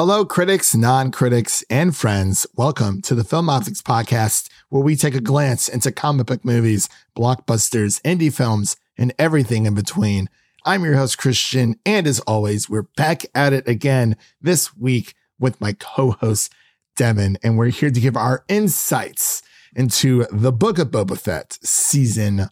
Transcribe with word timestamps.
Hello, 0.00 0.24
critics, 0.24 0.76
non 0.76 1.10
critics, 1.10 1.64
and 1.68 1.96
friends. 1.96 2.46
Welcome 2.54 3.02
to 3.02 3.16
the 3.16 3.24
Film 3.24 3.46
Optix 3.46 3.82
Podcast, 3.82 4.48
where 4.68 4.80
we 4.80 4.94
take 4.94 5.16
a 5.16 5.20
glance 5.20 5.68
into 5.68 5.90
comic 5.90 6.28
book 6.28 6.44
movies, 6.44 6.88
blockbusters, 7.16 8.00
indie 8.02 8.32
films, 8.32 8.76
and 8.96 9.12
everything 9.18 9.66
in 9.66 9.74
between. 9.74 10.30
I'm 10.64 10.84
your 10.84 10.94
host, 10.94 11.18
Christian, 11.18 11.80
and 11.84 12.06
as 12.06 12.20
always, 12.20 12.70
we're 12.70 12.86
back 12.96 13.24
at 13.34 13.52
it 13.52 13.66
again 13.66 14.16
this 14.40 14.76
week 14.76 15.14
with 15.36 15.60
my 15.60 15.72
co 15.72 16.12
host, 16.12 16.52
Devin, 16.94 17.36
and 17.42 17.58
we're 17.58 17.70
here 17.70 17.90
to 17.90 18.00
give 18.00 18.16
our 18.16 18.44
insights 18.46 19.42
into 19.74 20.26
the 20.30 20.52
Book 20.52 20.78
of 20.78 20.92
Boba 20.92 21.18
Fett 21.18 21.58
season 21.60 22.50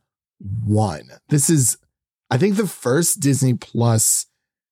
one. 0.64 1.10
This 1.28 1.48
is, 1.48 1.78
I 2.28 2.38
think, 2.38 2.56
the 2.56 2.66
first 2.66 3.20
Disney 3.20 3.54
Plus 3.54 4.26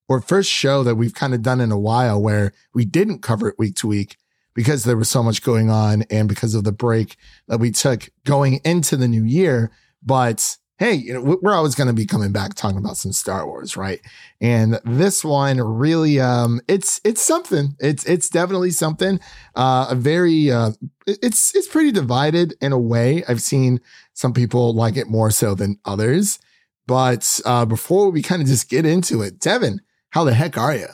or 0.09 0.21
first 0.21 0.51
show 0.51 0.83
that 0.83 0.97
we've 0.97 1.15
kind 1.15 1.35
of 1.35 1.43
done 1.43 1.61
in 1.61 1.73
a 1.73 1.79
while 1.79 2.21
where 2.21 2.53
we 2.75 2.85
didn't 2.85 3.21
cover 3.21 3.49
it 3.49 3.59
week 3.59 3.77
to 3.77 3.87
week 3.87 4.17
because 4.55 4.85
there 4.85 4.97
was 4.97 5.11
so 5.11 5.23
much 5.23 5.43
going 5.43 5.71
on 5.71 6.03
and 6.11 6.29
because 6.29 6.55
of 6.55 6.65
the 6.65 6.73
break 6.73 7.17
that 7.49 7.59
we 7.59 7.71
took 7.71 8.09
going 8.25 8.61
into 8.65 8.97
the 8.97 9.09
new 9.09 9.25
year. 9.25 9.71
But 10.03 10.57
hey, 10.79 10.95
you 10.95 11.15
know, 11.15 11.39
we're 11.41 11.55
always 11.55 11.75
going 11.75 11.87
to 11.87 11.95
be 11.95 12.07
coming 12.07 12.33
back 12.33 12.55
talking 12.55 12.79
about 12.79 12.97
some 12.97 13.13
Star 13.13 13.47
Wars, 13.47 13.77
right? 13.77 14.01
And 14.41 14.81
this 14.85 15.25
one 15.25 15.61
really, 15.61 16.21
um, 16.21 16.61
it's 16.69 17.01
it's 17.05 17.23
something. 17.23 17.77
It's 17.79 18.05
it's 18.05 18.29
definitely 18.29 18.71
something. 18.71 19.21
Uh, 19.55 19.87
a 19.91 19.95
very, 19.95 20.51
uh, 20.51 20.73
it's 21.07 21.55
it's 21.55 21.69
pretty 21.69 21.93
divided 21.93 22.55
in 22.61 22.73
a 22.73 22.79
way. 22.79 23.25
I've 23.29 23.43
seen 23.43 23.81
some 24.15 24.33
people 24.33 24.75
like 24.75 24.97
it 24.97 25.09
more 25.09 25.31
so 25.31 25.55
than 25.55 25.79
others. 25.85 26.39
But 26.87 27.41
uh, 27.47 27.65
before 27.65 28.11
we 28.11 28.21
kind 28.21 28.43
of 28.43 28.49
just 28.49 28.69
get 28.69 28.85
into 28.85 29.23
it, 29.23 29.39
Devin, 29.39 29.81
how 30.15 30.23
the 30.23 30.33
heck 30.33 30.57
are 30.57 30.77
you? 30.77 30.87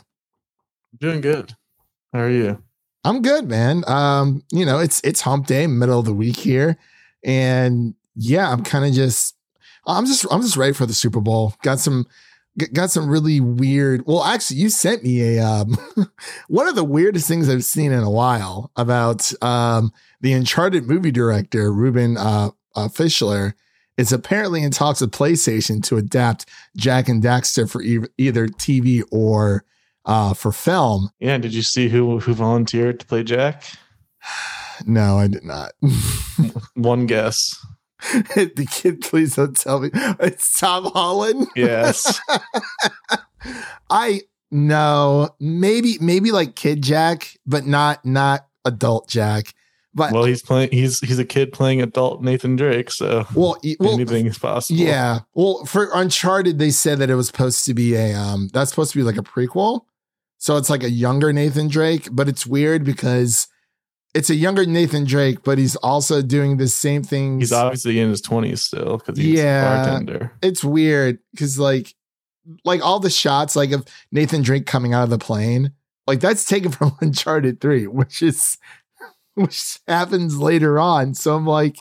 Doing 0.98 1.20
good. 1.20 1.54
How 2.14 2.20
are 2.20 2.30
you? 2.30 2.62
I'm 3.04 3.20
good, 3.20 3.46
man. 3.46 3.84
Um, 3.86 4.42
you 4.50 4.64
know, 4.64 4.78
it's 4.78 5.02
it's 5.04 5.20
hump 5.20 5.46
day, 5.46 5.66
middle 5.66 5.98
of 5.98 6.06
the 6.06 6.14
week 6.14 6.38
here. 6.38 6.78
And 7.22 7.94
yeah, 8.16 8.50
I'm 8.50 8.64
kind 8.64 8.86
of 8.86 8.94
just 8.94 9.36
I'm 9.86 10.06
just 10.06 10.24
I'm 10.30 10.40
just 10.40 10.56
ready 10.56 10.72
for 10.72 10.86
the 10.86 10.94
Super 10.94 11.20
Bowl. 11.20 11.54
Got 11.62 11.80
some 11.80 12.06
got 12.72 12.90
some 12.90 13.10
really 13.10 13.40
weird. 13.40 14.06
Well, 14.06 14.24
actually, 14.24 14.56
you 14.56 14.70
sent 14.70 15.04
me 15.04 15.36
a 15.36 15.44
um 15.44 15.77
one 16.48 16.66
of 16.66 16.74
the 16.74 16.82
weirdest 16.82 17.28
things 17.28 17.50
I've 17.50 17.64
seen 17.64 17.92
in 17.92 18.02
a 18.02 18.10
while 18.10 18.70
about 18.74 19.30
um 19.42 19.92
the 20.22 20.32
Uncharted 20.32 20.88
movie 20.88 21.12
director 21.12 21.70
Ruben 21.74 22.16
uh, 22.16 22.52
uh 22.74 22.88
Fleischer 22.88 23.55
is 23.96 24.12
apparently 24.12 24.62
in 24.62 24.70
talks 24.70 25.00
with 25.00 25.10
PlayStation 25.10 25.83
to 25.84 25.96
adapt 25.96 26.46
Jak 26.77 27.08
and 27.08 27.22
Daxter 27.22 27.70
for 27.70 27.83
e- 27.83 28.06
either 28.19 28.48
TV 28.48 29.02
or 29.10 29.64
uh, 30.05 30.34
for 30.34 30.52
film. 30.52 31.10
Yeah, 31.20 31.38
did 31.38 31.55
you 31.55 31.62
see 31.62 31.88
who 31.88 32.20
who 32.20 32.34
volunteered 32.34 33.00
to 33.00 33.06
play 33.06 33.22
Jak? 33.22 33.62
no, 34.86 35.18
I 35.18 35.28
did 35.28 35.44
not. 35.44 35.72
One 36.74 37.06
guess. 37.06 37.55
the 38.34 38.66
kid, 38.70 39.02
please 39.02 39.36
don't 39.36 39.56
tell 39.56 39.80
me 39.80 39.91
it's 39.92 40.58
Tom 40.58 40.86
Holland. 40.86 41.48
Yes. 41.55 42.18
I 43.91 44.22
no, 44.50 45.30
maybe 45.38 45.98
maybe 46.00 46.33
like 46.33 46.56
kid 46.56 46.83
Jak, 46.83 47.36
but 47.46 47.66
not 47.66 48.05
not 48.05 48.46
adult 48.64 49.08
Jak. 49.08 49.52
But 49.92 50.12
well, 50.12 50.24
he's 50.24 50.42
playing. 50.42 50.70
He's 50.70 51.00
he's 51.00 51.19
a 51.19 51.24
kid 51.24 51.52
playing 51.52 51.83
adult 51.83 52.23
Nathan 52.23 52.55
Drake. 52.55 52.90
So 52.92 53.27
well, 53.34 53.58
well 53.80 53.95
anything 53.95 54.27
is 54.27 54.39
possible. 54.39 54.78
Yeah. 54.78 55.20
Well, 55.34 55.64
for 55.64 55.89
Uncharted, 55.92 56.58
they 56.58 56.70
said 56.70 56.98
that 56.98 57.11
it 57.11 57.17
was 57.17 57.27
supposed 57.27 57.64
to 57.64 57.74
be 57.74 57.95
a 57.95 58.14
um 58.14 58.51
that's 58.52 58.70
supposed 58.70 58.92
to 58.92 58.98
be 58.98 59.02
like 59.02 59.17
a 59.17 59.23
prequel. 59.23 59.83
So 60.39 60.56
it's 60.56 60.70
like 60.70 60.83
a 60.83 60.90
younger 60.90 61.33
Nathan 61.33 61.68
Drake, 61.68 62.08
but 62.12 62.28
it's 62.28 62.46
weird 62.46 62.84
because 62.84 63.48
it's 64.14 64.30
a 64.30 64.34
younger 64.34 64.64
Nathan 64.64 65.05
Drake, 65.05 65.42
but 65.45 65.58
he's 65.58 65.77
also 65.77 66.22
doing 66.22 66.57
the 66.57 66.68
same 66.68 67.02
thing. 67.02 67.40
He's 67.40 67.52
obviously 67.52 67.98
in 67.98 68.11
his 68.11 68.20
twenties 68.20 68.62
still 68.62 68.98
because 68.98 69.18
he's 69.18 69.39
yeah, 69.39 69.83
a 69.83 69.84
bartender. 69.84 70.33
It's 70.40 70.62
weird 70.62 71.18
because 71.33 71.58
like 71.58 71.95
like 72.64 72.80
all 72.80 73.01
the 73.01 73.11
shots 73.11 73.57
like 73.57 73.72
of 73.72 73.84
Nathan 74.12 74.42
Drake 74.42 74.67
coming 74.67 74.95
out 74.95 75.05
of 75.05 75.11
the 75.11 75.18
plane, 75.18 75.72
like 76.07 76.20
that's 76.20 76.45
taken 76.45 76.70
from 76.72 76.96
Uncharted 77.01 77.61
Three, 77.61 77.86
which 77.86 78.22
is 78.22 78.57
which 79.35 79.79
happens 79.86 80.39
later 80.39 80.79
on. 80.79 81.14
So 81.14 81.35
I'm 81.36 81.46
like, 81.46 81.77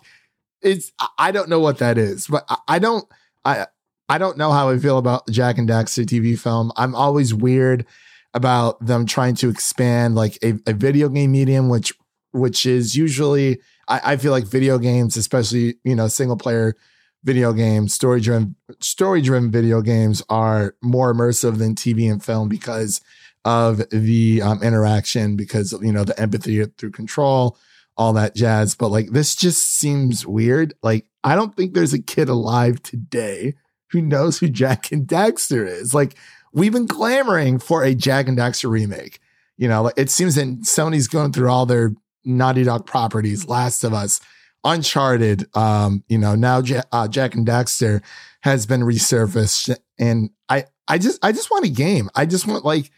it's 0.61 0.91
I 1.17 1.31
don't 1.31 1.49
know 1.49 1.59
what 1.59 1.77
that 1.79 1.97
is, 1.97 2.27
but 2.27 2.45
I, 2.67 2.79
don't 2.79 3.05
I 3.45 3.67
I 4.09 4.17
don't 4.17 4.37
know 4.37 4.51
how 4.51 4.69
I 4.69 4.77
feel 4.77 4.97
about 4.97 5.27
Jak 5.29 5.57
and 5.57 5.69
Daxter 5.69 6.05
TV 6.05 6.37
film. 6.37 6.71
I'm 6.75 6.95
always 6.95 7.33
weird 7.33 7.85
about 8.33 8.85
them 8.85 9.05
trying 9.05 9.35
to 9.35 9.49
expand 9.49 10.15
like 10.15 10.37
a, 10.43 10.55
a 10.67 10.73
video 10.73 11.09
game 11.09 11.31
medium, 11.31 11.69
which 11.69 11.93
which 12.31 12.65
is 12.65 12.95
usually 12.95 13.59
I, 13.87 14.01
I 14.13 14.17
feel 14.17 14.31
like 14.31 14.45
video 14.45 14.77
games, 14.77 15.15
especially 15.15 15.75
you 15.83 15.95
know 15.95 16.07
single 16.07 16.37
player 16.37 16.75
video 17.23 17.53
games, 17.53 17.93
story 17.93 18.21
driven 18.21 18.55
story 18.81 19.21
driven 19.21 19.51
video 19.51 19.81
games 19.81 20.23
are 20.29 20.75
more 20.81 21.13
immersive 21.13 21.57
than 21.57 21.75
TV 21.75 22.11
and 22.11 22.23
film 22.23 22.49
because 22.49 23.01
of 23.45 23.81
the 23.89 24.41
um, 24.41 24.61
interaction 24.61 25.35
because 25.35 25.73
you 25.81 25.91
know 25.91 26.03
the 26.03 26.19
empathy 26.19 26.63
through 26.65 26.91
control 26.91 27.57
all 27.99 28.13
that 28.13 28.33
jazz. 28.33 28.75
But 28.75 28.89
like 28.89 29.11
this 29.11 29.35
just 29.35 29.63
seems 29.77 30.25
weird. 30.25 30.73
Like 30.81 31.05
i 31.21 31.35
don't 31.35 31.55
think 31.55 31.73
there's 31.73 31.93
a 31.93 32.01
kid 32.01 32.29
alive 32.29 32.81
today 32.81 33.55
who 33.91 34.01
knows 34.01 34.39
who 34.39 34.47
jak 34.47 34.91
and 34.91 35.05
daxter 35.05 35.67
is. 35.67 35.93
Like 35.93 36.15
we've 36.53 36.71
been 36.71 36.87
clamoring 36.87 37.59
for 37.59 37.83
a 37.83 37.93
jak 37.93 38.27
and 38.27 38.37
daxter 38.37 38.69
remake. 38.69 39.19
You 39.57 39.67
know 39.67 39.91
it 39.97 40.09
seems 40.09 40.35
that 40.35 40.47
sony's 40.61 41.09
going 41.09 41.33
through 41.33 41.49
all 41.49 41.65
their 41.65 41.91
naughty 42.23 42.63
dog 42.63 42.85
properties 42.85 43.47
last 43.47 43.83
of 43.83 43.93
us 43.93 44.21
uncharted 44.65 45.45
um 45.55 46.03
you 46.09 46.17
know 46.17 46.35
now 46.35 46.61
J- 46.61 46.81
uh, 46.91 47.07
jak 47.07 47.33
and 47.33 47.47
daxter 47.47 48.01
has 48.41 48.65
been 48.65 48.81
resurfaced. 48.81 49.75
And 49.97 50.29
i 50.47 50.65
i 50.87 50.97
just 50.97 51.23
i 51.23 51.33
just 51.33 51.51
want 51.51 51.65
a 51.65 51.69
game. 51.69 52.09
I 52.15 52.25
just 52.25 52.47
want 52.47 52.63
like 52.63 52.91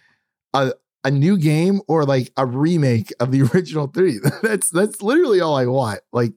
a 0.54 0.74
a 1.04 1.12
new 1.12 1.38
game 1.38 1.82
or 1.88 2.06
like 2.06 2.32
a 2.38 2.46
remake 2.46 3.14
of 3.20 3.32
the 3.32 3.42
original 3.54 3.88
three. 3.88 4.20
that's 4.42 4.70
that's 4.70 5.02
literally 5.02 5.42
all 5.42 5.56
I 5.56 5.66
want. 5.66 6.02
Like 6.12 6.34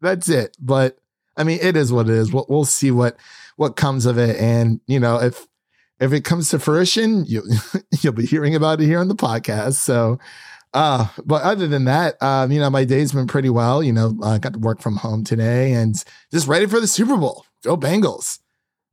that's 0.00 0.28
it. 0.28 0.56
But 0.60 0.98
I 1.36 1.44
mean, 1.44 1.58
it 1.62 1.76
is 1.76 1.92
what 1.92 2.08
it 2.08 2.14
is. 2.14 2.32
We'll, 2.32 2.46
we'll 2.48 2.64
see 2.64 2.90
what 2.90 3.16
what 3.56 3.76
comes 3.76 4.06
of 4.06 4.18
it. 4.18 4.36
And 4.36 4.80
you 4.86 5.00
know, 5.00 5.20
if 5.20 5.46
if 5.98 6.12
it 6.12 6.24
comes 6.24 6.50
to 6.50 6.58
fruition, 6.58 7.24
you 7.26 7.42
you'll 8.00 8.12
be 8.12 8.26
hearing 8.26 8.54
about 8.54 8.80
it 8.80 8.86
here 8.86 9.00
on 9.00 9.08
the 9.08 9.14
podcast. 9.14 9.74
So. 9.74 10.18
Uh, 10.72 11.08
but 11.24 11.42
other 11.42 11.66
than 11.66 11.86
that, 11.86 12.14
um, 12.22 12.52
you 12.52 12.60
know, 12.60 12.70
my 12.70 12.84
day's 12.84 13.10
been 13.10 13.26
pretty 13.26 13.50
well. 13.50 13.82
You 13.82 13.92
know, 13.92 14.16
I 14.22 14.38
got 14.38 14.52
to 14.52 14.58
work 14.60 14.80
from 14.80 14.98
home 14.98 15.24
today 15.24 15.72
and 15.72 15.96
just 16.30 16.46
ready 16.46 16.66
for 16.66 16.78
the 16.78 16.86
Super 16.86 17.16
Bowl. 17.16 17.44
Go 17.64 17.76
Bengals. 17.76 18.38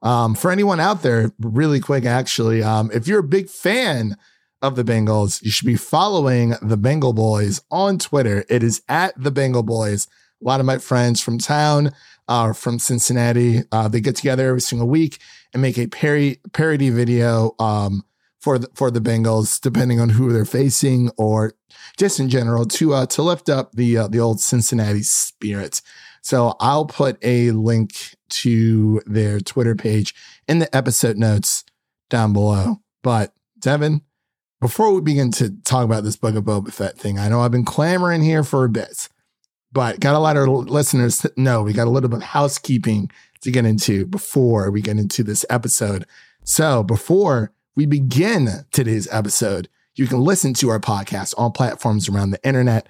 Um, 0.02 0.34
for 0.34 0.50
anyone 0.50 0.80
out 0.80 1.03
there, 1.03 1.31
really 1.40 1.80
quick, 1.80 2.03
actually, 2.03 2.63
um, 2.63 2.90
if 2.96 3.07
you're 3.07 3.19
a 3.19 3.24
big 3.24 3.47
fan 3.47 4.18
of 4.67 4.75
the 4.75 4.83
Bengals, 4.83 5.41
you 5.41 5.50
should 5.50 5.66
be 5.66 5.78
following 5.78 6.55
the 6.61 6.78
Bengal 6.78 7.13
Boys 7.13 7.61
on 7.72 7.97
Twitter. 7.97 8.45
It 8.50 8.61
is 8.61 8.81
at 8.89 9.13
the 9.22 9.31
Bengal 9.31 9.63
Boys. 9.63 10.07
A 10.41 10.45
lot 10.45 10.59
of 10.59 10.66
my 10.66 10.78
friends 10.78 11.22
from 11.22 11.39
town, 11.39 11.94
uh, 12.28 12.53
from 12.53 12.77
Cincinnati, 12.77 13.63
uh, 13.72 13.88
they 13.88 14.01
get 14.01 14.16
together 14.16 14.50
every 14.50 14.61
single 14.61 14.88
week 14.88 15.19
and 15.53 15.61
make 15.61 15.77
a 15.77 15.88
parody 15.88 16.39
parody 16.53 16.89
video 16.89 17.56
um, 17.59 18.03
for 18.39 18.59
the, 18.59 18.69
for 18.75 18.92
the 18.92 19.00
Bengals, 19.00 19.59
depending 19.59 20.00
on 20.00 20.09
who 20.09 20.31
they're 20.31 20.45
facing 20.45 21.09
or 21.18 21.53
just 21.97 22.19
in 22.19 22.30
general 22.30 22.65
to 22.65 22.94
uh, 22.94 23.06
to 23.07 23.24
lift 23.24 23.50
up 23.50 23.71
the 23.71 23.97
uh, 23.97 24.07
the 24.07 24.19
old 24.19 24.39
Cincinnati 24.39 25.03
spirit. 25.03 25.81
So 26.21 26.56
I'll 26.59 26.86
put 26.86 27.18
a 27.24 27.51
link 27.51 28.15
to 28.30 29.01
their 29.06 29.39
Twitter 29.39 29.75
page 29.75 30.13
in 30.47 30.59
the 30.59 30.75
episode 30.75 31.18
notes 31.18 31.63
down 32.09 32.33
below. 32.33 32.77
But 33.01 33.33
Devin, 33.59 34.01
before 34.59 34.94
we 34.94 35.01
begin 35.01 35.31
to 35.31 35.51
talk 35.63 35.86
about 35.86 36.04
this 36.04 36.15
Book 36.15 36.36
of 36.36 36.44
Boba 36.44 36.74
Fett 36.74 36.98
thing, 36.98 37.19
I 37.19 37.30
know 37.30 37.42
I've 37.42 37.51
been 37.51 37.65
clamoring 37.65 38.24
here 38.24 38.44
for 38.44 38.63
a 38.63 38.69
bit, 38.69 39.07
but 39.71 40.00
got 40.00 40.15
a 40.15 40.19
lot 40.19 40.38
of 40.38 40.48
listeners 40.48 41.25
know 41.36 41.62
we 41.62 41.74
got 41.74 41.88
a 41.88 41.92
little 41.92 42.09
bit 42.09 42.18
of 42.18 42.24
housekeeping 42.24 43.12
to 43.42 43.51
get 43.51 43.65
into 43.65 44.06
before 44.06 44.71
we 44.71 44.81
get 44.81 44.98
into 44.98 45.24
this 45.24 45.45
episode. 45.50 46.06
So 46.44 46.83
before 46.83 47.51
we 47.75 47.86
begin 47.86 48.48
today's 48.71 49.07
episode, 49.12 49.69
you 49.95 50.07
can 50.07 50.21
listen 50.21 50.54
to 50.56 50.69
our 50.69 50.80
podcast 50.80 51.36
on 51.38 51.51
platforms 51.51 52.09
around 52.09 52.31
the 52.31 52.44
internet. 52.44 52.88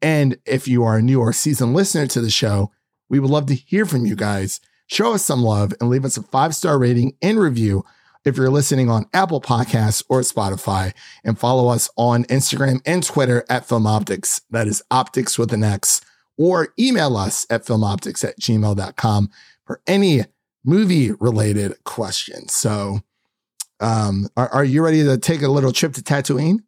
And 0.00 0.38
if 0.46 0.66
you 0.66 0.84
are 0.84 0.96
a 0.96 1.02
new 1.02 1.20
or 1.20 1.32
seasoned 1.32 1.74
listener 1.74 2.06
to 2.06 2.20
the 2.22 2.30
show, 2.30 2.70
we 3.10 3.18
would 3.18 3.30
love 3.30 3.46
to 3.46 3.54
hear 3.54 3.84
from 3.84 4.06
you 4.06 4.16
guys. 4.16 4.60
Show 4.86 5.12
us 5.12 5.24
some 5.24 5.42
love 5.42 5.74
and 5.80 5.90
leave 5.90 6.04
us 6.04 6.16
a 6.16 6.22
five 6.22 6.54
star 6.54 6.78
rating 6.78 7.16
and 7.20 7.38
review 7.38 7.84
if 8.24 8.36
you're 8.36 8.50
listening 8.50 8.90
on 8.90 9.06
Apple 9.12 9.40
Podcasts 9.40 10.02
or 10.08 10.20
Spotify, 10.20 10.92
and 11.24 11.38
follow 11.38 11.68
us 11.68 11.88
on 11.96 12.24
Instagram 12.24 12.80
and 12.84 13.02
Twitter 13.02 13.44
at 13.48 13.66
Film 13.66 13.84
Optix. 13.84 14.42
That 14.50 14.66
is 14.66 14.82
optics 14.90 15.38
with 15.38 15.52
an 15.52 15.64
X, 15.64 16.00
or 16.36 16.74
email 16.78 17.16
us 17.16 17.46
at 17.50 17.64
filmoptix 17.64 18.24
at 18.24 18.38
gmail.com 18.40 19.30
for 19.64 19.80
any 19.86 20.24
movie 20.64 21.12
related 21.12 21.82
questions. 21.84 22.54
So, 22.54 23.00
um, 23.80 24.28
are, 24.36 24.48
are 24.48 24.64
you 24.64 24.84
ready 24.84 25.02
to 25.04 25.16
take 25.16 25.42
a 25.42 25.48
little 25.48 25.72
trip 25.72 25.94
to 25.94 26.02
Tatooine? 26.02 26.60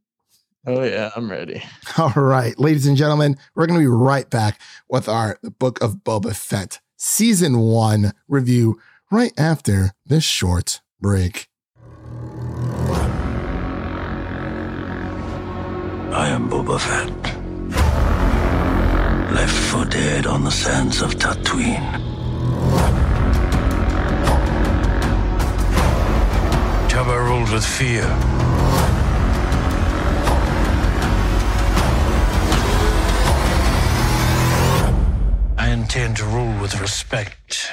Oh 0.67 0.85
yeah, 0.85 1.11
I'm 1.17 1.31
ready. 1.31 1.63
All 1.99 2.13
right, 2.15 2.59
ladies 2.59 2.87
and 2.87 2.97
gentlemen, 2.97 3.37
we're 3.55 3.67
going 3.67 3.81
to 3.81 3.85
be 3.85 3.89
right 3.89 4.29
back 4.31 4.61
with 4.89 5.09
our 5.09 5.39
Book 5.59 5.83
of 5.83 5.97
Boba 6.05 6.37
Fett 6.37 6.81
season 6.97 7.59
one 7.59 8.13
review 8.29 8.81
right 9.11 9.33
after 9.37 9.91
this 10.07 10.23
short 10.23 10.81
break. 11.03 11.49
I 16.15 16.29
am 16.29 16.49
Boba 16.49 16.79
Fett. 16.79 17.11
Left 19.35 19.59
for 19.71 19.85
dead 19.85 20.27
on 20.27 20.45
the 20.45 20.53
sands 20.53 21.03
of 21.03 21.17
Tatooine. 21.17 21.91
Jabba 26.89 27.17
ruled 27.29 27.51
with 27.51 27.67
fear. 27.67 28.07
I 35.59 35.69
intend 35.71 36.19
to 36.19 36.25
rule 36.27 36.61
with 36.61 36.81
respect. 36.81 37.71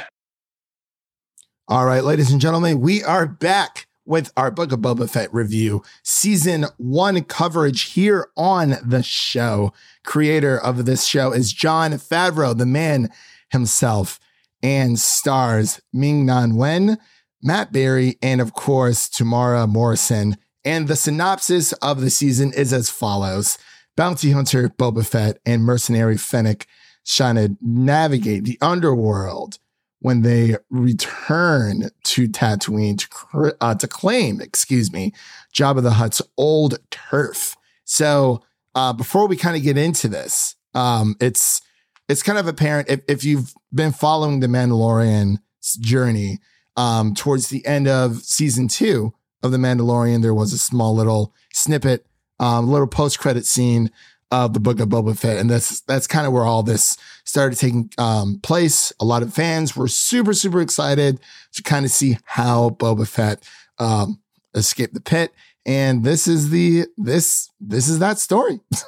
All 1.69 1.85
right, 1.85 2.03
ladies 2.03 2.31
and 2.31 2.41
gentlemen, 2.41 2.81
we 2.81 3.03
are 3.03 3.27
back 3.27 3.85
with 4.03 4.33
our 4.35 4.49
Book 4.49 4.71
of 4.71 4.79
Boba 4.79 5.07
Fett 5.07 5.31
review, 5.31 5.83
season 6.01 6.65
one 6.77 7.23
coverage 7.23 7.91
here 7.91 8.29
on 8.35 8.77
the 8.83 9.03
show. 9.03 9.71
Creator 10.03 10.57
of 10.57 10.85
this 10.85 11.05
show 11.05 11.31
is 11.31 11.53
Jon 11.53 11.91
Favreau, 11.91 12.57
the 12.57 12.65
man 12.65 13.11
himself, 13.51 14.19
and 14.63 14.97
stars 14.97 15.79
Ming 15.93 16.25
Na 16.25 16.47
Wen, 16.49 16.97
Matt 17.43 17.71
Berry, 17.71 18.17
and 18.19 18.41
of 18.41 18.53
course, 18.53 19.07
Temuera 19.07 19.69
Morrison. 19.69 20.37
And 20.65 20.87
the 20.87 20.95
synopsis 20.95 21.73
of 21.73 22.01
the 22.01 22.09
season 22.09 22.51
is 22.51 22.73
as 22.73 22.89
follows 22.89 23.59
Bounty 23.95 24.31
Hunter 24.31 24.69
Boba 24.69 25.05
Fett 25.05 25.37
and 25.45 25.65
mercenary 25.65 26.17
Fennec 26.17 26.65
Shand 27.03 27.57
navigate 27.61 28.45
the 28.45 28.57
underworld 28.59 29.59
when 29.99 30.21
they 30.21 30.55
return 30.69 31.89
to 32.03 32.27
Tatooine 32.27 32.97
to, 32.97 33.55
uh, 33.59 33.75
to 33.75 33.87
claim, 33.87 34.41
excuse 34.41 34.91
me, 34.91 35.13
Jabba 35.53 35.83
the 35.83 35.91
Hutt's 35.91 36.21
old 36.37 36.79
turf. 36.89 37.55
So 37.83 38.41
uh, 38.75 38.93
before 38.93 39.27
we 39.27 39.35
kind 39.35 39.57
of 39.57 39.63
get 39.63 39.77
into 39.77 40.07
this, 40.07 40.55
um, 40.73 41.15
it's 41.19 41.61
it's 42.07 42.23
kind 42.23 42.39
of 42.39 42.47
apparent 42.47 42.89
if, 42.89 43.01
if 43.07 43.23
you've 43.23 43.53
been 43.73 43.91
following 43.91 44.39
the 44.39 44.47
Mandalorian 44.47 45.37
journey 45.79 46.39
um, 46.75 47.13
towards 47.13 47.49
the 47.49 47.65
end 47.65 47.87
of 47.87 48.23
season 48.23 48.67
two 48.67 49.13
of 49.43 49.51
the 49.51 49.57
Mandalorian, 49.57 50.21
there 50.21 50.33
was 50.33 50.53
a 50.53 50.57
small 50.57 50.95
little 50.95 51.33
snippet, 51.53 52.05
um, 52.39 52.69
little 52.69 52.87
post 52.87 53.19
credit 53.19 53.45
scene 53.45 53.91
of 54.31 54.53
the 54.53 54.59
book 54.59 54.79
of 54.79 54.89
Boba 54.89 55.17
Fett. 55.17 55.37
And 55.37 55.49
that's, 55.49 55.81
that's 55.81 56.07
kind 56.07 56.27
of 56.27 56.33
where 56.33 56.43
all 56.43 56.63
this 56.63 56.97
started 57.23 57.57
taking 57.57 57.89
um, 57.97 58.39
place. 58.41 58.93
A 58.99 59.05
lot 59.05 59.23
of 59.23 59.33
fans 59.33 59.75
were 59.75 59.87
super, 59.87 60.33
super 60.33 60.61
excited 60.61 61.19
to 61.53 61.63
kind 61.63 61.85
of 61.85 61.91
see 61.91 62.17
how 62.25 62.71
Boba 62.71 63.07
Fett 63.07 63.43
um, 63.79 64.19
escaped 64.53 64.93
the 64.93 65.01
pit. 65.01 65.33
And 65.69 66.03
this 66.03 66.27
is 66.27 66.49
the, 66.49 66.87
this, 66.97 67.51
this 67.59 67.87
is 67.89 67.99
that 67.99 68.17
story. 68.17 68.59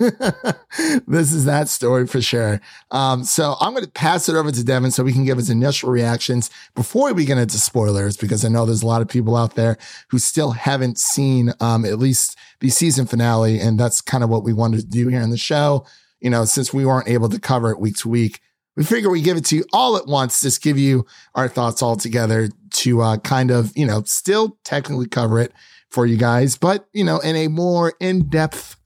this 1.06 1.32
is 1.32 1.46
that 1.46 1.70
story 1.70 2.08
for 2.08 2.22
sure. 2.24 2.60
Um, 2.90 3.24
so 3.24 3.56
I'm 3.62 3.74
going 3.74 3.86
to 3.86 3.92
pass 3.92 4.28
it 4.28 4.36
over 4.36 4.52
to 4.52 4.64
Devin 4.64 4.90
so 4.90 5.04
we 5.04 5.14
can 5.14 5.24
give 5.24 5.38
his 5.38 5.52
initial 5.52 5.92
reactions 5.92 6.50
before 6.74 7.14
we 7.14 7.24
get 7.24 7.38
into 7.38 7.60
spoilers, 7.60 8.18
because 8.18 8.44
I 8.44 8.48
know 8.48 8.66
there's 8.66 8.82
a 8.82 8.88
lot 8.88 9.04
of 9.04 9.08
people 9.08 9.36
out 9.36 9.54
there 9.54 9.78
who 10.10 10.18
still 10.18 10.54
haven't 10.54 10.98
seen, 10.98 11.54
um, 11.60 11.86
at 11.86 12.00
least 12.00 12.36
the 12.62 12.70
season 12.70 13.06
finale. 13.06 13.60
And 13.60 13.80
that's 13.80 14.02
kind 14.02 14.24
of 14.24 14.32
what 14.32 14.44
we 14.44 14.52
wanted 14.52 14.80
to 14.80 14.88
do 14.88 15.08
here 15.08 15.22
in 15.22 15.30
the 15.30 15.38
show. 15.38 15.86
You 16.20 16.32
know, 16.32 16.46
since 16.46 16.74
we 16.74 16.84
weren't 16.84 17.08
able 17.08 17.30
to 17.30 17.40
cover 17.40 17.70
it 17.70 17.80
week 17.80 17.98
to 17.98 18.10
week, 18.10 18.40
we 18.76 18.84
figure 18.84 19.12
we 19.12 19.22
give 19.22 19.38
it 19.38 19.46
to 19.46 19.56
you 19.56 19.66
all 19.72 19.98
at 19.98 20.08
once, 20.08 20.42
just 20.42 20.64
give 20.64 20.80
you 20.80 21.06
our 21.36 21.48
thoughts 21.48 21.84
all 21.84 21.96
together 21.96 22.50
to 22.72 23.02
uh, 23.02 23.18
kind 23.18 23.52
of, 23.52 23.72
you 23.78 23.86
know, 23.86 24.02
still 24.08 24.58
technically 24.64 25.06
cover 25.08 25.40
it 25.40 25.54
for 25.92 26.06
you 26.06 26.18
guys, 26.18 26.58
but, 26.58 26.88
you 26.94 27.04
know, 27.04 27.20
in 27.20 27.36
a 27.36 27.48
more 27.48 27.94
in 28.00 28.28
depth 28.30 28.78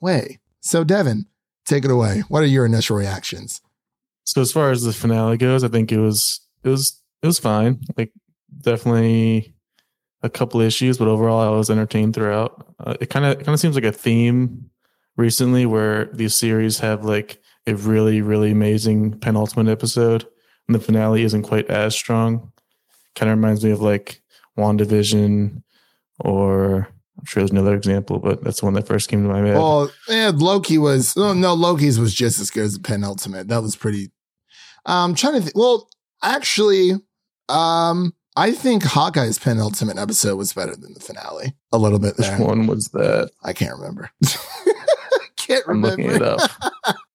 way. 0.00 0.38
So, 0.60 0.84
Devin, 0.84 1.26
take 1.64 1.84
it 1.84 1.90
away. 1.90 2.22
What 2.28 2.42
are 2.42 2.46
your 2.46 2.66
initial 2.66 2.96
reactions? 2.96 3.60
So, 4.24 4.40
as 4.40 4.52
far 4.52 4.70
as 4.70 4.82
the 4.82 4.92
finale 4.92 5.36
goes, 5.36 5.64
I 5.64 5.68
think 5.68 5.90
it 5.90 5.98
was, 5.98 6.40
it 6.62 6.68
was, 6.68 7.00
it 7.22 7.26
was 7.26 7.38
fine. 7.38 7.80
Like, 7.96 8.12
definitely 8.60 9.54
a 10.22 10.28
couple 10.28 10.60
issues, 10.60 10.98
but 10.98 11.08
overall, 11.08 11.40
I 11.40 11.56
was 11.56 11.70
entertained 11.70 12.14
throughout. 12.14 12.66
Uh, 12.78 12.94
it 13.00 13.10
kind 13.10 13.24
of 13.24 13.38
kind 13.38 13.48
of 13.48 13.60
seems 13.60 13.74
like 13.74 13.84
a 13.84 13.92
theme 13.92 14.70
recently 15.16 15.66
where 15.66 16.06
these 16.06 16.34
series 16.34 16.78
have 16.80 17.04
like 17.04 17.40
a 17.66 17.74
really 17.74 18.20
really 18.20 18.50
amazing 18.50 19.18
penultimate 19.18 19.68
episode, 19.68 20.26
and 20.66 20.74
the 20.74 20.80
finale 20.80 21.22
isn't 21.22 21.42
quite 21.42 21.68
as 21.70 21.94
strong. 21.94 22.52
Kind 23.14 23.30
of 23.30 23.38
reminds 23.38 23.64
me 23.64 23.70
of 23.70 23.80
like 23.80 24.22
WandaVision, 24.58 25.62
or 26.20 26.88
I'm 27.18 27.24
sure 27.26 27.42
there's 27.42 27.50
another 27.50 27.74
example, 27.74 28.18
but 28.18 28.42
that's 28.42 28.60
the 28.60 28.66
one 28.66 28.74
that 28.74 28.86
first 28.86 29.08
came 29.08 29.22
to 29.22 29.28
my 29.28 29.38
head. 29.46 29.56
Well, 29.56 29.90
yeah, 30.08 30.32
Loki 30.34 30.78
was 30.78 31.14
oh, 31.16 31.34
no 31.34 31.54
Loki's 31.54 31.98
was 31.98 32.14
just 32.14 32.40
as 32.40 32.50
good 32.50 32.64
as 32.64 32.74
the 32.74 32.80
penultimate. 32.80 33.48
That 33.48 33.62
was 33.62 33.76
pretty. 33.76 34.10
I'm 34.86 35.14
trying 35.14 35.34
to 35.34 35.40
think. 35.42 35.56
Well, 35.56 35.88
actually, 36.22 36.92
um, 37.48 38.14
I 38.36 38.52
think 38.52 38.84
Hawkeye's 38.84 39.38
penultimate 39.38 39.98
episode 39.98 40.36
was 40.36 40.52
better 40.52 40.74
than 40.74 40.94
the 40.94 41.00
finale. 41.00 41.54
A 41.72 41.78
little 41.78 41.98
bit 41.98 42.16
Which 42.16 42.38
one 42.38 42.66
was 42.66 42.86
that? 42.88 43.30
I 43.44 43.52
can't 43.52 43.76
remember. 43.76 44.10
can't 45.36 45.66
remember. 45.66 46.02
I'm 46.02 46.06
looking 46.06 46.16
it 46.16 46.22
up. 46.22 46.50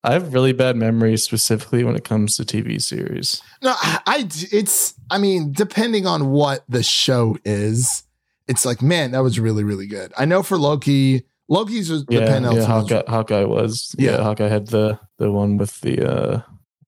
I 0.04 0.14
have 0.14 0.34
really 0.34 0.54
bad 0.54 0.76
memories 0.76 1.24
specifically 1.24 1.84
when 1.84 1.96
it 1.96 2.04
comes 2.04 2.36
to 2.38 2.44
TV 2.44 2.80
series. 2.82 3.42
No, 3.64 3.74
I, 3.82 4.00
I- 4.06 4.30
it's 4.52 4.94
I 5.10 5.18
mean, 5.18 5.52
depending 5.52 6.06
on 6.06 6.30
what 6.30 6.64
the 6.70 6.84
show 6.84 7.38
is, 7.44 8.04
it's 8.48 8.66
like, 8.66 8.82
man, 8.82 9.12
that 9.12 9.24
was 9.24 9.40
really, 9.40 9.64
really 9.64 9.88
good. 9.88 10.14
I 10.18 10.26
know 10.26 10.44
for 10.44 10.58
Loki, 10.58 11.24
Loki's 11.50 11.90
was 11.90 12.06
the 12.06 12.16
Yeah, 12.16 12.26
penultimate. 12.28 12.62
yeah, 12.64 12.68
Hawkeye, 12.68 13.04
Hawkeye 13.12 13.44
was. 13.46 13.94
Yeah. 13.98 14.12
Yeah. 14.18 14.24
Hawkeye 14.24 14.48
had 14.50 14.68
the 14.68 15.00
the 15.18 15.32
one 15.32 15.58
with 15.58 15.80
the 15.82 16.08
uh 16.10 16.42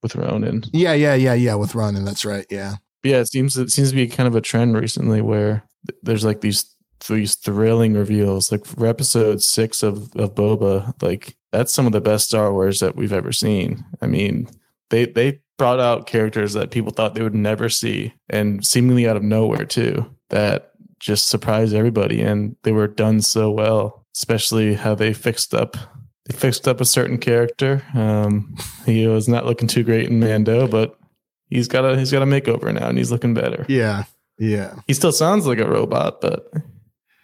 with 0.03 0.15
Ronan. 0.15 0.63
yeah, 0.73 0.93
yeah, 0.93 1.15
yeah, 1.15 1.33
yeah, 1.33 1.55
with 1.55 1.73
Ronan. 1.75 2.05
That's 2.05 2.25
right. 2.25 2.45
Yeah. 2.49 2.75
But 3.03 3.11
yeah, 3.11 3.17
it 3.19 3.27
seems 3.29 3.57
it 3.57 3.69
seems 3.71 3.89
to 3.89 3.95
be 3.95 4.07
kind 4.07 4.27
of 4.27 4.35
a 4.35 4.41
trend 4.41 4.75
recently 4.79 5.21
where 5.21 5.63
there's 6.03 6.25
like 6.25 6.41
these 6.41 6.65
these 7.07 7.35
thrilling 7.35 7.93
reveals. 7.93 8.51
Like 8.51 8.65
for 8.65 8.85
episode 8.87 9.41
six 9.41 9.83
of 9.83 10.15
of 10.15 10.35
Boba, 10.35 10.93
like 11.01 11.35
that's 11.51 11.73
some 11.73 11.85
of 11.85 11.91
the 11.91 12.01
best 12.01 12.27
Star 12.27 12.51
Wars 12.51 12.79
that 12.79 12.95
we've 12.95 13.13
ever 13.13 13.31
seen. 13.31 13.85
I 14.01 14.07
mean, 14.07 14.49
they 14.89 15.05
they 15.05 15.39
brought 15.57 15.79
out 15.79 16.05
characters 16.07 16.53
that 16.53 16.69
people 16.71 16.91
thought 16.91 17.15
they 17.15 17.23
would 17.23 17.33
never 17.35 17.69
see, 17.69 18.13
and 18.29 18.65
seemingly 18.65 19.07
out 19.07 19.17
of 19.17 19.23
nowhere 19.23 19.65
too. 19.65 20.05
That 20.29 20.66
just 20.99 21.29
surprised 21.29 21.73
everybody, 21.73 22.21
and 22.21 22.55
they 22.63 22.71
were 22.71 22.87
done 22.87 23.21
so 23.21 23.51
well. 23.51 24.05
Especially 24.15 24.73
how 24.73 24.95
they 24.95 25.13
fixed 25.13 25.53
up 25.53 25.77
they 26.27 26.35
fixed 26.35 26.67
up 26.67 26.81
a 26.81 26.85
certain 26.85 27.17
character. 27.17 27.83
Um, 27.93 28.55
he 28.85 29.07
was 29.07 29.27
not 29.27 29.45
looking 29.45 29.67
too 29.67 29.83
great 29.83 30.09
in 30.09 30.19
Mando, 30.19 30.67
but 30.67 30.97
he's 31.49 31.67
got 31.67 31.85
a 31.85 31.97
he's 31.97 32.11
got 32.11 32.21
a 32.21 32.25
makeover 32.25 32.73
now, 32.73 32.89
and 32.89 32.97
he's 32.97 33.11
looking 33.11 33.33
better. 33.33 33.65
Yeah. 33.69 34.03
Yeah. 34.39 34.75
He 34.87 34.93
still 34.93 35.11
sounds 35.11 35.47
like 35.47 35.59
a 35.59 35.67
robot, 35.67 36.21
but 36.21 36.51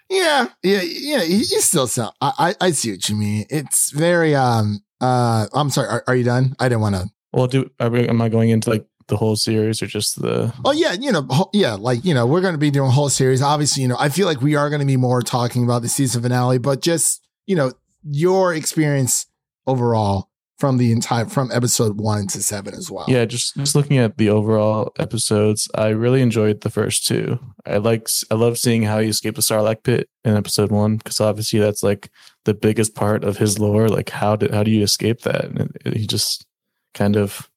Yeah. 0.09 0.47
Yeah. 0.63 0.81
Yeah. 0.81 1.23
You 1.23 1.43
still 1.43 1.87
sound, 1.87 2.13
I, 2.21 2.55
I, 2.59 2.67
I 2.67 2.71
see 2.71 2.91
what 2.91 3.07
you 3.07 3.15
mean. 3.15 3.45
It's 3.49 3.91
very, 3.91 4.35
um, 4.35 4.83
uh, 4.99 5.47
I'm 5.53 5.69
sorry. 5.69 5.89
Are, 5.89 6.03
are 6.07 6.15
you 6.15 6.23
done? 6.23 6.55
I 6.59 6.69
didn't 6.69 6.81
want 6.81 6.95
to. 6.95 7.09
well, 7.33 7.47
do 7.47 7.69
are 7.79 7.89
we, 7.89 8.07
am 8.07 8.21
I 8.21 8.29
going 8.29 8.49
into 8.49 8.69
like 8.69 8.85
the 9.07 9.17
whole 9.17 9.35
series 9.35 9.81
or 9.81 9.87
just 9.87 10.21
the? 10.21 10.53
Oh 10.65 10.71
yeah, 10.71 10.93
you 10.93 11.11
know, 11.11 11.49
yeah, 11.53 11.73
like 11.73 12.03
you 12.05 12.13
know, 12.13 12.25
we're 12.25 12.41
going 12.41 12.53
to 12.53 12.59
be 12.59 12.71
doing 12.71 12.89
a 12.89 12.91
whole 12.91 13.09
series. 13.09 13.41
Obviously, 13.41 13.83
you 13.83 13.89
know, 13.89 13.97
I 13.99 14.09
feel 14.09 14.27
like 14.27 14.41
we 14.41 14.55
are 14.55 14.69
going 14.69 14.81
to 14.81 14.85
be 14.85 14.97
more 14.97 15.21
talking 15.21 15.63
about 15.63 15.81
the 15.81 15.89
season 15.89 16.21
finale, 16.21 16.57
but 16.57 16.81
just 16.81 17.21
you 17.45 17.55
know, 17.55 17.73
your 18.03 18.53
experience 18.53 19.25
overall 19.67 20.29
from 20.63 20.77
the 20.77 20.91
entire 20.91 21.25
from 21.25 21.51
episode 21.51 21.99
one 21.99 22.27
to 22.27 22.41
seven 22.41 22.73
as 22.73 22.89
well. 22.89 23.05
Yeah, 23.07 23.25
just 23.25 23.55
just 23.55 23.75
looking 23.75 23.97
at 23.97 24.17
the 24.17 24.29
overall 24.29 24.93
episodes, 24.97 25.67
I 25.75 25.89
really 25.89 26.21
enjoyed 26.21 26.61
the 26.61 26.69
first 26.69 27.05
two. 27.05 27.39
I 27.65 27.77
like 27.77 28.07
I 28.31 28.35
love 28.35 28.57
seeing 28.57 28.83
how 28.83 28.99
he 28.99 29.09
escaped 29.09 29.35
the 29.35 29.41
Sarlacc 29.41 29.83
pit 29.83 30.09
in 30.23 30.37
episode 30.37 30.71
one 30.71 30.97
because 30.97 31.19
obviously 31.19 31.59
that's 31.59 31.83
like 31.83 32.09
the 32.45 32.53
biggest 32.53 32.95
part 32.95 33.23
of 33.23 33.37
his 33.37 33.59
lore. 33.59 33.89
Like 33.89 34.09
how 34.09 34.35
did 34.35 34.53
how 34.53 34.63
do 34.63 34.71
you 34.71 34.83
escape 34.83 35.21
that? 35.21 35.45
And 35.45 35.75
he 35.93 36.07
just 36.07 36.45
kind 36.93 37.17
of 37.17 37.49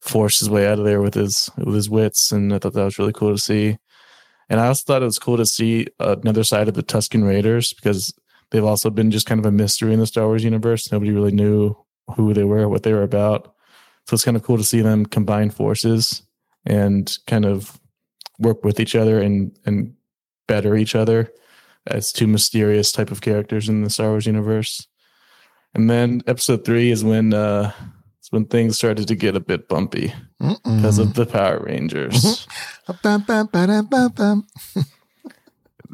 forced 0.00 0.40
his 0.40 0.50
way 0.50 0.66
out 0.66 0.78
of 0.78 0.84
there 0.84 1.00
with 1.00 1.14
his 1.14 1.50
with 1.56 1.74
his 1.74 1.90
wits, 1.90 2.32
and 2.32 2.54
I 2.54 2.58
thought 2.58 2.74
that 2.74 2.84
was 2.84 2.98
really 2.98 3.12
cool 3.12 3.32
to 3.32 3.42
see. 3.42 3.78
And 4.48 4.58
I 4.58 4.66
also 4.66 4.82
thought 4.84 5.02
it 5.02 5.06
was 5.06 5.18
cool 5.18 5.36
to 5.36 5.46
see 5.46 5.86
another 6.00 6.42
side 6.42 6.68
of 6.68 6.74
the 6.74 6.82
Tusken 6.82 7.26
Raiders 7.26 7.72
because 7.72 8.12
they've 8.50 8.64
also 8.64 8.90
been 8.90 9.10
just 9.10 9.26
kind 9.26 9.38
of 9.38 9.46
a 9.46 9.52
mystery 9.52 9.92
in 9.92 10.00
the 10.00 10.06
Star 10.06 10.26
Wars 10.26 10.42
universe. 10.42 10.90
Nobody 10.90 11.12
really 11.12 11.30
knew 11.30 11.76
who 12.16 12.34
they 12.34 12.42
were, 12.42 12.68
what 12.68 12.82
they 12.82 12.92
were 12.92 13.04
about. 13.04 13.54
So 14.08 14.14
it's 14.14 14.24
kind 14.24 14.36
of 14.36 14.42
cool 14.42 14.56
to 14.56 14.64
see 14.64 14.80
them 14.80 15.06
combine 15.06 15.50
forces 15.50 16.22
and 16.66 17.16
kind 17.28 17.44
of 17.44 17.78
work 18.40 18.64
with 18.64 18.80
each 18.80 18.96
other 18.96 19.20
and 19.20 19.56
and 19.66 19.94
better 20.48 20.74
each 20.76 20.96
other 20.96 21.32
as 21.86 22.12
two 22.12 22.26
mysterious 22.26 22.90
type 22.90 23.10
of 23.10 23.20
characters 23.20 23.68
in 23.68 23.84
the 23.84 23.90
Star 23.90 24.08
Wars 24.08 24.26
universe. 24.26 24.86
And 25.74 25.88
then 25.88 26.22
episode 26.26 26.64
three 26.64 26.90
is 26.90 27.04
when 27.04 27.32
uh 27.32 27.72
when 28.30 28.44
things 28.46 28.76
started 28.76 29.06
to 29.08 29.14
get 29.14 29.36
a 29.36 29.40
bit 29.40 29.68
bumpy 29.68 30.12
because 30.38 30.98
of 30.98 31.14
the 31.14 31.26
Power 31.26 31.60
Rangers. 31.60 32.46
Bum, 33.02 33.22
bum, 33.26 33.48
ba-dum, 33.52 33.86
bum, 33.86 34.12
bum. 34.12 34.46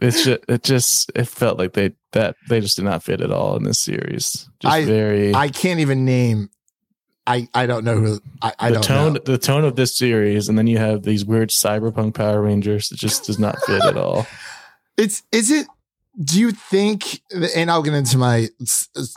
it's 0.03 0.25
just 0.25 0.41
it 0.49 0.63
just 0.63 1.11
it 1.15 1.25
felt 1.29 1.59
like 1.59 1.73
they 1.73 1.93
that 2.13 2.37
they 2.49 2.61
just 2.61 2.77
did 2.77 2.85
not 2.85 3.03
fit 3.03 3.21
at 3.21 3.31
all 3.33 3.57
in 3.57 3.65
this 3.65 3.81
series. 3.81 4.49
Just 4.61 4.75
I- 4.75 4.85
very 4.85 5.35
I 5.35 5.49
can't 5.49 5.81
even 5.81 6.05
name. 6.05 6.51
I 7.27 7.49
I 7.55 7.67
don't 7.67 7.85
know 7.85 7.99
who. 7.99 8.21
I, 8.41 8.53
I 8.59 8.69
the 8.69 8.75
don't 8.75 8.85
tone 8.85 9.13
know. 9.15 9.21
the 9.25 9.39
tone 9.39 9.65
of 9.65 9.75
this 9.77 9.97
series, 9.97 10.49
and 10.49 10.57
then 10.57 10.69
you 10.69 10.79
have 10.79 11.03
these 11.03 11.25
weird 11.25 11.51
cyberpunk 11.51 12.15
Power 12.15 12.41
Rangers. 12.43 12.93
It 12.93 12.99
just 12.99 13.25
does 13.25 13.39
not 13.39 13.57
fit 13.67 13.83
at 13.85 13.97
all. 13.97 14.27
It's 14.99 15.23
is 15.31 15.51
it? 15.51 15.67
Do 16.25 16.41
you 16.41 16.51
think? 16.51 17.21
And 17.55 17.71
I'll 17.71 17.83
get 17.83 17.93
into 17.93 18.17
my 18.17 18.49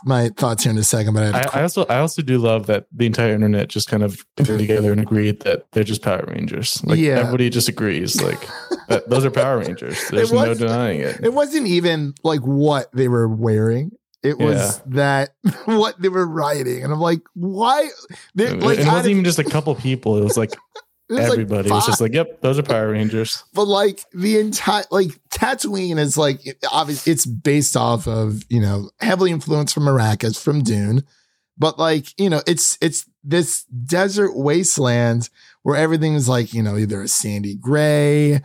my 0.04 0.28
thoughts 0.36 0.64
here 0.64 0.72
in 0.72 0.76
a 0.78 0.84
second. 0.84 1.14
But 1.14 1.34
I, 1.34 1.38
I, 1.40 1.60
I 1.60 1.62
also 1.62 1.86
I 1.86 1.98
also 1.98 2.20
do 2.20 2.36
love 2.38 2.66
that 2.66 2.86
the 2.92 3.06
entire 3.06 3.32
internet 3.34 3.68
just 3.68 3.88
kind 3.88 4.02
of 4.02 4.22
got 4.36 4.46
together 4.46 4.92
and 4.92 5.00
agreed 5.00 5.40
that 5.40 5.64
they're 5.72 5.84
just 5.84 6.02
Power 6.02 6.24
Rangers. 6.28 6.82
Like 6.84 6.98
Yeah. 6.98 7.18
everybody 7.20 7.48
just 7.48 7.68
agrees. 7.68 8.20
Like 8.20 8.40
that, 8.88 9.08
those 9.08 9.24
are 9.24 9.30
Power 9.30 9.58
Rangers. 9.58 9.98
There's 10.10 10.32
no 10.32 10.52
denying 10.52 11.00
it. 11.00 11.20
it 11.22 11.32
wasn't 11.32 11.66
even 11.68 12.12
like 12.22 12.40
what 12.40 12.92
they 12.92 13.08
were 13.08 13.28
wearing. 13.28 13.92
It 14.22 14.38
was 14.38 14.82
that 14.86 15.30
what 15.64 15.98
they 16.02 16.10
were 16.10 16.26
writing, 16.26 16.84
and 16.84 16.92
I'm 16.92 17.00
like, 17.00 17.22
why? 17.32 17.88
Like, 18.34 18.78
it 18.78 18.86
wasn't 18.86 19.06
even 19.06 19.24
just 19.24 19.38
a 19.38 19.44
couple 19.44 19.74
people. 19.74 20.18
It 20.18 20.24
was 20.24 20.36
like 20.36 20.52
was 21.10 21.28
like 21.28 21.32
everybody 21.32 21.70
was 21.70 21.86
just 21.86 22.00
like, 22.00 22.12
"Yep, 22.12 22.40
those 22.40 22.58
are 22.58 22.62
Power 22.62 22.90
Rangers." 22.90 23.44
but 23.54 23.66
like 23.66 24.04
the 24.12 24.38
entire 24.38 24.84
like 24.90 25.08
Tatooine 25.30 25.98
is 25.98 26.16
like 26.16 26.40
obviously 26.70 27.12
it's 27.12 27.26
based 27.26 27.76
off 27.76 28.06
of 28.06 28.44
you 28.48 28.60
know 28.60 28.90
heavily 29.00 29.30
influenced 29.30 29.74
from 29.74 29.84
Arrakis 29.84 30.40
from 30.40 30.62
Dune, 30.62 31.04
but 31.58 31.78
like 31.78 32.18
you 32.18 32.30
know 32.30 32.42
it's 32.46 32.78
it's 32.80 33.06
this 33.24 33.64
desert 33.64 34.36
wasteland 34.36 35.28
where 35.62 35.76
everything 35.76 36.14
is 36.14 36.28
like 36.28 36.54
you 36.54 36.62
know 36.62 36.76
either 36.76 37.02
a 37.02 37.08
sandy 37.08 37.56
gray, 37.56 38.40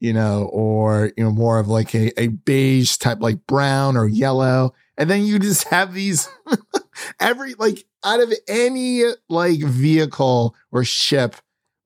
you 0.00 0.12
know, 0.12 0.48
or 0.52 1.12
you 1.16 1.24
know 1.24 1.32
more 1.32 1.58
of 1.58 1.68
like 1.68 1.94
a 1.94 2.18
a 2.20 2.28
beige 2.28 2.96
type 2.96 3.20
like 3.20 3.46
brown 3.46 3.96
or 3.96 4.06
yellow, 4.06 4.72
and 4.96 5.10
then 5.10 5.24
you 5.24 5.38
just 5.38 5.68
have 5.68 5.92
these 5.94 6.28
every 7.20 7.54
like 7.54 7.84
out 8.04 8.20
of 8.20 8.32
any 8.46 9.02
like 9.28 9.58
vehicle 9.60 10.54
or 10.70 10.84
ship 10.84 11.36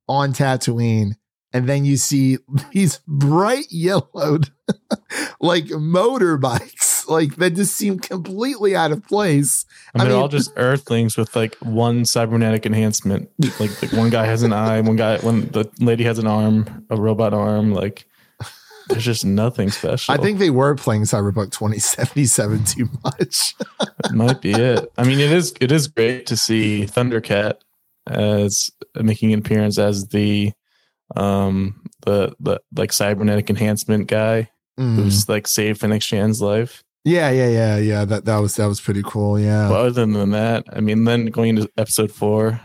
on 0.08 0.32
Tatooine 0.32 1.12
and 1.52 1.68
then 1.68 1.84
you 1.84 1.96
see 1.96 2.38
these 2.72 3.00
bright 3.06 3.66
yellowed 3.70 4.50
like 5.40 5.64
motorbikes 5.66 7.08
like 7.08 7.36
that 7.36 7.54
just 7.54 7.74
seem 7.76 7.98
completely 7.98 8.76
out 8.76 8.92
of 8.92 9.06
place 9.06 9.64
And 9.94 10.02
I 10.02 10.04
they're 10.04 10.14
mean- 10.14 10.22
all 10.22 10.28
just 10.28 10.52
Earthlings 10.56 11.16
with 11.16 11.34
like 11.34 11.54
one 11.56 12.04
cybernetic 12.04 12.66
enhancement. 12.66 13.30
Like, 13.58 13.80
like 13.82 13.92
one 13.92 14.10
guy 14.10 14.26
has 14.26 14.42
an 14.42 14.52
eye, 14.52 14.80
one 14.82 14.96
guy, 14.96 15.16
one 15.18 15.48
the 15.48 15.70
lady 15.80 16.04
has 16.04 16.18
an 16.18 16.26
arm, 16.26 16.86
a 16.90 16.96
robot 16.96 17.32
arm. 17.32 17.72
Like 17.72 18.04
there's 18.88 19.04
just 19.04 19.22
nothing 19.24 19.70
special. 19.70 20.14
i 20.14 20.16
think 20.16 20.38
they 20.38 20.48
were 20.48 20.74
playing 20.74 21.02
cyberpunk 21.02 21.52
2077 21.52 22.64
too 22.64 22.88
much 23.04 23.54
That 23.78 24.12
might 24.14 24.40
be 24.40 24.52
it. 24.52 24.90
I 24.96 25.04
mean, 25.04 25.18
it 25.20 25.30
is 25.32 25.54
it 25.60 25.70
is 25.72 25.88
great 25.88 26.26
to 26.26 26.36
see 26.36 26.84
Thundercat 26.86 27.54
as 28.10 28.70
making 28.94 29.32
an 29.32 29.38
appearance 29.40 29.78
as 29.78 30.06
the 30.08 30.52
um 31.16 31.80
the 32.04 32.34
the 32.40 32.60
like 32.76 32.92
cybernetic 32.92 33.48
enhancement 33.50 34.06
guy 34.08 34.50
Mm. 34.78 34.94
who's 34.94 35.28
like 35.28 35.48
saved 35.48 35.80
Fennec 35.80 36.02
Shand's 36.02 36.40
life. 36.40 36.84
yeah 37.04 37.30
yeah 37.30 37.48
yeah 37.48 37.78
yeah 37.78 38.04
that 38.04 38.26
that 38.26 38.38
was 38.38 38.54
that 38.54 38.66
was 38.66 38.80
pretty 38.80 39.02
cool 39.04 39.36
yeah 39.40 39.68
But 39.68 39.80
other 39.86 40.06
than 40.06 40.30
that, 40.30 40.66
I 40.72 40.78
mean, 40.80 41.02
then 41.02 41.26
going 41.26 41.56
into 41.56 41.68
episode 41.76 42.12
four, 42.12 42.60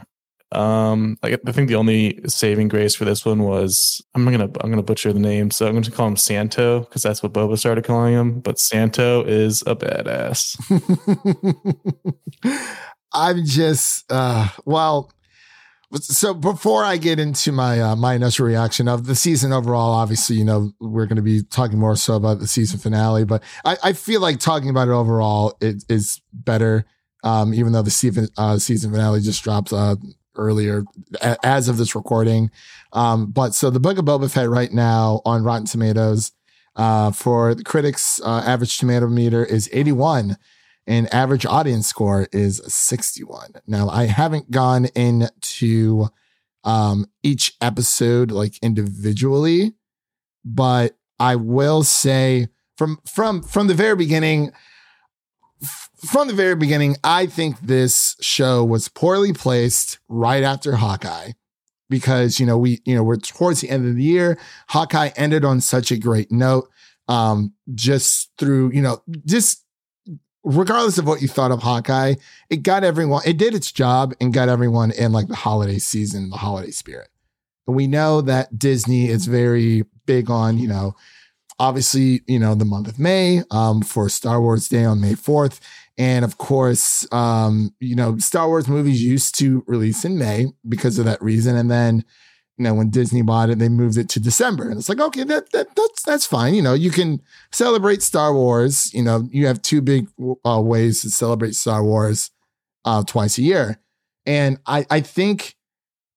um, 0.51 1.17
like 1.23 1.39
I 1.47 1.51
think 1.51 1.69
the 1.69 1.75
only 1.75 2.19
saving 2.27 2.67
grace 2.67 2.93
for 2.93 3.05
this 3.05 3.25
one 3.25 3.41
was 3.41 4.00
I'm 4.13 4.25
gonna 4.25 4.43
I'm 4.62 4.69
gonna 4.69 4.83
butcher 4.83 5.12
the 5.12 5.19
name, 5.19 5.50
so 5.50 5.65
I'm 5.65 5.73
gonna 5.73 5.89
call 5.89 6.07
him 6.07 6.15
Santo 6.15 6.81
because 6.81 7.01
that's 7.01 7.23
what 7.23 7.33
Boba 7.33 7.57
started 7.57 7.83
calling 7.83 8.13
him. 8.13 8.41
But 8.41 8.59
Santo 8.59 9.23
is 9.23 9.63
a 9.65 9.75
badass. 9.75 10.53
I'm 13.13 13.45
just 13.45 14.05
uh 14.12 14.50
well 14.65 15.12
so 16.01 16.33
before 16.33 16.83
I 16.83 16.97
get 16.97 17.19
into 17.19 17.51
my 17.51 17.79
uh, 17.79 17.95
my 17.95 18.15
initial 18.15 18.45
reaction 18.45 18.88
of 18.88 19.05
the 19.05 19.15
season 19.15 19.53
overall, 19.53 19.93
obviously, 19.93 20.35
you 20.35 20.45
know, 20.45 20.71
we're 20.79 21.05
going 21.05 21.17
to 21.17 21.21
be 21.21 21.43
talking 21.43 21.79
more 21.79 21.95
so 21.95 22.15
about 22.15 22.39
the 22.39 22.47
season 22.47 22.79
finale, 22.79 23.25
but 23.25 23.43
I, 23.63 23.77
I 23.83 23.93
feel 23.93 24.21
like 24.21 24.39
talking 24.39 24.69
about 24.69 24.88
it 24.88 24.91
overall 24.91 25.55
it 25.62 25.83
is 25.89 26.21
better. 26.31 26.85
Um, 27.25 27.53
even 27.53 27.71
though 27.71 27.81
the 27.81 27.91
season 27.91 28.27
uh, 28.38 28.57
season 28.57 28.91
finale 28.91 29.21
just 29.21 29.43
dropped 29.43 29.71
uh, 29.71 29.95
earlier 30.35 30.83
a- 31.21 31.38
as 31.45 31.69
of 31.69 31.77
this 31.77 31.95
recording. 31.95 32.51
Um, 32.91 33.31
but 33.31 33.53
so 33.53 33.69
the 33.69 33.79
Book 33.79 33.97
of 33.97 34.05
Boba 34.05 34.31
Fett 34.31 34.50
right 34.50 34.71
now 34.71 35.21
on 35.25 35.43
Rotten 35.43 35.65
Tomatoes 35.65 36.31
uh, 36.75 37.12
for 37.12 37.55
the 37.55 37.63
critics, 37.63 38.19
uh, 38.23 38.43
average 38.45 38.77
tomato 38.77 39.07
meter 39.07 39.45
is 39.45 39.69
81 39.71 40.38
and 40.86 41.13
average 41.13 41.46
audience 41.46 41.88
score 41.88 42.28
is 42.32 42.62
61. 42.68 43.54
Now, 43.68 43.90
I 43.90 44.06
haven't 44.06 44.52
gone 44.52 44.86
into 44.96 46.08
um, 46.63 47.08
each 47.24 47.56
episode 47.62 48.32
like 48.32 48.58
individually, 48.62 49.74
but 50.44 50.98
I 51.20 51.36
will 51.36 51.84
say 51.84 52.48
from 52.78 53.00
from 53.06 53.44
from 53.44 53.68
the 53.68 53.74
very 53.74 53.96
beginning 53.96 54.52
f- 55.62 55.90
from 56.06 56.28
the 56.28 56.34
very 56.34 56.56
beginning, 56.56 56.98
I 57.04 57.28
think 57.28 57.60
this 57.62 58.16
show 58.20 58.63
was 58.63 58.90
poorly 58.90 59.34
placed 59.34 60.00
right 60.08 60.44
after 60.44 60.75
Hawkeye 60.75 61.32
because 61.90 62.40
you 62.40 62.46
know 62.46 62.58
we 62.58 62.82
you 62.86 62.96
know 62.96 63.04
we're 63.04 63.18
towards 63.18 63.62
the 63.62 63.70
end 63.70 63.88
of 63.88 63.96
the 63.96 64.04
year. 64.04 64.38
Hawkeye 64.70 65.12
ended 65.16 65.46
on 65.46 65.62
such 65.62 65.92
a 65.92 65.98
great 65.98 66.32
note, 66.32 66.70
um, 67.08 67.54
just 67.74 68.32
through 68.38 68.72
you 68.72 68.82
know 68.82 69.02
just 69.25 69.62
regardless 70.43 70.97
of 70.97 71.07
what 71.07 71.21
you 71.21 71.27
thought 71.27 71.51
of 71.51 71.63
Hawkeye, 71.63 72.15
it 72.50 72.63
got 72.63 72.83
everyone. 72.83 73.21
It 73.25 73.38
did 73.38 73.53
its 73.53 73.71
job 73.71 74.13
and 74.19 74.33
got 74.33 74.50
everyone 74.50 74.91
in 74.91 75.12
like 75.12 75.27
the 75.27 75.35
holiday 75.35 75.79
season, 75.79 76.29
the 76.29 76.38
holiday 76.38 76.71
spirit. 76.71 77.09
And 77.67 77.75
we 77.75 77.88
know 77.88 78.21
that 78.21 78.57
Disney 78.57 79.09
is 79.09 79.25
very 79.25 79.83
big 80.05 80.29
on 80.29 80.57
you 80.57 80.67
know 80.67 80.95
obviously, 81.59 82.21
you 82.27 82.39
know, 82.39 82.55
the 82.55 82.65
month 82.65 82.88
of 82.88 83.00
May 83.00 83.43
um, 83.51 83.81
for 83.81 84.09
Star 84.09 84.41
Wars 84.41 84.67
Day 84.67 84.83
on 84.85 85.00
May 85.00 85.13
4th. 85.13 85.59
And 85.97 86.25
of 86.25 86.38
course, 86.38 87.07
um, 87.12 87.73
you 87.79 87.95
know, 87.95 88.17
Star 88.17 88.47
Wars 88.47 88.67
movies 88.67 89.03
used 89.03 89.38
to 89.39 89.63
release 89.67 90.03
in 90.03 90.17
May 90.17 90.47
because 90.67 90.97
of 90.97 91.05
that 91.05 91.21
reason. 91.21 91.55
And 91.55 91.69
then, 91.69 92.03
you 92.57 92.63
know, 92.63 92.74
when 92.74 92.89
Disney 92.89 93.22
bought 93.22 93.50
it, 93.50 93.60
they 93.60 93.69
moved 93.69 93.98
it 93.98 94.10
to 94.10 94.19
December. 94.19 94.69
And 94.69 94.77
it's 94.77 94.89
like, 94.89 95.00
okay, 95.00 95.24
that, 95.24 95.51
that 95.51 95.75
that's 95.75 96.03
that's 96.03 96.25
fine. 96.25 96.53
You 96.53 96.62
know, 96.62 96.74
you 96.74 96.91
can 96.91 97.22
celebrate 97.51 98.03
Star 98.03 98.33
Wars. 98.33 98.93
You 98.93 99.03
know, 99.03 99.27
you 99.31 99.48
have 99.48 99.62
two 99.62 99.81
big 99.81 100.07
uh, 100.45 100.62
ways 100.62 101.01
to 101.01 101.10
celebrate 101.10 101.55
Star 101.55 101.83
Wars 101.83 102.29
uh, 102.86 103.03
twice 103.03 103.38
a 103.38 103.41
year. 103.41 103.79
And 104.25 104.60
I, 104.67 104.86
I 104.89 105.01
think 105.01 105.55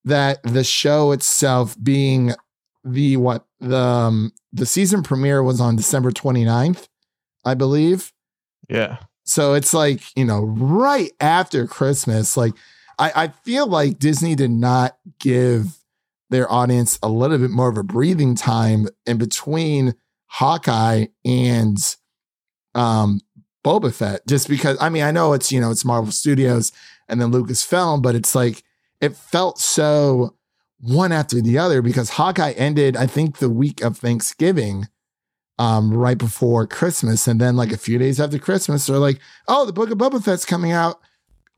that 0.05 0.43
the 0.43 0.63
show 0.63 1.13
itself 1.13 1.75
being 1.83 2.33
the 2.85 3.17
what 3.17 3.47
the 3.59 3.79
um, 3.79 4.33
the 4.53 4.67
season 4.67 5.03
premiere 5.03 5.43
was 5.43 5.61
on 5.61 5.75
December 5.75 6.11
29th, 6.11 6.87
I 7.45 7.55
believe. 7.55 8.13
Yeah. 8.69 8.99
So 9.25 9.55
it's 9.55 9.75
like, 9.75 10.03
you 10.17 10.25
know, 10.25 10.43
right 10.43 11.11
after 11.19 11.67
Christmas. 11.67 12.37
Like 12.37 12.53
I, 12.99 13.13
I 13.15 13.29
feel 13.29 13.67
like 13.67 13.99
Disney 13.99 14.35
did 14.35 14.51
not 14.51 14.97
give 15.19 15.77
their 16.31 16.51
audience 16.51 16.99
a 17.03 17.09
little 17.09 17.39
bit 17.39 17.51
more 17.51 17.69
of 17.69 17.77
a 17.77 17.83
breathing 17.83 18.35
time 18.35 18.89
in 19.07 19.19
between 19.19 19.95
Hawkeye 20.27 21.07
and 21.25 21.79
um 22.75 23.21
Boba 23.65 23.93
Fett. 23.93 24.27
Just 24.27 24.49
because 24.49 24.77
I 24.81 24.89
mean, 24.89 25.03
I 25.03 25.11
know 25.11 25.33
it's, 25.33 25.51
you 25.51 25.61
know, 25.61 25.71
it's 25.71 25.85
Marvel 25.85 26.13
Studios 26.13 26.73
and 27.09 27.21
then 27.21 27.33
Lucasfilm, 27.33 28.03
but 28.03 28.15
it's 28.15 28.35
like 28.35 28.63
it 29.01 29.17
felt 29.17 29.59
so 29.59 30.37
one 30.79 31.13
after 31.13 31.41
the 31.41 31.59
other 31.59 31.83
because 31.83 32.11
Hawkeye 32.11 32.53
ended, 32.53 32.97
I 32.97 33.07
think, 33.07 33.39
the 33.39 33.51
week 33.51 33.83
of 33.83 33.99
Thanksgiving, 33.99 34.87
um, 35.59 35.93
right 35.93 36.19
before 36.19 36.67
Christmas. 36.67 37.27
And 37.27 37.41
then, 37.41 37.57
like 37.57 37.73
a 37.73 37.79
few 37.79 37.99
days 37.99 38.21
after 38.21 38.39
Christmas, 38.39 38.87
they're 38.87 38.99
like, 38.99 39.19
oh, 39.49 39.65
the 39.67 39.73
Book 39.73 39.91
of 39.91 39.99
Boba 39.99 40.23
Fett's 40.23 40.45
coming 40.45 40.73
out. 40.73 41.01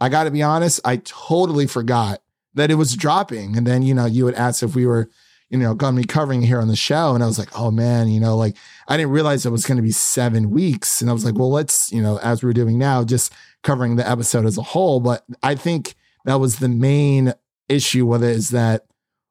I 0.01 0.09
got 0.09 0.25
to 0.25 0.31
be 0.31 0.43
honest, 0.43 0.81
I 0.85 0.99
totally 0.99 1.67
forgot 1.67 2.23
that 2.55 2.71
it 2.71 2.75
was 2.75 2.97
dropping. 2.97 3.57
And 3.57 3.67
then, 3.67 3.83
you 3.83 3.95
know, 3.95 4.07
you 4.07 4.25
would 4.25 4.35
ask 4.35 4.63
if 4.63 4.75
we 4.75 4.87
were, 4.87 5.09
you 5.51 5.59
know, 5.59 5.75
going 5.75 5.95
to 5.95 6.03
be 6.03 6.07
covering 6.07 6.43
here 6.43 6.61
on 6.61 6.69
the 6.69 6.77
show. 6.77 7.15
And 7.15 7.23
I 7.23 7.27
was 7.27 7.39
like, 7.39 7.59
oh 7.59 7.71
man, 7.71 8.09
you 8.09 8.21
know, 8.21 8.37
like 8.37 8.57
I 8.89 8.97
didn't 8.97 9.13
realize 9.13 9.47
it 9.47 9.51
was 9.51 9.67
going 9.67 9.77
to 9.77 9.83
be 9.83 9.93
seven 9.93 10.51
weeks. 10.51 11.01
And 11.01 11.09
I 11.09 11.13
was 11.13 11.25
like, 11.25 11.39
well, 11.39 11.51
let's, 11.51 11.91
you 11.93 12.03
know, 12.03 12.19
as 12.19 12.43
we're 12.43 12.53
doing 12.53 12.79
now, 12.79 13.05
just 13.05 13.33
covering 13.63 13.97
the 13.97 14.09
episode 14.09 14.45
as 14.45 14.59
a 14.59 14.63
whole. 14.63 15.01
But 15.01 15.25
I 15.43 15.55
think 15.55 15.95
that 16.25 16.37
was 16.37 16.59
the 16.59 16.69
main 16.69 17.35
issue 17.69 18.07
with 18.07 18.23
it 18.23 18.31
is 18.31 18.51
that 18.51 18.85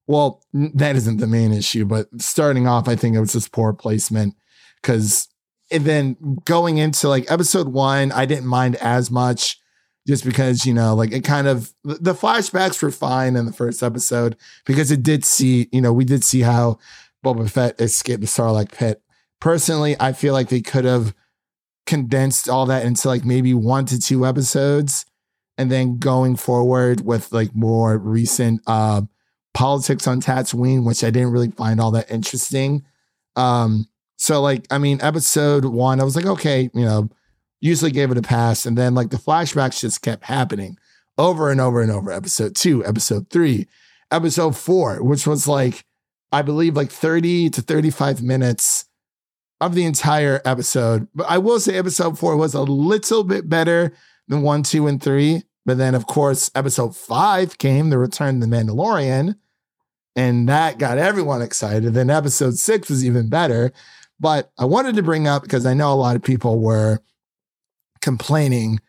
well, 0.08 0.42
that 0.54 0.96
isn't 0.96 1.18
the 1.18 1.28
main 1.28 1.52
issue, 1.52 1.86
but 1.86 2.08
starting 2.18 2.66
off, 2.66 2.88
I 2.88 2.96
think 2.96 3.16
it 3.16 3.20
was 3.20 3.34
just 3.34 3.52
poor 3.52 3.74
placement 3.74 4.36
because 4.82 5.28
and 5.70 5.84
then 5.84 6.16
going 6.46 6.78
into 6.78 7.10
like 7.10 7.30
episode 7.30 7.68
one, 7.68 8.14
I 8.14 8.26
didn't 8.26 8.48
mind 8.48 8.78
as 8.78 9.12
much. 9.12 9.57
Just 10.08 10.24
because 10.24 10.66
you 10.66 10.74
know 10.74 10.96
like 10.96 11.12
it 11.12 11.24
kind 11.24 11.48
of 11.48 11.74
the 11.84 12.14
flashbacks 12.14 12.82
were 12.82 12.92
fine 12.92 13.36
in 13.36 13.46
the 13.46 13.54
first 13.54 13.84
episode 13.84 14.36
because 14.66 14.90
it 14.92 15.04
did 15.04 15.26
see 15.26 15.68
you 15.72 15.82
know 15.82 15.92
we 15.94 16.06
did 16.06 16.24
see 16.24 16.42
how 16.42 16.80
Boba 17.24 17.50
Fett 17.50 17.80
escaped 17.82 18.22
the 18.22 18.28
Sarlacc 18.28 18.72
pit. 18.72 19.02
Personally, 19.40 19.96
I 20.00 20.14
feel 20.14 20.34
like 20.34 20.50
they 20.50 20.62
could 20.62 20.86
have 20.86 21.14
condensed 21.86 22.50
all 22.50 22.66
that 22.68 22.86
into 22.86 23.08
like 23.08 23.26
maybe 23.26 23.54
one 23.54 23.86
to 23.86 24.00
two 24.00 24.26
episodes 24.26 25.06
and 25.58 25.72
then 25.72 25.98
going 25.98 26.36
forward 26.36 27.02
with 27.02 27.32
like 27.32 27.56
more 27.56 27.98
recent 27.98 28.62
uh 28.68 29.02
politics 29.58 30.06
on 30.06 30.22
Tatooine, 30.22 30.86
which 30.86 31.04
I 31.04 31.10
didn't 31.10 31.32
really 31.32 31.50
find 31.50 31.82
all 31.82 31.90
that 31.92 32.12
interesting. 32.12 32.86
Um, 33.36 33.88
so 34.16 34.40
like, 34.40 34.68
I 34.70 34.78
mean, 34.78 35.00
episode 35.02 35.66
one, 35.66 36.00
I 36.00 36.04
was 36.04 36.16
like, 36.16 36.28
okay, 36.28 36.70
you 36.76 36.86
know, 36.86 37.10
usually 37.60 37.92
gave 37.92 38.12
it 38.12 38.18
a 38.18 38.22
pass. 38.22 38.66
And 38.66 38.78
then 38.78 38.96
like 38.96 39.10
the 39.10 39.18
flashbacks 39.18 39.80
just 39.80 40.02
kept 40.02 40.26
happening 40.26 40.78
over 41.18 41.50
and 41.50 41.60
over 41.60 41.82
and 41.82 41.92
over. 41.92 42.12
Episode 42.12 42.56
two, 42.56 42.86
episode 42.86 43.30
three, 43.30 43.68
episode 44.12 44.56
four, 44.56 45.04
which 45.04 45.26
was 45.26 45.48
like, 45.48 45.86
I 46.32 46.42
believe 46.42 46.76
like 46.76 46.92
30 46.92 47.50
to 47.52 47.62
35 47.62 48.22
minutes 48.22 48.86
of 49.60 49.76
the 49.76 49.86
entire 49.86 50.42
episode. 50.46 51.08
But 51.16 51.28
I 51.30 51.38
will 51.38 51.60
say 51.60 51.78
episode 51.78 52.20
four 52.20 52.36
was 52.36 52.54
a 52.54 52.62
little 52.62 53.24
bit 53.24 53.50
better 53.50 53.94
than 54.28 54.42
one, 54.42 54.64
two, 54.64 54.88
and 54.88 55.02
three. 55.02 55.44
But 55.66 55.78
then, 55.78 55.96
of 55.96 56.08
course, 56.08 56.52
episode 56.56 56.96
five 56.96 57.58
came, 57.58 57.90
The 57.90 57.98
Return 57.98 58.36
of 58.36 58.42
the 58.42 58.56
Mandalorian. 58.56 59.36
And 60.16 60.50
that 60.50 60.80
got 60.80 60.98
everyone 60.98 61.42
excited. 61.42 61.94
Then 61.94 62.10
episode 62.10 62.58
six 62.58 62.90
was 62.90 63.06
even 63.06 63.30
better. 63.30 63.72
But 64.20 64.52
I 64.58 64.66
wanted 64.66 64.96
to 64.96 65.04
bring 65.04 65.28
up 65.28 65.44
because 65.44 65.66
I 65.66 65.74
know 65.74 65.94
a 65.94 65.96
lot 65.96 66.16
of 66.16 66.24
people 66.24 66.60
were 66.60 67.00
complaining 68.02 68.80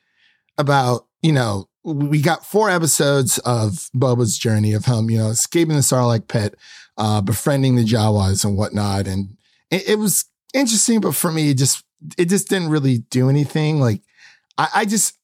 about, 0.57 1.07
you 1.23 1.33
know, 1.33 1.69
we 1.85 2.21
got 2.21 2.45
four 2.45 2.69
episodes 2.69 3.39
of 3.39 3.91
Boba's 3.95 4.37
journey 4.37 4.73
of 4.75 4.85
him, 4.85 5.11
you 5.11 5.19
know, 5.19 5.29
escaping 5.29 5.77
the 5.77 5.81
Sarlacc 5.81 6.29
pit, 6.29 6.57
uh, 6.97 7.21
befriending 7.21 7.77
the 7.77 7.85
Jawas 7.85 8.45
and 8.45 8.57
whatnot. 8.57 9.07
And 9.07 9.37
it, 9.71 9.91
it 9.91 9.99
was 9.99 10.27
interesting, 10.53 11.01
but 11.01 11.15
for 11.15 11.31
me, 11.31 11.51
it 11.51 11.59
just 11.59 11.85
it 12.17 12.29
just 12.29 12.49
didn't 12.49 12.69
really 12.69 12.99
do 12.99 13.29
anything. 13.29 13.81
Like 13.81 14.03
I, 14.57 14.69
I 14.77 14.85
just 14.85 15.19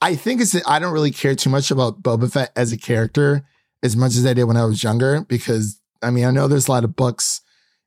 I 0.00 0.14
think 0.14 0.40
it's 0.40 0.56
I 0.66 0.78
don't 0.78 0.92
really 0.92 1.10
care 1.10 1.34
too 1.34 1.50
much 1.50 1.70
about 1.70 2.02
Boba 2.02 2.32
Fett 2.32 2.52
as 2.56 2.72
a 2.72 2.78
character 2.78 3.44
as 3.82 3.96
much 3.96 4.16
as 4.16 4.26
I 4.26 4.34
did 4.34 4.44
when 4.44 4.56
I 4.56 4.64
was 4.64 4.82
younger 4.82 5.22
because 5.22 5.80
I 6.02 6.10
mean 6.10 6.24
I 6.24 6.30
know 6.30 6.48
there's 6.48 6.68
a 6.68 6.72
lot 6.72 6.84
of 6.84 6.96
books 6.96 7.40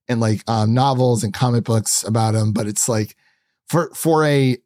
and 0.08 0.20
like 0.20 0.42
um, 0.50 0.74
novels 0.74 1.24
and 1.24 1.34
comic 1.34 1.64
books 1.64 2.04
about 2.04 2.36
him, 2.36 2.52
but 2.52 2.68
it's 2.68 2.90
like 2.90 3.16
for 3.68 3.90
for 3.94 4.26
a 4.26 4.58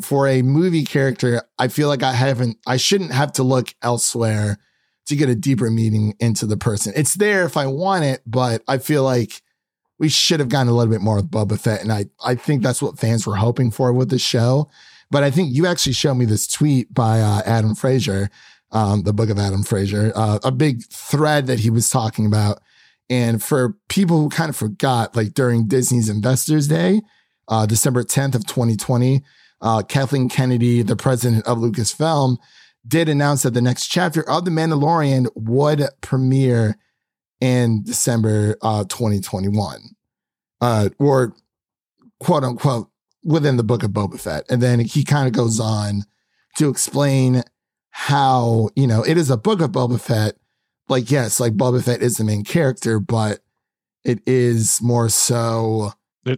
for 0.00 0.26
a 0.26 0.42
movie 0.42 0.84
character, 0.84 1.42
I 1.58 1.68
feel 1.68 1.88
like 1.88 2.02
I 2.02 2.12
haven't 2.12 2.58
I 2.66 2.76
shouldn't 2.76 3.12
have 3.12 3.32
to 3.34 3.42
look 3.42 3.74
elsewhere 3.82 4.58
to 5.06 5.16
get 5.16 5.28
a 5.28 5.34
deeper 5.34 5.70
meaning 5.70 6.14
into 6.18 6.46
the 6.46 6.56
person. 6.56 6.92
It's 6.96 7.14
there 7.14 7.44
if 7.44 7.56
I 7.56 7.66
want 7.66 8.04
it, 8.04 8.22
but 8.26 8.62
I 8.66 8.78
feel 8.78 9.04
like 9.04 9.42
we 9.98 10.08
should 10.08 10.40
have 10.40 10.48
gotten 10.48 10.68
a 10.68 10.72
little 10.72 10.92
bit 10.92 11.00
more 11.00 11.16
with 11.16 11.30
Boba 11.30 11.58
Fett. 11.58 11.82
And 11.82 11.92
I, 11.92 12.06
I 12.24 12.34
think 12.34 12.62
that's 12.62 12.82
what 12.82 12.98
fans 12.98 13.26
were 13.26 13.36
hoping 13.36 13.70
for 13.70 13.92
with 13.92 14.10
the 14.10 14.18
show. 14.18 14.68
But 15.10 15.22
I 15.22 15.30
think 15.30 15.54
you 15.54 15.66
actually 15.66 15.92
showed 15.92 16.14
me 16.14 16.24
this 16.24 16.48
tweet 16.48 16.92
by 16.92 17.20
uh, 17.20 17.42
Adam 17.46 17.74
Frazier, 17.74 18.30
um, 18.72 19.02
the 19.02 19.12
book 19.12 19.30
of 19.30 19.38
Adam 19.38 19.62
Frazier, 19.62 20.12
uh, 20.14 20.40
a 20.42 20.50
big 20.50 20.82
thread 20.86 21.46
that 21.46 21.60
he 21.60 21.70
was 21.70 21.90
talking 21.90 22.26
about. 22.26 22.60
And 23.08 23.42
for 23.42 23.76
people 23.88 24.18
who 24.18 24.28
kind 24.30 24.48
of 24.48 24.56
forgot, 24.56 25.14
like 25.14 25.34
during 25.34 25.68
Disney's 25.68 26.08
Investors 26.08 26.66
Day, 26.66 27.02
uh, 27.48 27.66
December 27.66 28.02
10th 28.02 28.34
of 28.34 28.46
2020, 28.46 29.22
uh, 29.64 29.82
Kathleen 29.82 30.28
Kennedy, 30.28 30.82
the 30.82 30.94
president 30.94 31.46
of 31.46 31.58
Lucasfilm, 31.58 32.36
did 32.86 33.08
announce 33.08 33.42
that 33.42 33.54
the 33.54 33.62
next 33.62 33.88
chapter 33.88 34.28
of 34.28 34.44
The 34.44 34.50
Mandalorian 34.50 35.28
would 35.34 35.88
premiere 36.02 36.76
in 37.40 37.82
December 37.82 38.56
uh, 38.60 38.84
2021, 38.84 39.80
uh, 40.60 40.90
or 40.98 41.34
quote 42.20 42.44
unquote 42.44 42.90
within 43.24 43.56
the 43.56 43.64
book 43.64 43.82
of 43.82 43.90
Boba 43.90 44.20
Fett. 44.20 44.44
And 44.50 44.62
then 44.62 44.80
he 44.80 45.02
kind 45.02 45.26
of 45.26 45.32
goes 45.32 45.58
on 45.58 46.04
to 46.58 46.68
explain 46.68 47.42
how, 47.88 48.68
you 48.76 48.86
know, 48.86 49.02
it 49.02 49.16
is 49.16 49.30
a 49.30 49.38
book 49.38 49.62
of 49.62 49.70
Boba 49.72 49.98
Fett. 49.98 50.36
Like, 50.90 51.10
yes, 51.10 51.40
like 51.40 51.54
Boba 51.54 51.82
Fett 51.82 52.02
is 52.02 52.18
the 52.18 52.24
main 52.24 52.44
character, 52.44 53.00
but 53.00 53.40
it 54.04 54.20
is 54.26 54.82
more 54.82 55.08
so. 55.08 55.92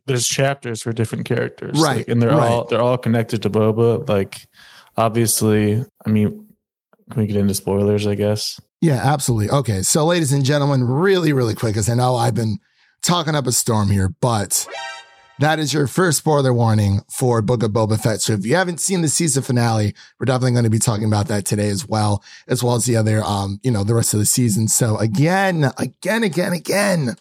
There's 0.06 0.26
chapters 0.26 0.82
for 0.82 0.92
different 0.92 1.26
characters, 1.26 1.80
right? 1.80 1.98
Like, 1.98 2.08
and 2.08 2.20
they're 2.20 2.30
right. 2.30 2.50
all 2.50 2.64
they're 2.64 2.80
all 2.80 2.98
connected 2.98 3.42
to 3.42 3.50
Boba. 3.50 4.08
Like, 4.08 4.46
obviously, 4.96 5.84
I 6.04 6.10
mean, 6.10 6.48
can 7.10 7.22
we 7.22 7.26
get 7.26 7.36
into 7.36 7.54
spoilers? 7.54 8.06
I 8.06 8.14
guess. 8.14 8.60
Yeah, 8.80 9.00
absolutely. 9.02 9.50
Okay, 9.50 9.82
so 9.82 10.04
ladies 10.04 10.32
and 10.32 10.44
gentlemen, 10.44 10.84
really, 10.84 11.32
really 11.32 11.54
quick, 11.54 11.74
because 11.74 11.88
I 11.88 11.94
know 11.94 12.16
I've 12.16 12.34
been 12.34 12.58
talking 13.02 13.34
up 13.34 13.46
a 13.46 13.52
storm 13.52 13.90
here, 13.90 14.14
but 14.20 14.66
that 15.38 15.58
is 15.58 15.72
your 15.72 15.86
first 15.86 16.18
spoiler 16.18 16.52
warning 16.52 17.00
for 17.10 17.42
Book 17.42 17.62
of 17.62 17.70
Boba 17.70 18.00
Fett. 18.00 18.20
So 18.20 18.32
if 18.32 18.46
you 18.46 18.56
haven't 18.56 18.80
seen 18.80 19.02
the 19.02 19.08
season 19.08 19.42
finale, 19.42 19.94
we're 20.18 20.24
definitely 20.24 20.52
going 20.52 20.64
to 20.64 20.70
be 20.70 20.78
talking 20.78 21.06
about 21.06 21.28
that 21.28 21.44
today 21.44 21.68
as 21.68 21.86
well, 21.86 22.22
as 22.48 22.62
well 22.62 22.74
as 22.74 22.86
the 22.86 22.96
other, 22.96 23.22
um, 23.22 23.60
you 23.62 23.70
know, 23.70 23.84
the 23.84 23.94
rest 23.94 24.14
of 24.14 24.20
the 24.20 24.26
season. 24.26 24.68
So 24.68 24.96
again, 24.96 25.70
again, 25.78 26.22
again, 26.22 26.52
again, 26.52 27.16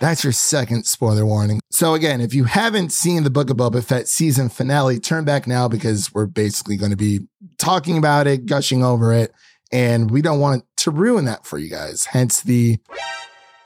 that's 0.00 0.24
your 0.24 0.32
second 0.32 0.86
spoiler 0.86 1.24
warning. 1.24 1.60
So 1.70 1.94
again, 1.94 2.20
if 2.20 2.34
you 2.34 2.44
haven't 2.44 2.90
seen 2.90 3.22
the 3.22 3.30
Book 3.30 3.50
of 3.50 3.58
Boba 3.58 3.84
Fett 3.84 4.08
season 4.08 4.48
finale, 4.48 4.98
turn 4.98 5.24
back 5.24 5.46
now 5.46 5.68
because 5.68 6.12
we're 6.12 6.26
basically 6.26 6.76
going 6.76 6.90
to 6.90 6.96
be 6.96 7.20
talking 7.58 7.98
about 7.98 8.26
it, 8.26 8.46
gushing 8.46 8.82
over 8.82 9.12
it, 9.12 9.32
and 9.70 10.10
we 10.10 10.22
don't 10.22 10.40
want 10.40 10.64
to 10.78 10.90
ruin 10.90 11.26
that 11.26 11.46
for 11.46 11.58
you 11.58 11.70
guys. 11.70 12.06
Hence 12.06 12.40
the 12.42 12.78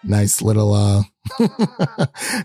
nice 0.06 0.42
little 0.42 0.74
uh 0.74 1.02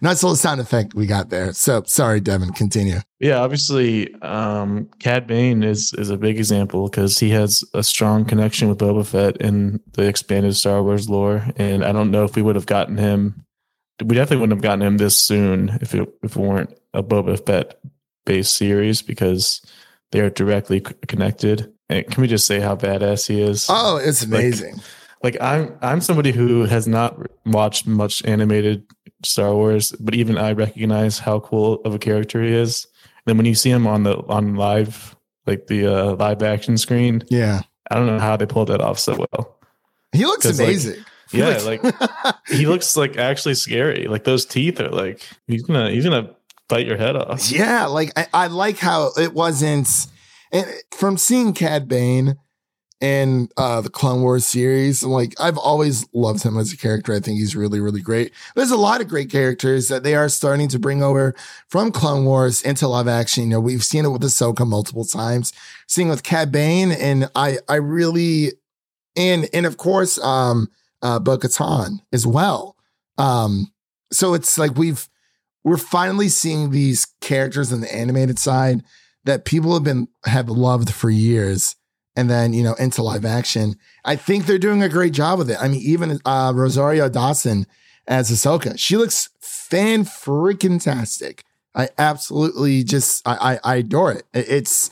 nice 0.02 0.24
little 0.24 0.38
sound 0.38 0.62
effect 0.62 0.94
we 0.94 1.06
got 1.06 1.30
there. 1.30 1.52
So 1.52 1.84
sorry, 1.86 2.22
Devin, 2.22 2.54
continue. 2.54 3.00
Yeah, 3.20 3.40
obviously, 3.40 4.14
um, 4.22 4.88
Cad 5.00 5.28
Bane 5.28 5.64
is 5.64 5.94
is 5.98 6.10
a 6.10 6.18
big 6.18 6.38
example 6.38 6.88
because 6.88 7.20
he 7.20 7.32
has 7.32 7.64
a 7.74 7.84
strong 7.84 8.24
connection 8.24 8.70
with 8.70 8.78
Boba 8.78 9.06
Fett 9.06 9.38
in 9.38 9.82
the 9.94 10.08
expanded 10.08 10.56
Star 10.56 10.82
Wars 10.82 11.10
lore, 11.10 11.46
and 11.58 11.84
I 11.84 11.92
don't 11.92 12.12
know 12.12 12.24
if 12.24 12.36
we 12.36 12.42
would 12.42 12.56
have 12.56 12.68
gotten 12.68 12.98
him. 12.98 13.46
We 14.04 14.16
definitely 14.16 14.42
wouldn't 14.42 14.58
have 14.58 14.64
gotten 14.64 14.82
him 14.82 14.98
this 14.98 15.18
soon 15.18 15.78
if 15.82 15.94
it 15.94 16.08
if 16.24 16.36
it 16.36 16.40
weren't 16.40 16.74
a 16.94 17.04
Boba 17.04 17.44
Fett 17.46 17.80
based 18.26 18.56
series 18.56 19.02
because 19.02 19.62
they 20.12 20.20
are 20.22 20.30
directly 20.30 20.82
connected. 20.82 21.72
And 21.90 22.06
can 22.08 22.22
we 22.22 22.28
just 22.28 22.46
say 22.46 22.60
how 22.60 22.76
badass 22.76 23.28
he 23.28 23.42
is? 23.42 23.68
Oh, 23.70 23.98
it's 23.98 24.24
amazing. 24.24 24.76
Like, 25.24 25.36
like 25.36 25.42
I'm 25.42 25.78
I'm 25.82 26.02
somebody 26.02 26.32
who 26.32 26.64
has 26.66 26.88
not 26.88 27.20
watched 27.46 27.88
much 27.88 28.24
animated 28.26 28.86
Star 29.26 29.54
Wars, 29.54 29.92
but 30.00 30.16
even 30.16 30.38
I 30.38 30.54
recognize 30.54 31.20
how 31.20 31.40
cool 31.40 31.82
of 31.84 31.94
a 31.94 32.00
character 32.00 32.42
he 32.44 32.54
is. 32.54 32.88
And 33.04 33.24
then 33.26 33.38
when 33.38 33.46
you 33.46 33.56
see 33.56 33.70
him 33.70 33.86
on 33.86 34.04
the 34.04 34.18
on 34.28 34.56
live, 34.56 35.16
like 35.46 35.68
the 35.68 35.88
uh, 35.88 36.16
live 36.16 36.42
action 36.44 36.78
screen, 36.78 37.24
Yeah. 37.30 37.62
I 37.92 37.96
don't 37.96 38.06
know 38.06 38.20
how 38.20 38.38
they 38.38 38.46
pulled 38.46 38.68
that 38.70 38.82
off 38.82 39.00
so 39.00 39.26
well. 39.34 39.58
He 40.12 40.24
looks 40.26 40.46
amazing. 40.46 40.94
He 40.96 41.02
yeah, 41.32 41.58
like 41.58 41.82
he 42.48 42.66
looks 42.66 42.96
like 42.98 43.18
actually 43.18 43.56
scary. 43.56 44.08
Like 44.08 44.24
those 44.24 44.46
teeth 44.46 44.80
are 44.80 44.90
like 44.90 45.22
he's 45.48 45.64
gonna 45.64 45.92
he's 45.92 46.04
gonna 46.04 46.32
bite 46.68 46.86
your 46.86 46.98
head 46.98 47.16
off. 47.16 47.52
Yeah, 47.52 47.86
like 47.86 48.12
I, 48.18 48.28
I 48.34 48.48
like 48.48 48.78
how 48.78 49.12
it 49.18 49.34
wasn't 49.34 50.08
and 50.52 50.66
from 50.92 51.18
seeing 51.18 51.54
Cad 51.54 51.88
Bane 51.88 52.38
in 53.02 53.48
uh 53.56 53.80
the 53.80 53.90
Clone 53.90 54.22
Wars 54.22 54.46
series, 54.46 55.04
like 55.04 55.34
I've 55.40 55.58
always 55.58 56.06
loved 56.14 56.44
him 56.44 56.58
as 56.58 56.74
a 56.74 56.78
character. 56.78 57.14
I 57.14 57.20
think 57.20 57.40
he's 57.40 57.56
really, 57.56 57.80
really 57.80 58.02
great. 58.02 58.34
There's 58.56 58.72
a 58.72 58.78
lot 58.78 59.00
of 59.00 59.08
great 59.08 59.32
characters 59.32 59.88
that 59.88 60.04
they 60.04 60.16
are 60.16 60.28
starting 60.28 60.68
to 60.70 60.80
bring 60.80 61.02
over 61.02 61.34
from 61.68 61.92
Clone 61.92 62.26
Wars 62.26 62.62
into 62.62 62.88
live 62.88 63.08
action. 63.08 63.44
You 63.44 63.50
know, 63.52 63.60
we've 63.60 63.84
seen 63.84 64.06
it 64.06 64.10
with 64.10 64.24
Ahsoka 64.24 64.68
multiple 64.68 65.06
times, 65.06 65.54
seeing 65.88 66.10
with 66.10 66.24
Cad 66.24 66.52
Bane, 66.52 66.92
and 66.92 67.30
I 67.36 67.60
I 67.70 67.76
really 67.76 68.54
and 69.16 69.48
and 69.54 69.66
of 69.66 69.78
course 69.78 70.20
um 70.20 70.70
uh 71.02 71.20
Bo 71.20 71.38
Katan 71.38 72.00
as 72.14 72.26
well. 72.28 72.76
Um 73.18 73.72
so 74.12 74.34
it's 74.34 74.58
like 74.58 74.76
we've 74.76 75.08
we're 75.64 75.78
finally 75.78 76.30
seeing 76.30 76.72
these 76.72 77.06
characters 77.22 77.72
in 77.72 77.82
the 77.82 77.94
animated 77.96 78.40
side 78.40 78.84
that 79.26 79.46
people 79.46 79.74
have 79.74 79.84
been 79.84 80.08
have 80.26 80.50
loved 80.50 80.94
for 80.94 81.10
years. 81.10 81.76
And 82.16 82.30
then 82.30 82.54
you 82.54 82.64
know 82.64 82.74
into 82.74 83.02
live 83.04 83.24
action. 83.26 83.76
I 84.04 84.16
think 84.16 84.46
they're 84.46 84.58
doing 84.58 84.84
a 84.84 84.90
great 84.90 85.14
job 85.14 85.40
with 85.40 85.50
it. 85.52 85.58
I 85.62 85.68
mean 85.68 85.82
even 85.82 86.20
uh 86.26 86.52
rosario 86.56 87.08
dawson 87.10 87.66
as 88.08 88.32
ahsoka 88.32 88.78
she 88.78 88.98
looks 88.98 89.30
fan 89.40 90.04
freaking 90.04 90.82
tastic 90.84 91.44
i 91.76 91.90
absolutely 92.00 92.84
just 92.84 93.22
I, 93.28 93.36
I 93.64 93.74
i 93.74 93.76
adore 93.76 94.14
It- 94.14 94.26
it's 94.34 94.90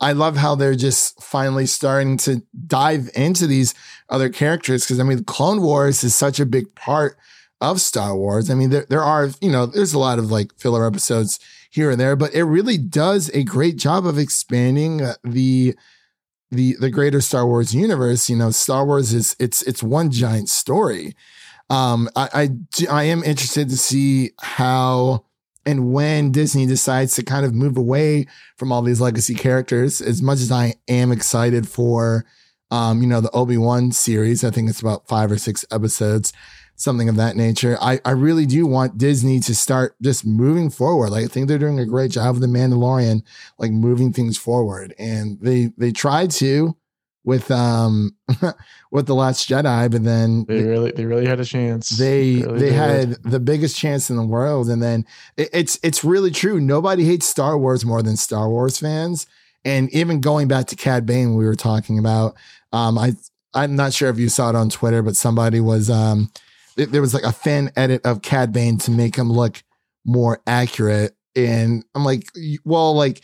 i 0.00 0.12
love 0.12 0.36
how 0.36 0.54
they're 0.54 0.74
just 0.74 1.22
finally 1.22 1.66
starting 1.66 2.16
to 2.16 2.42
dive 2.66 3.10
into 3.14 3.46
these 3.46 3.74
other 4.08 4.28
characters 4.28 4.84
because 4.84 5.00
i 5.00 5.02
mean 5.02 5.24
clone 5.24 5.60
wars 5.62 6.02
is 6.04 6.14
such 6.14 6.40
a 6.40 6.46
big 6.46 6.74
part 6.74 7.16
of 7.60 7.80
Star 7.80 8.16
Wars. 8.16 8.50
I 8.50 8.54
mean, 8.54 8.70
there, 8.70 8.86
there 8.88 9.02
are, 9.02 9.30
you 9.40 9.50
know, 9.50 9.66
there's 9.66 9.94
a 9.94 9.98
lot 9.98 10.18
of 10.18 10.30
like 10.30 10.52
filler 10.58 10.86
episodes 10.86 11.40
here 11.70 11.90
and 11.90 12.00
there, 12.00 12.16
but 12.16 12.34
it 12.34 12.44
really 12.44 12.78
does 12.78 13.30
a 13.34 13.44
great 13.44 13.76
job 13.76 14.06
of 14.06 14.18
expanding 14.18 15.02
uh, 15.02 15.14
the 15.24 15.74
the 16.50 16.76
the 16.78 16.90
greater 16.90 17.20
Star 17.20 17.46
Wars 17.46 17.74
universe, 17.74 18.30
you 18.30 18.36
know, 18.36 18.50
Star 18.50 18.86
Wars 18.86 19.12
is 19.12 19.34
it's 19.38 19.62
it's 19.62 19.82
one 19.82 20.10
giant 20.10 20.48
story. 20.48 21.14
Um, 21.68 22.08
I 22.14 22.28
I, 22.32 22.90
I 22.90 23.04
am 23.04 23.24
interested 23.24 23.68
to 23.70 23.76
see 23.76 24.30
how 24.40 25.25
and 25.66 25.92
when 25.92 26.30
Disney 26.30 26.64
decides 26.64 27.14
to 27.16 27.24
kind 27.24 27.44
of 27.44 27.52
move 27.52 27.76
away 27.76 28.26
from 28.56 28.70
all 28.70 28.82
these 28.82 29.00
legacy 29.00 29.34
characters. 29.34 30.00
As 30.00 30.22
much 30.22 30.38
as 30.38 30.52
I 30.52 30.74
am 30.88 31.10
excited 31.10 31.68
for, 31.68 32.24
um, 32.70 33.02
you 33.02 33.08
know, 33.08 33.20
the 33.20 33.30
Obi 33.32 33.58
Wan 33.58 33.90
series, 33.90 34.44
I 34.44 34.50
think 34.50 34.70
it's 34.70 34.80
about 34.80 35.08
five 35.08 35.30
or 35.30 35.38
six 35.38 35.64
episodes, 35.72 36.32
something 36.76 37.08
of 37.08 37.16
that 37.16 37.36
nature. 37.36 37.76
I 37.80 38.00
I 38.04 38.12
really 38.12 38.46
do 38.46 38.64
want 38.66 38.96
Disney 38.96 39.40
to 39.40 39.54
start 39.54 39.96
just 40.00 40.24
moving 40.24 40.70
forward. 40.70 41.10
Like 41.10 41.24
I 41.24 41.28
think 41.28 41.48
they're 41.48 41.58
doing 41.58 41.80
a 41.80 41.84
great 41.84 42.12
job 42.12 42.36
with 42.36 42.42
the 42.42 42.58
Mandalorian 42.58 43.22
like 43.58 43.72
moving 43.72 44.12
things 44.12 44.38
forward. 44.38 44.94
And 44.98 45.40
they 45.40 45.72
they 45.76 45.90
tried 45.90 46.30
to 46.32 46.76
with 47.26 47.50
um 47.50 48.16
with 48.90 49.06
the 49.06 49.14
Last 49.14 49.46
Jedi, 49.50 49.90
but 49.90 50.04
then 50.04 50.46
They 50.48 50.62
really, 50.62 50.92
they 50.92 51.04
really 51.04 51.26
had 51.26 51.40
a 51.40 51.44
chance. 51.44 51.90
they 51.90 52.36
really 52.36 52.58
they 52.60 52.72
had 52.72 53.22
the 53.24 53.40
biggest 53.40 53.76
chance 53.76 54.08
in 54.08 54.16
the 54.16 54.24
world, 54.24 54.70
and 54.70 54.82
then 54.82 55.04
it, 55.36 55.50
it's 55.52 55.78
it's 55.82 56.02
really 56.04 56.30
true. 56.30 56.60
Nobody 56.60 57.04
hates 57.04 57.26
Star 57.26 57.58
Wars 57.58 57.84
more 57.84 58.00
than 58.00 58.16
Star 58.16 58.48
Wars 58.48 58.78
fans. 58.78 59.26
And 59.64 59.92
even 59.92 60.20
going 60.20 60.46
back 60.46 60.66
to 60.68 60.76
Cad 60.76 61.04
Bane, 61.04 61.34
we 61.34 61.44
were 61.44 61.56
talking 61.56 61.98
about. 61.98 62.36
Um, 62.72 62.96
I 62.96 63.14
I'm 63.52 63.74
not 63.74 63.92
sure 63.92 64.08
if 64.08 64.18
you 64.18 64.28
saw 64.28 64.48
it 64.50 64.54
on 64.54 64.70
Twitter, 64.70 65.02
but 65.02 65.16
somebody 65.16 65.58
was 65.58 65.90
um, 65.90 66.30
th- 66.76 66.90
there 66.90 67.00
was 67.00 67.12
like 67.12 67.24
a 67.24 67.32
fan 67.32 67.72
edit 67.74 68.06
of 68.06 68.22
Cad 68.22 68.52
Bane 68.52 68.78
to 68.78 68.92
make 68.92 69.16
him 69.16 69.32
look 69.32 69.64
more 70.04 70.40
accurate, 70.46 71.16
and 71.34 71.84
I'm 71.96 72.04
like, 72.04 72.28
well, 72.64 72.94
like 72.94 73.22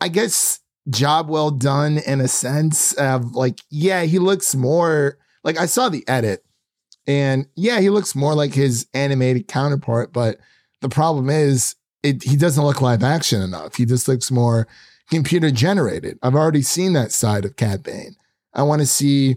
I 0.00 0.08
guess 0.08 0.60
job 0.90 1.28
well 1.28 1.50
done 1.50 1.98
in 1.98 2.20
a 2.20 2.28
sense 2.28 2.92
of 2.94 3.34
like, 3.34 3.60
yeah, 3.70 4.02
he 4.02 4.18
looks 4.18 4.54
more 4.54 5.18
like 5.42 5.58
I 5.58 5.66
saw 5.66 5.88
the 5.88 6.06
edit 6.08 6.44
and 7.06 7.46
yeah, 7.54 7.80
he 7.80 7.90
looks 7.90 8.14
more 8.14 8.34
like 8.34 8.54
his 8.54 8.86
animated 8.94 9.48
counterpart, 9.48 10.12
but 10.12 10.38
the 10.80 10.88
problem 10.88 11.30
is 11.30 11.76
it, 12.02 12.22
he 12.22 12.36
doesn't 12.36 12.64
look 12.64 12.80
live 12.80 13.02
action 13.02 13.40
enough. 13.42 13.76
He 13.76 13.84
just 13.86 14.08
looks 14.08 14.30
more 14.30 14.66
computer 15.10 15.50
generated. 15.50 16.18
I've 16.22 16.34
already 16.34 16.62
seen 16.62 16.92
that 16.94 17.12
side 17.12 17.44
of 17.44 17.56
Cad 17.56 17.82
Bane. 17.82 18.16
I 18.52 18.62
want 18.62 18.80
to 18.80 18.86
see 18.86 19.36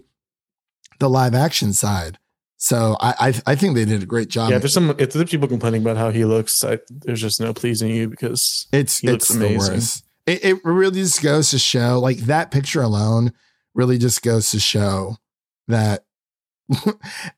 the 0.98 1.08
live 1.10 1.34
action 1.34 1.72
side. 1.72 2.18
So 2.60 2.96
I, 3.00 3.14
I 3.46 3.52
I 3.52 3.54
think 3.54 3.76
they 3.76 3.84
did 3.84 4.02
a 4.02 4.06
great 4.06 4.28
job. 4.28 4.50
yeah, 4.50 4.58
there's 4.58 4.72
some. 4.74 4.90
If 4.98 5.12
there's 5.12 5.30
people 5.30 5.46
complaining 5.46 5.80
about 5.82 5.96
how 5.96 6.10
he 6.10 6.24
looks, 6.24 6.64
I, 6.64 6.78
there's 6.90 7.20
just 7.20 7.40
no 7.40 7.54
pleasing 7.54 7.90
you 7.94 8.08
because 8.08 8.66
It's 8.72 8.98
He 8.98 9.08
looks 9.08 9.30
it's 9.30 9.38
the 9.38 9.46
amazing. 9.46 9.74
worst. 9.74 10.04
It, 10.28 10.44
it 10.44 10.64
really 10.64 11.00
just 11.00 11.22
goes 11.22 11.50
to 11.50 11.58
show, 11.58 11.98
like 11.98 12.18
that 12.18 12.50
picture 12.50 12.82
alone, 12.82 13.32
really 13.74 13.98
just 13.98 14.22
goes 14.22 14.50
to 14.50 14.60
show 14.60 15.16
that 15.68 16.04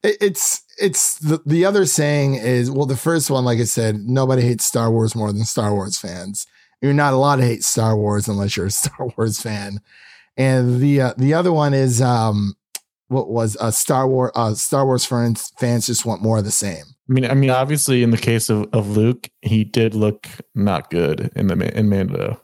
it- 0.02 0.16
it's 0.20 0.62
it's 0.78 1.18
the 1.18 1.40
the 1.46 1.64
other 1.64 1.84
saying 1.86 2.34
is 2.34 2.70
well, 2.70 2.86
the 2.86 2.96
first 2.96 3.30
one, 3.30 3.44
like 3.44 3.58
I 3.60 3.64
said, 3.64 3.96
nobody 3.96 4.42
hates 4.42 4.64
Star 4.64 4.90
Wars 4.90 5.14
more 5.14 5.32
than 5.32 5.44
Star 5.44 5.72
Wars 5.74 5.98
fans. 5.98 6.46
You're 6.82 6.94
not 6.94 7.12
allowed 7.12 7.36
to 7.36 7.44
hate 7.44 7.62
Star 7.64 7.96
Wars 7.96 8.26
unless 8.28 8.56
you're 8.56 8.66
a 8.66 8.70
Star 8.82 9.08
Wars 9.16 9.40
fan. 9.40 9.80
And 10.36 10.80
the 10.80 11.00
uh, 11.00 11.14
the 11.18 11.34
other 11.34 11.52
one 11.52 11.74
is 11.74 12.00
um 12.00 12.54
what 13.08 13.28
was 13.28 13.56
uh, 13.60 13.70
Star 13.70 14.08
Wars 14.08 14.32
uh, 14.34 14.54
Star 14.54 14.86
Wars 14.86 15.04
fans 15.04 15.52
fans 15.58 15.86
just 15.86 16.06
want 16.06 16.22
more 16.22 16.38
of 16.38 16.44
the 16.44 16.50
same. 16.50 16.84
I 17.08 17.12
mean, 17.12 17.24
I 17.24 17.34
mean, 17.34 17.50
obviously, 17.50 18.02
in 18.04 18.10
the 18.10 18.16
case 18.18 18.48
of, 18.48 18.68
of 18.72 18.96
Luke, 18.96 19.28
he 19.42 19.64
did 19.64 19.94
look 19.94 20.28
not 20.54 20.90
good 20.90 21.30
in 21.34 21.48
the 21.48 21.78
in 21.78 21.88
Mando. 21.88 22.40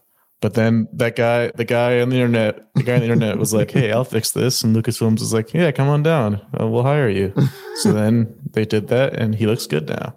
But 0.46 0.54
then 0.54 0.86
that 0.92 1.16
guy, 1.16 1.50
the 1.56 1.64
guy 1.64 2.00
on 2.00 2.10
the 2.10 2.14
internet, 2.14 2.72
the 2.76 2.84
guy 2.84 2.94
on 2.94 3.00
the 3.00 3.06
internet 3.06 3.36
was 3.36 3.52
like, 3.52 3.72
"Hey, 3.72 3.90
I'll 3.90 4.04
fix 4.04 4.30
this," 4.30 4.62
and 4.62 4.76
Lucasfilms 4.76 5.18
was 5.18 5.34
like, 5.34 5.52
"Yeah, 5.52 5.72
come 5.72 5.88
on 5.88 6.04
down, 6.04 6.40
uh, 6.60 6.68
we'll 6.68 6.84
hire 6.84 7.08
you." 7.08 7.34
so 7.82 7.92
then 7.92 8.32
they 8.52 8.64
did 8.64 8.86
that, 8.86 9.14
and 9.14 9.34
he 9.34 9.48
looks 9.48 9.66
good 9.66 9.88
now. 9.88 10.14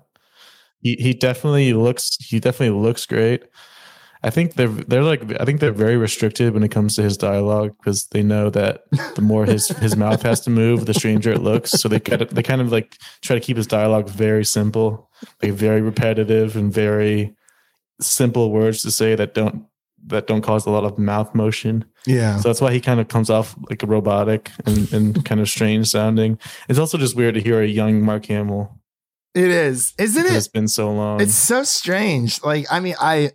He 0.84 0.98
he 1.00 1.16
definitely 1.16 1.74
looks 1.74 2.16
he 2.20 2.40
definitely 2.40 2.80
looks 2.80 3.08
great. 3.08 3.46
I 4.22 4.30
think 4.30 4.54
they're 4.54 4.68
they're 4.68 5.02
like 5.02 5.24
I 5.42 5.46
think 5.46 5.62
they're 5.62 5.72
very 5.72 5.98
restricted 5.98 6.54
when 6.54 6.62
it 6.62 6.70
comes 6.70 6.96
to 6.98 7.02
his 7.02 7.18
dialogue 7.18 7.72
because 7.80 8.06
they 8.12 8.22
know 8.22 8.52
that 8.52 8.82
the 9.16 9.24
more 9.24 9.48
his 9.48 9.70
his 9.80 9.96
mouth 9.96 10.22
has 10.22 10.42
to 10.42 10.52
move, 10.52 10.86
the 10.86 10.94
stranger 10.94 11.32
it 11.32 11.42
looks. 11.42 11.72
So 11.72 11.90
they 11.90 12.00
kind 12.00 12.22
of 12.22 12.30
they 12.30 12.44
kind 12.44 12.62
of 12.62 12.72
like 12.72 12.98
try 13.24 13.34
to 13.34 13.42
keep 13.42 13.58
his 13.58 13.66
dialogue 13.66 14.08
very 14.08 14.46
simple, 14.46 15.10
like 15.42 15.54
very 15.54 15.82
repetitive 15.82 16.56
and 16.56 16.72
very 16.72 17.36
simple 18.00 18.52
words 18.52 18.84
to 18.84 18.92
say 18.92 19.16
that 19.16 19.34
don't 19.34 19.66
that 20.08 20.28
don't 20.28 20.42
cause 20.42 20.66
a 20.66 20.70
lot 20.70 20.84
of 20.84 20.98
mouth 20.98 21.34
motion. 21.34 21.86
Yeah. 22.06 22.38
So 22.38 22.50
that's 22.50 22.62
why 22.62 22.74
he 22.74 22.80
kind 22.80 23.00
of 23.00 23.08
comes 23.08 23.30
off 23.30 23.56
like 23.70 23.84
a 23.84 23.88
robotic 23.88 24.52
and, 24.66 24.92
and 24.92 25.26
kind 25.30 25.42
of 25.42 25.50
strange 25.50 25.88
sounding. 25.88 26.40
It's 26.68 26.80
also 26.80 26.98
just 26.98 27.16
weird 27.16 27.36
to 27.36 27.42
hear 27.42 27.62
a 27.62 27.68
young 27.68 28.02
Mark 28.02 28.26
Hamill. 28.26 28.80
It 29.36 29.50
is, 29.50 29.94
isn't 29.98 30.26
it? 30.26 30.34
It's 30.34 30.48
been 30.48 30.68
so 30.68 30.92
long. 30.92 31.22
It's 31.22 31.36
so 31.36 31.64
strange. 31.64 32.44
Like, 32.44 32.66
I 32.72 32.80
mean, 32.80 32.96
I, 33.00 33.32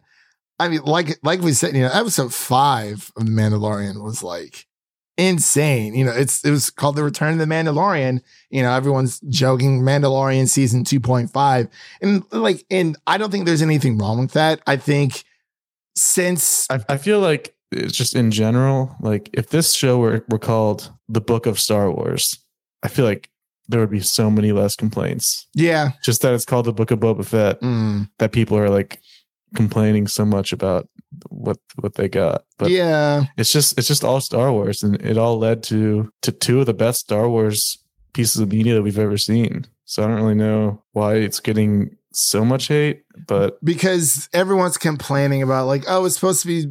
I 0.59 0.69
mean, 0.69 0.83
like, 0.83 1.19
like 1.23 1.41
we 1.41 1.53
said, 1.53 1.75
you 1.75 1.83
know, 1.83 1.91
episode 1.93 2.35
five 2.35 3.13
of 3.17 3.27
The 3.27 3.31
Mandalorian 3.31 4.03
was 4.03 4.23
like 4.23 4.67
insane. 5.17 5.95
You 5.95 6.07
know, 6.07 6.13
it's, 6.13 6.45
it 6.45 6.51
was 6.51 6.71
called 6.71 6.97
The 6.97 7.05
Return 7.05 7.35
of 7.35 7.39
the 7.39 7.45
Mandalorian. 7.45 8.21
You 8.51 8.63
know, 8.63 8.73
everyone's 8.73 9.21
joking 9.21 9.83
Mandalorian 9.83 10.49
season 10.49 10.85
2.5. 10.85 11.69
And 12.03 12.25
like, 12.33 12.65
and 12.71 12.97
I 13.07 13.17
don't 13.17 13.31
think 13.31 13.47
there's 13.47 13.63
anything 13.63 13.97
wrong 13.99 14.19
with 14.19 14.33
that. 14.33 14.61
I 14.67 14.77
think 14.77 15.23
since, 15.97 16.67
I, 16.71 16.81
I 16.89 16.97
feel 16.97 17.21
like 17.21 17.55
it's 17.73 17.97
just 17.97 18.15
in 18.15 18.31
general, 18.31 18.95
like 19.01 19.31
if 19.33 19.49
this 19.49 19.75
show 19.75 19.99
were, 19.99 20.25
were 20.29 20.39
called 20.39 20.93
The 21.09 21.21
Book 21.21 21.47
of 21.47 21.59
Star 21.59 21.91
Wars, 21.91 22.39
I 22.83 22.89
feel 22.89 23.05
like 23.05 23.31
there 23.69 23.81
would 23.81 23.91
be 23.91 24.01
so 24.01 24.31
many 24.31 24.53
less 24.53 24.77
complaints. 24.77 25.47
yeah, 25.55 25.91
Just 26.03 26.23
that 26.23 26.35
it's 26.35 26.45
called 26.45 26.67
The 26.67 26.73
Book 26.73 26.91
of 26.91 27.01
Boba 27.01 27.25
Fett, 27.25 27.61
mm, 27.61 28.09
that 28.19 28.33
people 28.33 28.59
are 28.59 28.69
like 28.69 29.01
complaining 29.55 30.07
so 30.07 30.25
much 30.25 30.53
about 30.53 30.89
what 31.29 31.59
what 31.81 31.95
they 31.95 32.09
got. 32.09 32.45
But 32.59 32.71
yeah, 32.71 33.25
it's 33.37 33.53
just 33.53 33.79
it's 33.79 33.89
just 33.89 34.05
all 34.05 34.21
Star 34.21 34.53
Wars, 34.53 34.83
and 34.83 35.01
it 35.01 35.17
all 35.17 35.39
led 35.39 35.63
to 35.65 36.11
to 36.23 36.33
two 36.33 36.61
of 36.61 36.67
the 36.67 36.75
best 36.75 37.01
Star 37.01 37.29
Wars 37.29 37.79
pieces 38.13 38.41
of 38.41 38.51
media 38.51 38.75
that 38.75 38.83
we've 38.83 38.99
ever 38.99 39.19
seen. 39.19 39.67
So 39.85 40.03
I 40.03 40.07
don't 40.07 40.17
really 40.17 40.35
know 40.35 40.83
why 40.93 41.15
it's 41.15 41.41
getting 41.41 41.97
so 42.17 42.45
much 42.45 42.69
hate, 42.69 43.05
but 43.27 43.63
because 43.65 44.29
everyone's 44.33 44.79
complaining 44.79 45.43
about 45.43 45.67
like, 45.67 45.85
oh, 45.89 46.05
it's 46.05 46.15
supposed 46.15 46.43
to 46.43 46.47
be, 46.47 46.67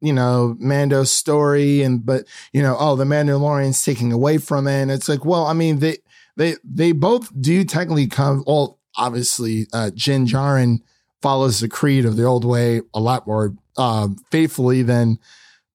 you 0.00 0.12
know, 0.12 0.56
Mando's 0.58 1.10
story, 1.10 1.82
and 1.82 2.04
but 2.04 2.26
you 2.52 2.62
know, 2.62 2.76
oh, 2.78 2.96
the 2.96 3.04
Mandalorian's 3.04 3.84
taking 3.84 4.12
away 4.12 4.38
from 4.38 4.66
it. 4.66 4.82
And 4.82 4.90
it's 4.90 5.08
like, 5.08 5.24
well, 5.24 5.46
I 5.46 5.52
mean, 5.52 5.78
they 5.78 5.98
they 6.36 6.56
they 6.64 6.92
both 6.92 7.30
do 7.40 7.64
technically 7.64 8.06
come. 8.06 8.44
Well, 8.46 8.78
obviously, 8.96 9.66
uh, 9.72 9.90
Din 9.94 10.26
Djarin 10.26 10.80
follows 11.22 11.60
the 11.60 11.68
creed 11.68 12.04
of 12.04 12.16
the 12.16 12.24
old 12.24 12.44
way 12.44 12.82
a 12.92 13.00
lot 13.00 13.26
more 13.26 13.54
um, 13.76 14.16
faithfully 14.30 14.82
than 14.82 15.18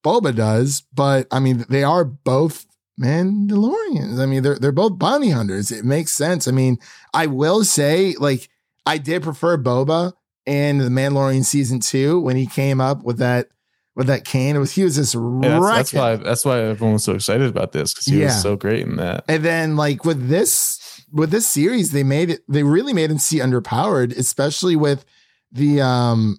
Boba 0.04 0.36
does, 0.36 0.84
but 0.94 1.28
I 1.32 1.40
mean, 1.40 1.66
they 1.70 1.84
are 1.84 2.06
both 2.06 2.66
Mandalorians. 3.00 4.20
I 4.20 4.26
mean, 4.26 4.44
they're 4.44 4.60
they're 4.60 4.72
both 4.72 5.00
bounty 5.00 5.30
hunters. 5.30 5.72
It 5.72 5.86
makes 5.86 6.12
sense. 6.12 6.48
I 6.48 6.52
mean, 6.52 6.78
I 7.14 7.28
will 7.28 7.64
say, 7.64 8.16
like, 8.20 8.50
I 8.90 8.98
did 8.98 9.24
prefer 9.24 9.58
Boba 9.58 10.14
in 10.46 10.80
the 10.80 10.90
Mandalorian 10.90 11.46
season 11.46 11.80
two 11.80 12.20
when 12.20 12.36
he 12.36 12.48
came 12.48 12.82
up 12.82 13.04
with 13.04 13.20
that 13.20 13.48
with 13.96 14.08
that 14.08 14.26
cane. 14.26 14.56
It 14.56 14.60
was 14.60 14.72
he 14.72 14.84
was 14.84 14.96
just 14.96 15.14
yeah, 15.14 15.60
that's, 15.60 15.72
that's 15.72 15.94
why 15.94 16.16
that's 16.16 16.46
why 16.46 16.60
everyone 16.62 16.94
was 16.94 17.04
so 17.04 17.14
excited 17.14 17.48
about 17.48 17.72
this 17.72 17.94
because 17.94 18.06
he 18.06 18.20
Yeah. 18.20 18.26
was 18.26 18.42
so 18.42 18.56
great 18.56 18.82
in 18.82 18.96
that. 18.96 19.26
And 19.28 19.44
then 19.44 19.76
like 19.76 20.06
with 20.06 20.28
this 20.28 20.80
with 21.12 21.32
this 21.32 21.48
series, 21.48 21.92
they 21.92 22.04
made 22.04 22.30
it 22.32 22.42
they 22.48 22.64
really 22.64 22.94
made 22.94 23.12
him 23.12 23.20
see 23.20 23.40
underpowered, 23.40 24.18
especially 24.18 24.76
with 24.76 25.06
the 25.52 25.82
um 25.82 26.38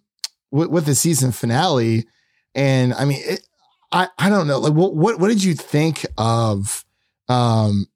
with, 0.50 0.68
with 0.70 0.86
the 0.86 0.94
season 0.94 1.32
finale. 1.32 2.06
And 2.54 2.94
I 2.94 3.04
mean 3.04 3.20
it, 3.24 3.46
I 3.92 4.08
I 4.18 4.28
don't 4.28 4.46
know. 4.46 4.58
Like 4.58 4.72
what 4.72 4.94
what 4.96 5.20
what 5.20 5.28
did 5.28 5.44
you 5.44 5.54
think 5.54 6.04
of 6.18 6.84
um 7.28 7.86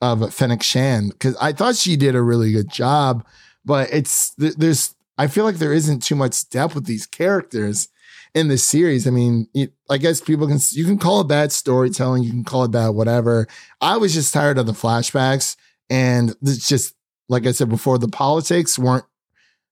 of 0.00 0.32
Fennec 0.34 0.62
Shand? 0.62 1.12
Because 1.12 1.36
I 1.40 1.52
thought 1.52 1.76
she 1.76 1.96
did 1.96 2.14
a 2.14 2.22
really 2.22 2.52
good 2.52 2.68
job, 2.70 3.24
but 3.64 3.92
it's 3.92 4.34
there's 4.36 4.94
I 5.18 5.26
feel 5.26 5.44
like 5.44 5.56
there 5.56 5.72
isn't 5.72 6.02
too 6.02 6.14
much 6.14 6.48
depth 6.48 6.74
with 6.74 6.86
these 6.86 7.06
characters 7.06 7.88
in 8.34 8.48
the 8.48 8.58
series. 8.58 9.06
I 9.06 9.10
mean, 9.10 9.48
it, 9.54 9.72
I 9.90 9.98
guess 9.98 10.20
people 10.20 10.46
can 10.48 10.58
you 10.70 10.84
can 10.84 10.98
call 10.98 11.20
it 11.20 11.28
bad 11.28 11.52
storytelling, 11.52 12.22
you 12.22 12.30
can 12.30 12.44
call 12.44 12.64
it 12.64 12.70
bad 12.70 12.88
whatever. 12.90 13.46
I 13.80 13.96
was 13.96 14.14
just 14.14 14.32
tired 14.32 14.58
of 14.58 14.66
the 14.66 14.72
flashbacks, 14.72 15.56
and 15.90 16.34
it's 16.42 16.68
just 16.68 16.94
like 17.28 17.46
I 17.46 17.52
said 17.52 17.68
before, 17.68 17.98
the 17.98 18.08
politics 18.08 18.78
weren't. 18.78 19.04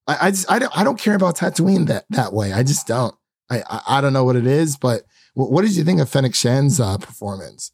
I, 0.07 0.29
I 0.29 0.31
just 0.31 0.51
I 0.51 0.59
don't 0.59 0.77
I 0.77 0.85
don't 0.85 0.99
care 0.99 1.15
about 1.15 1.37
Tatooine 1.37 1.87
that 1.87 2.05
that 2.11 2.33
way. 2.33 2.53
I 2.53 2.63
just 2.63 2.87
don't. 2.87 3.15
I 3.51 3.63
I, 3.69 3.81
I 3.89 4.01
don't 4.01 4.13
know 4.13 4.25
what 4.25 4.37
it 4.37 4.47
is, 4.47 4.77
but 4.77 5.03
what, 5.35 5.63
did 5.63 5.77
you 5.77 5.85
think 5.85 6.01
of 6.01 6.09
Fennec 6.09 6.35
Shand's 6.35 6.81
uh, 6.81 6.99
performance? 6.99 7.73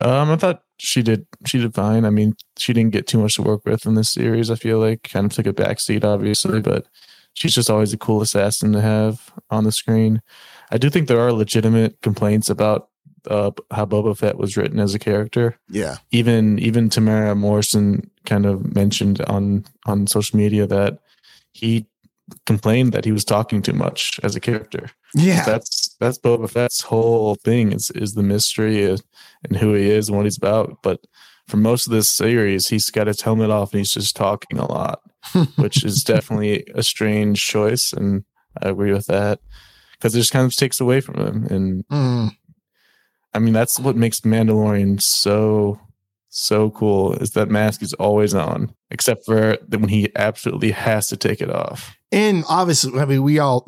Um, 0.00 0.30
I 0.30 0.36
thought 0.36 0.62
she 0.78 1.02
did 1.02 1.26
she 1.46 1.58
did 1.58 1.74
fine. 1.74 2.04
I 2.04 2.10
mean, 2.10 2.34
she 2.56 2.72
didn't 2.72 2.92
get 2.92 3.06
too 3.06 3.18
much 3.18 3.36
to 3.36 3.42
work 3.42 3.64
with 3.64 3.86
in 3.86 3.94
this 3.94 4.10
series. 4.10 4.50
I 4.50 4.54
feel 4.54 4.78
like 4.78 5.04
kind 5.04 5.26
of 5.26 5.32
took 5.32 5.46
a 5.46 5.52
backseat, 5.52 6.04
obviously, 6.04 6.60
but 6.60 6.86
she's 7.34 7.54
just 7.54 7.70
always 7.70 7.92
a 7.92 7.98
cool 7.98 8.22
assassin 8.22 8.72
to 8.72 8.80
have 8.80 9.30
on 9.50 9.64
the 9.64 9.72
screen. 9.72 10.22
I 10.70 10.78
do 10.78 10.90
think 10.90 11.08
there 11.08 11.20
are 11.20 11.32
legitimate 11.32 12.00
complaints 12.00 12.48
about 12.48 12.88
uh, 13.28 13.50
how 13.70 13.84
Boba 13.84 14.16
Fett 14.16 14.38
was 14.38 14.56
written 14.56 14.80
as 14.80 14.94
a 14.94 14.98
character. 14.98 15.58
Yeah. 15.68 15.96
Even 16.10 16.58
even 16.58 16.88
Temuera 16.88 17.36
Morrison 17.36 18.10
kind 18.24 18.46
of 18.46 18.74
mentioned 18.74 19.20
on 19.22 19.64
on 19.86 20.06
social 20.06 20.38
media 20.38 20.66
that 20.66 20.98
he 21.52 21.86
complained 22.46 22.92
that 22.92 23.04
he 23.04 23.12
was 23.12 23.24
talking 23.24 23.60
too 23.60 23.72
much 23.72 24.20
as 24.22 24.36
a 24.36 24.40
character. 24.40 24.90
Yeah. 25.14 25.44
That's 25.44 25.89
that's 26.00 26.18
Boba 26.18 26.50
Fett's 26.50 26.80
whole 26.80 27.36
thing 27.36 27.72
is 27.72 27.90
is 27.90 28.14
the 28.14 28.22
mystery 28.22 28.90
and 28.90 29.56
who 29.56 29.74
he 29.74 29.88
is 29.90 30.08
and 30.08 30.16
what 30.16 30.26
he's 30.26 30.38
about. 30.38 30.78
But 30.82 31.00
for 31.46 31.56
most 31.56 31.86
of 31.86 31.92
this 31.92 32.10
series, 32.10 32.68
he's 32.68 32.90
got 32.90 33.06
his 33.06 33.20
helmet 33.20 33.50
off 33.50 33.72
and 33.72 33.78
he's 33.78 33.92
just 33.92 34.16
talking 34.16 34.58
a 34.58 34.70
lot, 34.70 35.00
which 35.56 35.84
is 35.84 36.02
definitely 36.02 36.64
a 36.74 36.82
strange 36.82 37.44
choice, 37.44 37.92
and 37.92 38.24
I 38.62 38.68
agree 38.70 38.92
with 38.92 39.06
that 39.06 39.40
because 39.92 40.14
it 40.14 40.18
just 40.18 40.32
kind 40.32 40.46
of 40.46 40.54
takes 40.56 40.80
away 40.80 41.00
from 41.00 41.16
him. 41.18 41.46
And 41.50 41.86
Mm. 41.88 42.30
I 43.32 43.38
mean, 43.38 43.52
that's 43.54 43.78
what 43.78 43.94
makes 43.96 44.20
Mandalorian 44.20 45.00
so 45.00 45.78
so 46.30 46.70
cool 46.70 47.12
is 47.14 47.32
that 47.32 47.48
mask 47.50 47.82
is 47.82 47.92
always 47.94 48.34
on, 48.34 48.74
except 48.90 49.24
for 49.24 49.56
when 49.68 49.88
he 49.88 50.10
absolutely 50.16 50.72
has 50.72 51.08
to 51.08 51.16
take 51.16 51.40
it 51.40 51.50
off. 51.50 51.96
And 52.12 52.44
obviously, 52.48 52.98
I 52.98 53.04
mean, 53.04 53.22
we 53.22 53.38
all 53.38 53.66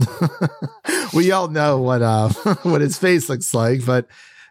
we 1.15 1.31
all 1.31 1.49
know 1.49 1.81
what 1.81 2.03
uh 2.03 2.29
what 2.63 2.81
his 2.81 2.99
face 2.99 3.29
looks 3.29 3.55
like, 3.55 3.85
but 3.87 4.07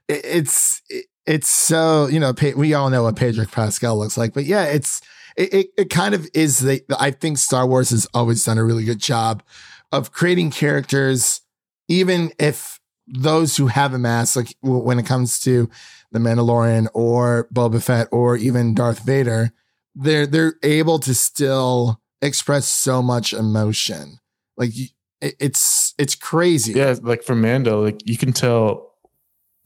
it, 0.07 0.21
it's 0.23 0.81
it, 0.89 1.05
it's 1.25 1.49
so 1.49 2.07
you 2.07 2.19
know 2.19 2.33
we 2.55 2.73
all 2.73 2.89
know 2.89 3.03
what 3.03 3.15
Pedro 3.15 3.45
Pascal 3.45 3.97
looks 3.97 4.17
like, 4.17 4.33
but 4.33 4.45
yeah, 4.45 4.63
it's 4.63 5.01
it 5.35 5.53
it, 5.53 5.67
it 5.77 5.89
kind 5.89 6.15
of 6.15 6.27
is 6.33 6.59
the 6.59 6.81
I 6.99 7.11
think 7.11 7.37
Star 7.37 7.67
Wars 7.67 7.89
has 7.89 8.07
always 8.13 8.43
done 8.43 8.57
a 8.57 8.63
really 8.63 8.85
good 8.85 8.99
job 8.99 9.43
of 9.91 10.11
creating 10.13 10.51
characters, 10.51 11.41
even 11.89 12.31
if 12.39 12.79
those 13.07 13.57
who 13.57 13.67
have 13.67 13.93
a 13.93 13.99
mask, 13.99 14.37
like 14.37 14.55
when 14.61 14.99
it 14.99 15.05
comes 15.05 15.39
to 15.41 15.69
the 16.11 16.19
Mandalorian 16.19 16.87
or 16.93 17.49
Boba 17.53 17.83
Fett 17.83 18.07
or 18.11 18.37
even 18.37 18.73
Darth 18.73 18.99
Vader, 18.99 19.51
they're 19.95 20.25
they're 20.27 20.55
able 20.63 20.99
to 20.99 21.13
still 21.13 21.99
express 22.21 22.67
so 22.67 23.01
much 23.01 23.33
emotion. 23.33 24.19
Like 24.57 24.71
it- 24.77 24.91
it's 25.39 25.93
it's 25.99 26.15
crazy. 26.15 26.73
Yeah, 26.73 26.95
like 27.01 27.21
for 27.23 27.35
Mando, 27.35 27.83
like 27.83 28.01
you 28.09 28.17
can 28.17 28.33
tell 28.33 28.89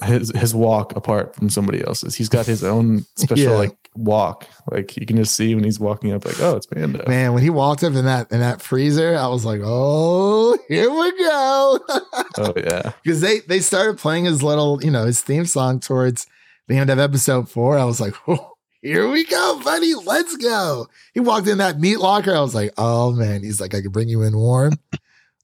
his 0.03 0.29
his 0.35 0.53
walk 0.53 0.93
apart 0.97 1.33
from 1.35 1.49
somebody 1.49 1.81
else's. 1.81 2.15
He's 2.15 2.27
got 2.27 2.45
his 2.45 2.61
own 2.63 3.05
special 3.15 3.51
Yeah. 3.53 3.57
like 3.57 3.77
walk. 3.95 4.45
Like 4.69 4.97
you 4.97 5.05
can 5.05 5.15
just 5.15 5.33
see 5.33 5.55
when 5.55 5.63
he's 5.63 5.79
walking 5.79 6.11
up, 6.11 6.25
like, 6.25 6.41
oh, 6.41 6.57
it's 6.57 6.67
Mando. 6.75 7.05
Man, 7.07 7.33
when 7.33 7.41
he 7.41 7.49
walked 7.49 7.83
up 7.85 7.93
in 7.93 8.03
that 8.03 8.29
in 8.33 8.41
that 8.41 8.61
freezer, 8.61 9.15
I 9.15 9.27
was 9.27 9.45
like, 9.45 9.61
"Oh, 9.63 10.57
here 10.67 10.89
we 10.91 11.17
go!" 11.23 11.79
Oh 12.38 12.53
yeah, 12.57 12.91
Because 13.01 13.21
they 13.21 13.39
they 13.41 13.61
started 13.61 13.97
playing 13.97 14.25
his 14.25 14.43
little, 14.43 14.83
you 14.83 14.91
know, 14.91 15.05
his 15.05 15.21
theme 15.21 15.45
song 15.45 15.79
towards 15.79 16.27
the 16.67 16.75
end 16.75 16.89
of 16.89 16.99
episode 16.99 17.49
four. 17.49 17.77
I 17.77 17.85
was 17.85 18.01
like, 18.01 18.13
"Oh, 18.27 18.54
here 18.86 19.10
we 19.10 19.24
go, 19.26 19.60
buddy, 19.63 19.95
let's 19.95 20.38
go!" 20.38 20.88
He 21.13 21.19
walked 21.19 21.48
in 21.48 21.58
that 21.58 21.80
meat 21.80 21.98
locker. 21.98 22.34
I 22.36 22.41
was 22.41 22.54
like, 22.54 22.71
"Oh 22.78 23.12
man!" 23.12 23.41
He's 23.41 23.60
like, 23.60 23.74
"I 23.74 23.82
can 23.82 23.91
bring 23.91 24.10
you 24.10 24.21
in 24.21 24.38
warm, 24.38 24.74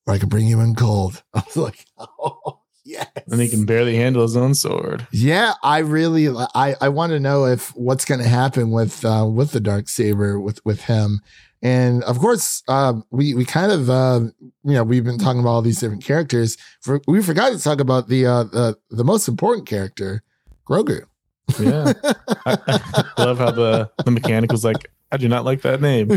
or 0.05 0.13
I 0.13 0.19
can 0.19 0.29
bring 0.29 0.47
you 0.47 0.59
in 0.59 0.75
cold." 0.75 1.23
I 1.33 1.43
was 1.45 1.57
like, 1.57 1.85
"Oh 1.97 2.59
yes!" 2.85 3.07
and 3.31 3.41
he 3.41 3.49
can 3.49 3.65
barely 3.65 3.95
handle 3.95 4.21
his 4.21 4.37
own 4.37 4.53
sword. 4.53 5.07
Yeah, 5.11 5.53
I 5.63 5.79
really 5.79 6.29
I 6.29 6.75
I 6.79 6.89
want 6.89 7.13
to 7.13 7.19
know 7.19 7.45
if 7.45 7.75
what's 7.75 8.05
going 8.05 8.21
to 8.21 8.27
happen 8.27 8.69
with 8.69 9.03
uh, 9.03 9.27
with 9.27 9.51
the 9.51 9.59
dark 9.59 9.89
saber 9.89 10.39
with 10.39 10.63
with 10.63 10.83
him, 10.83 11.21
and 11.63 12.03
of 12.03 12.19
course 12.19 12.61
um, 12.67 13.03
we 13.09 13.33
we 13.33 13.43
kind 13.43 13.71
of 13.71 13.89
uh, 13.89 14.19
you 14.39 14.73
know 14.73 14.83
we've 14.83 15.03
been 15.03 15.17
talking 15.17 15.41
about 15.41 15.49
all 15.49 15.61
these 15.63 15.79
different 15.79 16.03
characters. 16.03 16.57
For, 16.81 17.01
we 17.07 17.23
forgot 17.23 17.53
to 17.53 17.59
talk 17.59 17.79
about 17.79 18.07
the 18.07 18.27
uh, 18.27 18.43
the 18.43 18.77
the 18.91 19.03
most 19.03 19.27
important 19.27 19.67
character, 19.67 20.21
Grogu. 20.69 21.05
Yeah, 21.59 21.93
I, 22.45 22.57
I 22.67 23.03
love 23.23 23.37
how 23.37 23.51
the 23.51 23.89
the 24.05 24.11
mechanic 24.11 24.51
was 24.51 24.63
like, 24.63 24.89
I 25.11 25.17
do 25.17 25.27
not 25.27 25.45
like 25.45 25.61
that 25.61 25.81
name, 25.81 26.09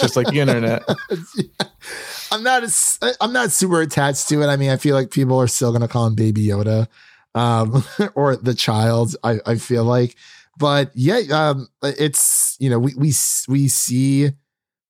just 0.00 0.16
like 0.16 0.28
the 0.28 0.40
internet. 0.40 0.82
I'm 2.32 2.42
not 2.42 2.62
I'm 3.20 3.32
not 3.32 3.50
super 3.50 3.80
attached 3.80 4.28
to 4.28 4.42
it. 4.42 4.46
I 4.46 4.56
mean, 4.56 4.70
I 4.70 4.76
feel 4.76 4.94
like 4.96 5.10
people 5.10 5.38
are 5.40 5.46
still 5.48 5.72
gonna 5.72 5.88
call 5.88 6.06
him 6.06 6.14
Baby 6.14 6.46
Yoda, 6.46 6.88
um, 7.34 7.84
or 8.14 8.36
the 8.36 8.54
child. 8.54 9.14
I 9.22 9.38
I 9.46 9.56
feel 9.56 9.84
like, 9.84 10.16
but 10.58 10.90
yeah, 10.94 11.20
um, 11.30 11.68
it's 11.82 12.56
you 12.58 12.70
know 12.70 12.78
we 12.78 12.94
we 12.96 13.12
we 13.48 13.68
see 13.68 14.30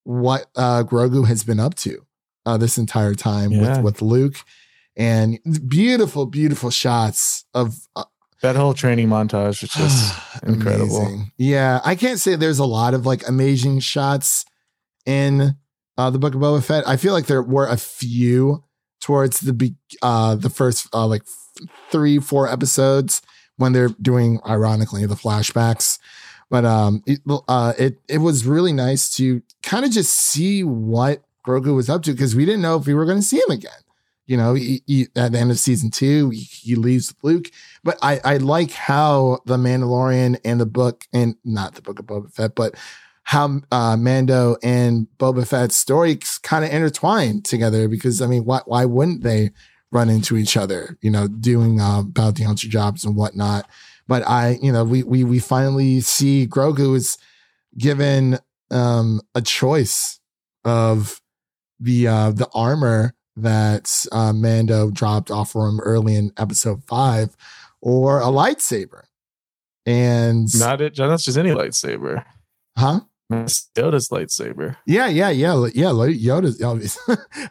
what 0.05 0.47
uh 0.57 0.83
Grogu 0.85 1.27
has 1.27 1.45
been 1.45 1.59
up 1.61 1.75
to 1.77 2.05
uh 2.47 2.57
this 2.57 2.79
entire 2.79 3.15
time 3.15 3.53
Yeah. 3.53 3.77
with 3.77 3.85
with 3.85 4.03
Luke, 4.03 4.37
and 4.97 5.39
beautiful 5.69 6.27
beautiful 6.27 6.71
shots 6.71 7.45
of 7.55 7.77
uh, 7.97 8.05
That 8.45 8.57
whole 8.57 8.75
training 8.75 9.09
montage 9.09 9.63
was 9.63 9.71
just 9.71 10.43
incredible. 10.43 10.99
Amazing. 10.99 11.33
Yeah, 11.39 11.81
I 11.83 11.95
can't 11.95 12.21
say 12.21 12.37
there's 12.37 12.59
a 12.59 12.67
lot 12.67 12.93
of 12.93 13.07
like 13.07 13.27
amazing 13.27 13.81
shots 13.81 14.45
in 15.07 15.57
uh, 15.97 16.11
the 16.11 16.19
Book 16.19 16.35
of 16.35 16.43
Boba 16.43 16.63
Fett. 16.63 16.87
I 16.87 16.99
feel 16.99 17.15
like 17.15 17.25
there 17.25 17.43
were 17.43 17.67
a 17.67 17.79
few 17.79 18.63
towards 19.01 19.41
the 19.41 19.55
be- 19.55 19.77
uh, 20.03 20.35
the 20.35 20.51
first 20.51 20.95
uh, 20.95 21.07
like 21.07 21.23
f- 21.23 21.69
three 21.91 22.19
four 22.19 22.47
episodes 22.47 23.23
when 23.57 23.73
they're 23.73 23.89
doing 23.89 24.41
ironically 24.47 25.07
the 25.07 25.15
flashbacks. 25.15 25.99
But 26.51 26.67
um, 26.67 27.03
it, 27.07 27.21
uh, 27.49 27.73
it 27.79 27.99
it 28.11 28.19
was 28.19 28.45
really 28.45 28.75
nice 28.75 29.09
to 29.17 29.41
kind 29.63 29.87
of 29.87 29.91
just 29.91 30.13
see 30.13 30.63
what 30.63 31.25
Grogu 31.47 31.75
was 31.75 31.89
up 31.89 32.03
to 32.03 32.13
because 32.13 32.37
we 32.37 32.45
didn't 32.45 32.61
know 32.61 32.77
if 32.77 32.87
we 32.87 32.93
were 32.93 33.07
going 33.07 33.21
to 33.21 33.25
see 33.25 33.39
him 33.39 33.53
again. 33.53 33.73
You 34.27 34.37
know, 34.37 34.55
he, 34.55 34.83
he, 34.87 35.09
at 35.17 35.33
the 35.33 35.39
end 35.39 35.51
of 35.51 35.59
season 35.59 35.91
two, 35.91 36.31
he, 36.31 36.41
he 36.41 36.75
leaves 36.75 37.15
Luke. 37.23 37.51
But 37.83 37.99
I, 38.03 38.21
I 38.25 38.37
like 38.39 38.71
how 38.71 39.41
the 39.45 39.57
Mandalorian 39.57 40.39
and 40.45 40.61
the 40.61 40.67
book, 40.67 41.05
and 41.13 41.37
not 41.45 41.75
the 41.75 41.83
book 41.83 41.99
of 41.99 42.07
Boba 42.07 42.33
Fett, 42.33 42.55
but 42.55 42.75
how 43.25 43.61
uh, 43.71 43.97
Mando 43.97 44.57
and 44.63 45.07
Boba 45.19 45.47
Fett's 45.47 45.77
story 45.77 46.19
kind 46.43 46.65
of 46.65 46.71
intertwined 46.71 47.45
together. 47.45 47.89
Because 47.89 48.23
I 48.23 48.27
mean, 48.27 48.45
why 48.45 48.61
why 48.67 48.85
wouldn't 48.85 49.23
they 49.23 49.51
run 49.91 50.09
into 50.09 50.37
each 50.37 50.57
other? 50.57 50.99
You 51.03 51.11
know, 51.11 51.29
doing 51.29 51.81
uh, 51.81 52.03
bounty 52.03 52.45
hunter 52.45 52.69
jobs 52.69 53.05
and 53.05 53.17
whatnot. 53.17 53.69
But 54.07 54.27
I, 54.27 54.59
you 54.63 54.73
know, 54.73 54.85
we 54.85 55.03
we 55.03 55.25
we 55.25 55.39
finally 55.39 56.01
see 56.01 56.47
Grogu 56.47 56.97
is 56.97 57.19
given 57.77 58.39
um, 58.71 59.21
a 59.35 59.43
choice 59.43 60.21
of 60.65 61.21
the 61.81 62.09
uh, 62.09 62.31
the 62.31 62.49
armor 62.55 63.15
that 63.37 64.07
uh, 64.13 64.33
Mando 64.33 64.91
dropped 64.91 65.31
off 65.31 65.53
for 65.53 65.69
him 65.69 65.81
early 65.81 66.15
in 66.15 66.33
episode 66.37 66.85
five, 66.85 67.37
or 67.81 68.21
a 68.21 68.27
lightsaber. 68.27 69.05
And 69.87 70.49
Not 70.59 70.81
it. 70.81 70.97
That's 70.97 71.25
just 71.25 71.39
any 71.39 71.51
lightsaber. 71.51 72.25
huh? 72.79 73.01
Yoda's 73.31 74.09
lightsaber. 74.11 74.77
Yeah, 74.87 75.09
yeah, 75.09 75.31
yeah, 75.31 75.67
yeah. 75.75 75.87
Yoda's. 75.87 76.63
obvious. 76.63 76.99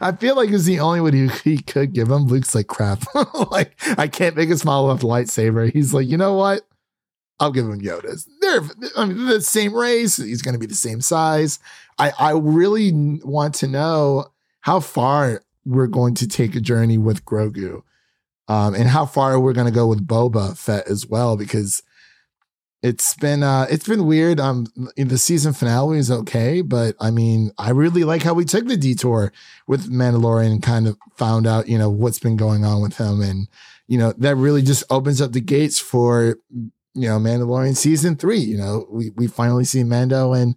I 0.00 0.12
feel 0.12 0.36
like 0.36 0.50
it's 0.50 0.64
the 0.64 0.80
only 0.80 1.00
one 1.00 1.12
he, 1.12 1.28
he 1.44 1.58
could 1.58 1.92
give 1.92 2.10
him. 2.10 2.26
Luke's 2.26 2.54
like 2.54 2.66
crap. 2.68 3.04
like 3.50 3.74
I 3.98 4.08
can't 4.08 4.36
make 4.36 4.48
a 4.48 4.52
with 4.52 4.62
a 4.64 5.06
lightsaber. 5.06 5.72
He's 5.72 5.92
like, 5.92 6.08
you 6.08 6.16
know 6.16 6.34
what? 6.34 6.62
I'll 7.40 7.50
give 7.52 7.66
him 7.66 7.80
Yoda's. 7.80 8.28
They're 8.40 8.62
I 8.96 9.06
mean 9.06 9.26
the 9.26 9.40
same 9.40 9.74
race. 9.74 10.16
He's 10.16 10.42
going 10.42 10.54
to 10.54 10.58
be 10.58 10.66
the 10.66 10.74
same 10.74 11.00
size. 11.00 11.58
I 11.98 12.12
I 12.18 12.30
really 12.32 12.92
want 13.24 13.54
to 13.56 13.66
know 13.66 14.26
how 14.60 14.80
far 14.80 15.42
we're 15.64 15.86
going 15.86 16.14
to 16.14 16.28
take 16.28 16.54
a 16.54 16.60
journey 16.60 16.98
with 16.98 17.24
Grogu, 17.24 17.82
um, 18.48 18.74
and 18.74 18.88
how 18.88 19.06
far 19.06 19.38
we're 19.40 19.52
going 19.52 19.66
to 19.66 19.72
go 19.72 19.86
with 19.86 20.06
Boba 20.06 20.56
Fett 20.56 20.86
as 20.88 21.06
well 21.06 21.36
because 21.36 21.82
it's 22.84 23.14
been 23.14 23.42
uh 23.42 23.66
it's 23.70 23.88
been 23.88 24.04
weird. 24.04 24.38
Um 24.38 24.66
the 24.94 25.16
season 25.16 25.54
finale 25.54 25.98
is 25.98 26.10
okay 26.10 26.60
but 26.60 26.94
i 27.00 27.10
mean 27.10 27.50
i 27.56 27.70
really 27.70 28.04
like 28.04 28.22
how 28.22 28.34
we 28.34 28.44
took 28.44 28.66
the 28.66 28.76
detour 28.76 29.32
with 29.66 29.90
mandalorian 29.90 30.52
and 30.52 30.62
kind 30.62 30.86
of 30.86 30.98
found 31.16 31.46
out 31.46 31.66
you 31.66 31.78
know 31.78 31.88
what's 31.88 32.18
been 32.18 32.36
going 32.36 32.62
on 32.62 32.82
with 32.82 32.98
him. 32.98 33.22
And 33.22 33.48
you 33.88 33.96
know 33.96 34.12
that 34.18 34.36
really 34.36 34.60
just 34.60 34.84
opens 34.90 35.22
up 35.22 35.32
the 35.32 35.40
gates 35.40 35.78
for 35.78 36.36
you 36.52 37.08
know 37.08 37.18
mandalorian 37.18 37.74
season 37.74 38.16
three. 38.16 38.40
You 38.40 38.58
know 38.58 38.86
we 38.90 39.12
we 39.16 39.28
finally 39.28 39.64
see 39.64 39.82
mando 39.82 40.34
and 40.34 40.54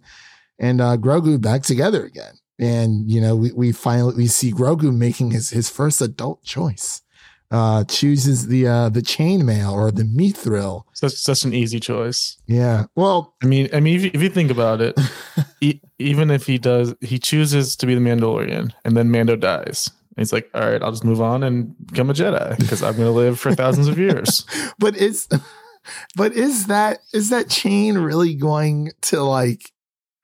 and 0.58 0.82
uh 0.82 0.98
grogu 0.98 1.40
back 1.40 1.62
together 1.62 2.04
again 2.04 2.34
and 2.58 3.10
you 3.10 3.20
know 3.20 3.36
we, 3.36 3.52
we 3.52 3.72
finally 3.72 4.14
we 4.16 4.26
see 4.26 4.50
grogu 4.52 4.94
making 4.94 5.30
his 5.30 5.50
his 5.50 5.68
first 5.70 6.00
adult 6.00 6.42
choice 6.44 7.02
uh 7.50 7.82
chooses 7.84 8.48
the 8.48 8.66
uh 8.66 8.88
the 8.90 9.00
chainmail 9.00 9.72
or 9.72 9.90
the 9.90 10.02
mithril 10.02 10.82
Such 10.92 11.14
such 11.14 11.44
an 11.44 11.54
easy 11.54 11.80
choice. 11.80 12.36
yeah 12.46 12.84
well 12.94 13.34
I 13.42 13.46
mean, 13.46 13.68
I 13.72 13.80
mean, 13.80 13.96
if 13.96 14.02
you, 14.04 14.10
if 14.12 14.22
you 14.22 14.28
think 14.28 14.50
about 14.50 14.80
it, 14.80 14.98
e- 15.60 15.80
even 15.98 16.30
if 16.30 16.46
he 16.46 16.58
does, 16.58 16.94
he 17.00 17.18
chooses 17.18 17.74
to 17.76 17.86
be 17.86 17.94
the 17.94 18.00
Mandalorian, 18.00 18.72
and 18.84 18.96
then 18.96 19.10
Mando 19.10 19.36
dies. 19.36 19.88
And 20.10 20.18
he's 20.22 20.32
like, 20.32 20.50
"All 20.52 20.60
right, 20.68 20.82
I'll 20.82 20.90
just 20.90 21.04
move 21.04 21.20
on 21.22 21.42
and 21.44 21.74
become 21.86 22.10
a 22.10 22.12
Jedi 22.12 22.58
because 22.58 22.82
I'm 22.82 22.96
going 22.96 23.06
to 23.06 23.12
live 23.12 23.38
for 23.40 23.54
thousands 23.54 23.86
of 23.88 23.96
years." 23.98 24.44
but 24.78 24.96
is 24.96 25.28
but 26.16 26.32
is 26.32 26.66
that 26.66 26.98
is 27.14 27.30
that 27.30 27.48
chain 27.48 27.96
really 27.96 28.34
going 28.34 28.90
to 29.02 29.22
like 29.22 29.72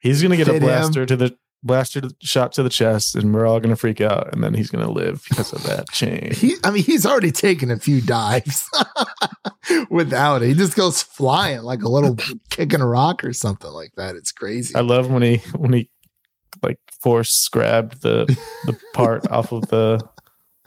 He's 0.00 0.20
going 0.20 0.32
to 0.32 0.36
get 0.36 0.46
Fit 0.46 0.56
a 0.56 0.58
him. 0.58 0.62
blaster 0.64 1.06
to 1.06 1.16
the 1.16 1.36
blaster 1.64 2.02
shot 2.20 2.52
to 2.52 2.62
the 2.62 2.68
chest, 2.68 3.14
and 3.16 3.34
we're 3.34 3.46
all 3.46 3.58
going 3.58 3.70
to 3.70 3.76
freak 3.76 4.00
out, 4.00 4.32
and 4.32 4.44
then 4.44 4.54
he's 4.54 4.70
going 4.70 4.84
to 4.84 4.92
live 4.92 5.24
because 5.28 5.52
of 5.52 5.62
that 5.64 5.88
chain. 5.92 6.32
he 6.32 6.54
i 6.62 6.70
mean 6.70 6.84
he's 6.84 7.06
already 7.06 7.32
taken 7.32 7.70
a 7.70 7.78
few 7.78 8.00
dives 8.00 8.68
without 9.90 10.42
it. 10.42 10.48
He 10.48 10.54
just 10.54 10.76
goes 10.76 11.02
flying 11.02 11.62
like 11.62 11.82
a 11.82 11.88
little 11.88 12.16
kicking 12.50 12.80
a 12.80 12.86
rock 12.86 13.24
or 13.24 13.32
something 13.32 13.70
like 13.70 13.92
that. 13.96 14.16
It's 14.16 14.32
crazy. 14.32 14.74
I 14.74 14.80
love 14.80 15.10
when 15.10 15.22
he 15.22 15.36
when 15.56 15.72
he 15.72 15.90
like 16.62 16.78
force 17.02 17.48
grabbed 17.48 18.02
the 18.02 18.26
the 18.66 18.78
part 18.92 19.28
off 19.30 19.52
of 19.52 19.68
the 19.68 20.00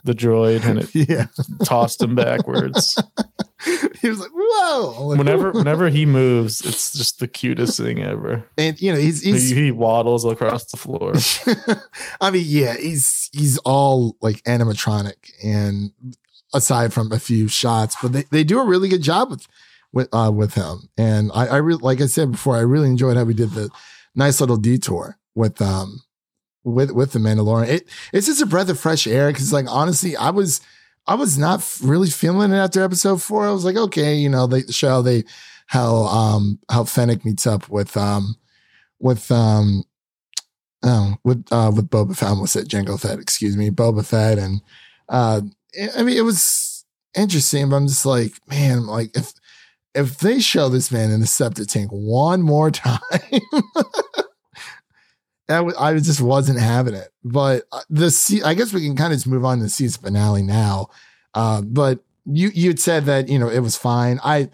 the 0.08 0.14
droid 0.14 0.64
and 0.64 0.80
it 0.80 0.94
yeah. 1.08 1.26
tossed 1.64 2.02
him 2.02 2.14
backwards. 2.16 3.00
he 4.00 4.08
was 4.08 4.18
like, 4.18 4.30
whoa. 4.32 5.06
Like, 5.08 5.18
Whenever 5.18 5.52
whenever 5.52 5.88
he 5.88 6.06
moves, 6.06 6.60
it's 6.60 6.92
just 6.92 7.20
the 7.20 7.28
cutest 7.28 7.78
thing 7.78 8.02
ever. 8.02 8.44
and 8.56 8.80
you 8.80 8.92
know, 8.92 8.98
he's 8.98 9.22
he's 9.22 9.50
He, 9.50 9.64
he 9.66 9.70
waddles 9.70 10.24
across 10.24 10.64
the 10.64 10.76
floor. 10.76 11.12
I 12.20 12.30
mean, 12.30 12.44
yeah, 12.46 12.74
he's 12.76 13.28
he's 13.32 13.58
all 13.58 14.16
like 14.20 14.42
animatronic 14.44 15.30
and 15.44 15.92
aside 16.54 16.92
from 16.92 17.12
a 17.12 17.18
few 17.18 17.46
shots, 17.48 17.96
but 18.02 18.12
they, 18.12 18.24
they 18.30 18.44
do 18.44 18.58
a 18.58 18.66
really 18.66 18.88
good 18.88 19.02
job 19.02 19.30
with 19.30 19.46
with 19.92 20.08
uh 20.12 20.30
with 20.34 20.54
him. 20.54 20.88
And 20.96 21.30
I, 21.34 21.46
I 21.46 21.56
really 21.58 21.80
like 21.82 22.00
I 22.00 22.06
said 22.06 22.32
before, 22.32 22.56
I 22.56 22.60
really 22.60 22.88
enjoyed 22.88 23.16
how 23.16 23.24
we 23.24 23.34
did 23.34 23.50
the 23.50 23.70
nice 24.14 24.40
little 24.40 24.56
detour 24.56 25.18
with 25.34 25.60
um 25.60 26.00
with 26.68 26.90
with 26.92 27.12
the 27.12 27.18
Mandalorian. 27.18 27.68
It 27.68 27.88
it's 28.12 28.26
just 28.26 28.42
a 28.42 28.46
breath 28.46 28.68
of 28.68 28.78
fresh 28.78 29.06
air 29.06 29.28
because 29.28 29.52
like 29.52 29.66
honestly, 29.68 30.16
I 30.16 30.30
was 30.30 30.60
I 31.06 31.14
was 31.14 31.38
not 31.38 31.64
really 31.82 32.10
feeling 32.10 32.52
it 32.52 32.56
after 32.56 32.82
episode 32.82 33.22
four. 33.22 33.46
I 33.46 33.52
was 33.52 33.64
like, 33.64 33.76
okay, 33.76 34.14
you 34.14 34.28
know, 34.28 34.46
they 34.46 34.62
show 34.64 35.02
they 35.02 35.24
how 35.66 36.04
um 36.04 36.58
how 36.70 36.84
Fennec 36.84 37.24
meets 37.24 37.46
up 37.46 37.68
with 37.68 37.96
um 37.96 38.36
with 38.98 39.30
um 39.30 39.84
oh 40.82 41.16
with 41.24 41.46
uh 41.50 41.72
with 41.74 41.90
Boba 41.90 42.16
Fett, 42.16 42.28
I 42.28 42.30
almost 42.30 42.52
said 42.52 42.68
Jango 42.68 43.00
Fett, 43.00 43.18
excuse 43.18 43.56
me, 43.56 43.70
Boba 43.70 44.04
Fett, 44.04 44.38
and 44.38 44.60
uh 45.08 45.40
I 45.96 46.02
mean 46.02 46.16
it 46.16 46.22
was 46.22 46.84
interesting, 47.16 47.68
but 47.68 47.76
I'm 47.76 47.86
just 47.86 48.06
like, 48.06 48.32
man, 48.48 48.86
like 48.86 49.16
if 49.16 49.32
if 49.94 50.18
they 50.18 50.40
show 50.40 50.68
this 50.68 50.92
man 50.92 51.10
in 51.10 51.20
the 51.20 51.26
septic 51.26 51.68
tank 51.68 51.90
one 51.90 52.42
more 52.42 52.70
time, 52.70 53.00
I 55.48 55.94
just 55.98 56.20
wasn't 56.20 56.60
having 56.60 56.94
it. 56.94 57.08
But 57.24 57.64
uh, 57.72 57.80
the 57.88 58.10
se- 58.10 58.42
I 58.42 58.54
guess 58.54 58.72
we 58.72 58.84
can 58.84 58.96
kind 58.96 59.12
of 59.12 59.18
just 59.18 59.26
move 59.26 59.44
on 59.44 59.58
to 59.58 59.64
the 59.64 59.70
season 59.70 60.02
finale 60.02 60.42
now. 60.42 60.88
Uh, 61.34 61.62
but 61.62 62.00
you 62.26 62.50
you'd 62.54 62.80
said 62.80 63.06
that 63.06 63.28
you 63.28 63.38
know 63.38 63.48
it 63.48 63.60
was 63.60 63.76
fine. 63.76 64.20
I 64.22 64.50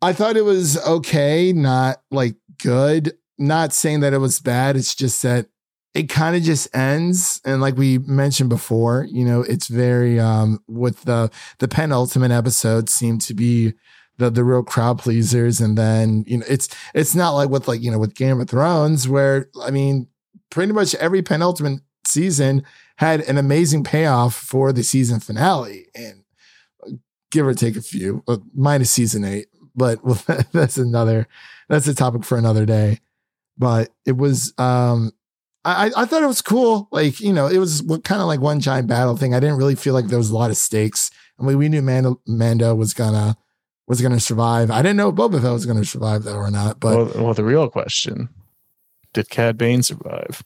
I 0.00 0.12
thought 0.12 0.36
it 0.36 0.44
was 0.44 0.82
okay, 0.86 1.52
not 1.52 2.02
like 2.10 2.36
good. 2.62 3.16
Not 3.36 3.72
saying 3.72 4.00
that 4.00 4.12
it 4.12 4.18
was 4.18 4.40
bad. 4.40 4.76
It's 4.76 4.94
just 4.94 5.22
that 5.22 5.46
it 5.94 6.08
kind 6.08 6.36
of 6.36 6.42
just 6.42 6.74
ends. 6.74 7.40
And 7.44 7.60
like 7.60 7.76
we 7.76 7.98
mentioned 7.98 8.48
before, 8.48 9.06
you 9.10 9.24
know, 9.24 9.42
it's 9.42 9.68
very 9.68 10.18
um 10.18 10.60
with 10.68 11.02
the 11.02 11.30
the 11.58 11.68
penultimate 11.68 12.32
episode 12.32 12.88
seemed 12.88 13.20
to 13.22 13.34
be 13.34 13.74
the 14.18 14.30
the 14.30 14.44
real 14.44 14.62
crowd 14.62 14.98
pleasers. 14.98 15.60
And 15.60 15.76
then, 15.76 16.24
you 16.26 16.38
know, 16.38 16.46
it's 16.48 16.68
it's 16.94 17.14
not 17.14 17.30
like 17.30 17.50
with 17.50 17.68
like, 17.68 17.82
you 17.82 17.90
know, 17.90 17.98
with 17.98 18.14
Game 18.14 18.40
of 18.40 18.48
Thrones, 18.48 19.08
where 19.08 19.48
I 19.62 19.70
mean, 19.70 20.08
pretty 20.50 20.72
much 20.72 20.94
every 20.96 21.22
penultimate 21.22 21.80
season 22.06 22.64
had 22.96 23.20
an 23.22 23.38
amazing 23.38 23.84
payoff 23.84 24.34
for 24.34 24.72
the 24.72 24.84
season 24.84 25.20
finale. 25.20 25.86
And 25.94 26.24
give 27.30 27.46
or 27.46 27.54
take 27.54 27.76
a 27.76 27.82
few, 27.82 28.22
uh, 28.28 28.38
minus 28.54 28.92
season 28.92 29.24
eight. 29.24 29.48
But 29.74 30.04
well, 30.04 30.22
that's 30.52 30.78
another 30.78 31.26
that's 31.68 31.88
a 31.88 31.94
topic 31.94 32.24
for 32.24 32.38
another 32.38 32.64
day. 32.64 33.00
But 33.58 33.90
it 34.06 34.16
was 34.16 34.54
um 34.58 35.12
I, 35.66 35.90
I 35.96 36.04
thought 36.04 36.22
it 36.22 36.26
was 36.26 36.42
cool. 36.42 36.88
Like, 36.92 37.20
you 37.20 37.32
know, 37.32 37.46
it 37.46 37.56
was 37.56 37.80
kind 38.04 38.20
of 38.20 38.26
like 38.26 38.40
one 38.40 38.60
giant 38.60 38.86
battle 38.86 39.16
thing. 39.16 39.34
I 39.34 39.40
didn't 39.40 39.56
really 39.56 39.74
feel 39.74 39.94
like 39.94 40.08
there 40.08 40.18
was 40.18 40.28
a 40.28 40.36
lot 40.36 40.50
of 40.50 40.58
stakes. 40.58 41.10
I 41.40 41.42
mean, 41.42 41.56
we 41.56 41.70
knew 41.70 41.80
Mando, 41.80 42.20
Mando 42.26 42.74
was 42.74 42.92
gonna 42.92 43.36
was 43.86 44.00
gonna 44.00 44.20
survive. 44.20 44.70
I 44.70 44.82
didn't 44.82 44.96
know 44.96 45.12
Boba 45.12 45.42
Fett 45.42 45.52
was 45.52 45.66
gonna 45.66 45.84
survive 45.84 46.24
though 46.24 46.36
or 46.36 46.50
not. 46.50 46.80
But 46.80 46.96
well, 46.96 47.24
well, 47.24 47.34
the 47.34 47.44
real 47.44 47.68
question: 47.68 48.28
Did 49.12 49.28
Cad 49.30 49.58
Bane 49.58 49.82
survive? 49.82 50.42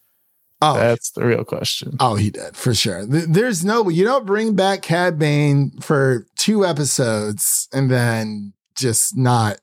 oh, 0.61 0.75
That's 0.75 1.11
the 1.13 1.25
real 1.25 1.45
question. 1.45 1.97
oh, 2.01 2.17
he 2.17 2.31
did 2.31 2.57
for 2.57 2.75
sure. 2.75 3.07
There's 3.07 3.65
no 3.65 3.89
you 3.89 4.05
don't 4.05 4.27
bring 4.27 4.55
back 4.55 4.83
Cad 4.83 5.19
Bane 5.19 5.73
for 5.81 6.27
two 6.37 6.67
episodes 6.67 7.69
and 7.73 7.91
then 7.91 8.53
just 8.75 9.17
not. 9.17 9.61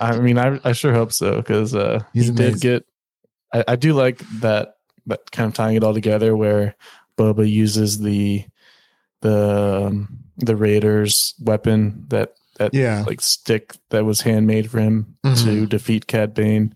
I 0.00 0.18
mean, 0.18 0.38
I 0.38 0.60
I 0.64 0.72
sure 0.72 0.92
hope 0.92 1.12
so 1.12 1.36
because 1.36 1.74
uh, 1.74 2.02
he 2.12 2.20
amazing. 2.20 2.34
did 2.34 2.60
get. 2.60 2.86
I, 3.52 3.64
I 3.68 3.76
do 3.76 3.92
like 3.92 4.18
that 4.40 4.76
that 5.06 5.30
kind 5.30 5.48
of 5.48 5.54
tying 5.54 5.76
it 5.76 5.84
all 5.84 5.94
together 5.94 6.36
where 6.36 6.74
Boba 7.16 7.48
uses 7.48 8.00
the 8.00 8.44
the 9.20 9.86
um, 9.86 10.18
the 10.38 10.56
Raiders 10.56 11.34
weapon 11.40 12.04
that 12.08 12.34
that 12.58 12.74
Yeah. 12.74 13.04
like 13.06 13.20
stick 13.20 13.74
that 13.90 14.04
was 14.04 14.20
handmade 14.22 14.70
for 14.70 14.78
him 14.80 15.16
to 15.24 15.28
Mhm. 15.30 15.68
defeat 15.68 16.06
Cad 16.06 16.34
Bane. 16.34 16.74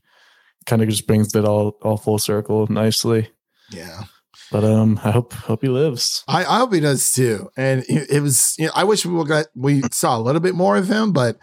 Kind 0.66 0.82
of 0.82 0.88
just 0.88 1.06
brings 1.06 1.34
it 1.34 1.44
all 1.44 1.78
all 1.82 1.96
full 1.96 2.18
circle 2.18 2.66
nicely. 2.68 3.30
Yeah. 3.70 4.02
But 4.50 4.64
um, 4.64 4.98
I 5.04 5.10
hope 5.10 5.32
hope 5.34 5.62
he 5.62 5.68
lives. 5.68 6.24
I, 6.28 6.40
I 6.44 6.58
hope 6.58 6.72
he 6.72 6.80
does 6.80 7.12
too. 7.12 7.50
And 7.56 7.84
it, 7.88 8.10
it 8.10 8.20
was, 8.20 8.54
you 8.58 8.66
know, 8.66 8.72
I 8.74 8.84
wish 8.84 9.04
we 9.04 9.12
would 9.12 9.28
got 9.28 9.46
we 9.54 9.82
saw 9.92 10.16
a 10.18 10.22
little 10.22 10.40
bit 10.40 10.54
more 10.54 10.76
of 10.76 10.88
him, 10.88 11.12
but 11.12 11.38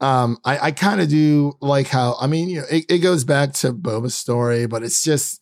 um, 0.00 0.38
I, 0.44 0.58
I 0.58 0.70
kind 0.72 1.00
of 1.00 1.08
do 1.08 1.54
like 1.60 1.86
how 1.88 2.16
I 2.20 2.26
mean, 2.26 2.48
you 2.48 2.60
know, 2.60 2.66
it, 2.70 2.84
it 2.90 2.98
goes 2.98 3.24
back 3.24 3.52
to 3.54 3.72
Boba's 3.72 4.14
story, 4.14 4.66
but 4.66 4.82
it's 4.82 5.02
just 5.02 5.40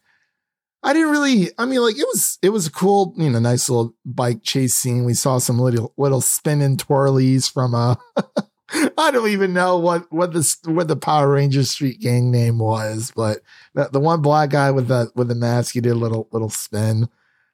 I 0.85 0.93
didn't 0.93 1.11
really. 1.11 1.49
I 1.59 1.65
mean, 1.65 1.81
like 1.81 1.97
it 1.97 2.07
was 2.13 2.39
it 2.43 2.51
was 2.51 2.67
a 2.67 2.71
cool, 2.71 3.15
you 3.17 3.31
know, 3.31 3.39
nice 3.39 3.69
little 3.69 3.95
bike 4.05 4.43
chase 4.43 4.75
scene. 4.75 5.05
We 5.05 5.15
saw 5.15 5.39
some 5.39 5.59
little 5.59 5.93
little 5.97 6.21
spinning 6.21 6.77
twirlies 6.77 7.51
from 7.51 7.75
a. 7.75 7.99
I 8.99 9.11
don't 9.11 9.29
even 9.29 9.53
know 9.53 9.79
what 9.79 10.11
what 10.13 10.33
the 10.33 10.57
what 10.67 10.89
the 10.89 10.97
Power 10.97 11.31
Rangers 11.31 11.71
Street 11.71 12.01
Gang 12.01 12.31
name 12.31 12.59
was, 12.59 13.13
but 13.17 13.39
the, 13.75 13.89
the 13.93 14.01
one 14.01 14.21
black 14.21 14.51
guy 14.51 14.71
with 14.71 14.89
the 14.89 15.11
with 15.15 15.29
the 15.29 15.35
mask, 15.35 15.75
he 15.75 15.81
did 15.81 15.93
a 15.93 15.97
little 15.97 16.29
little 16.33 16.51
spin. 16.51 17.09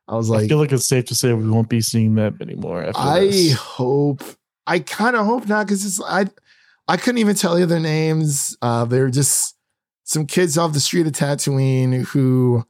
I 0.08 0.16
was 0.16 0.28
like, 0.28 0.44
I 0.44 0.48
feel 0.48 0.58
like 0.58 0.72
it's 0.72 0.86
safe 0.86 1.04
to 1.06 1.14
say 1.14 1.32
we 1.32 1.48
won't 1.48 1.68
be 1.68 1.80
seeing 1.80 2.16
that 2.16 2.34
anymore. 2.40 2.82
After 2.82 3.00
I 3.00 3.20
this. 3.26 3.54
hope. 3.54 4.24
I 4.66 4.80
kind 4.80 5.14
of 5.14 5.24
hope 5.24 5.46
not 5.46 5.66
because 5.66 5.86
it's 5.86 6.02
I. 6.02 6.26
I 6.88 6.96
couldn't 6.96 7.18
even 7.18 7.36
tell 7.36 7.56
you 7.56 7.66
their 7.66 7.78
names. 7.78 8.56
Uh, 8.60 8.84
they're 8.84 9.10
just 9.10 9.54
some 10.02 10.26
kids 10.26 10.58
off 10.58 10.72
the 10.72 10.80
street 10.80 11.06
of 11.06 11.12
Tatooine 11.12 12.04
who, 12.06 12.64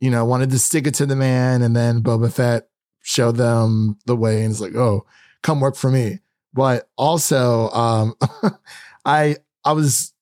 you 0.00 0.10
know, 0.10 0.24
wanted 0.24 0.50
to 0.50 0.58
stick 0.58 0.86
it 0.86 0.94
to 0.94 1.06
the 1.06 1.16
man, 1.16 1.62
and 1.62 1.74
then 1.74 2.02
Boba 2.02 2.32
Fett 2.32 2.68
showed 3.02 3.36
them 3.36 3.98
the 4.06 4.16
way, 4.16 4.42
and 4.42 4.50
it's 4.50 4.60
like, 4.60 4.74
oh, 4.74 5.06
come 5.42 5.60
work 5.60 5.76
for 5.76 5.90
me. 5.90 6.20
But 6.52 6.88
also, 6.96 7.68
um, 7.70 8.14
I 9.04 9.36
I 9.64 9.72
was 9.72 10.12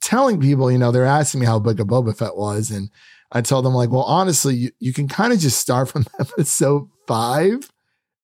telling 0.00 0.40
people, 0.40 0.70
you 0.70 0.78
know, 0.78 0.92
they're 0.92 1.04
asking 1.04 1.40
me 1.40 1.46
how 1.46 1.58
big 1.58 1.80
a 1.80 1.84
Boba 1.84 2.16
Fett 2.16 2.36
was, 2.36 2.70
and 2.70 2.90
I 3.30 3.40
told 3.40 3.64
them 3.64 3.74
like, 3.74 3.90
well, 3.90 4.02
honestly, 4.02 4.54
you, 4.54 4.70
you 4.78 4.92
can 4.92 5.08
kind 5.08 5.32
of 5.32 5.38
just 5.38 5.58
start 5.58 5.88
from 5.88 6.06
episode 6.20 6.88
five 7.06 7.70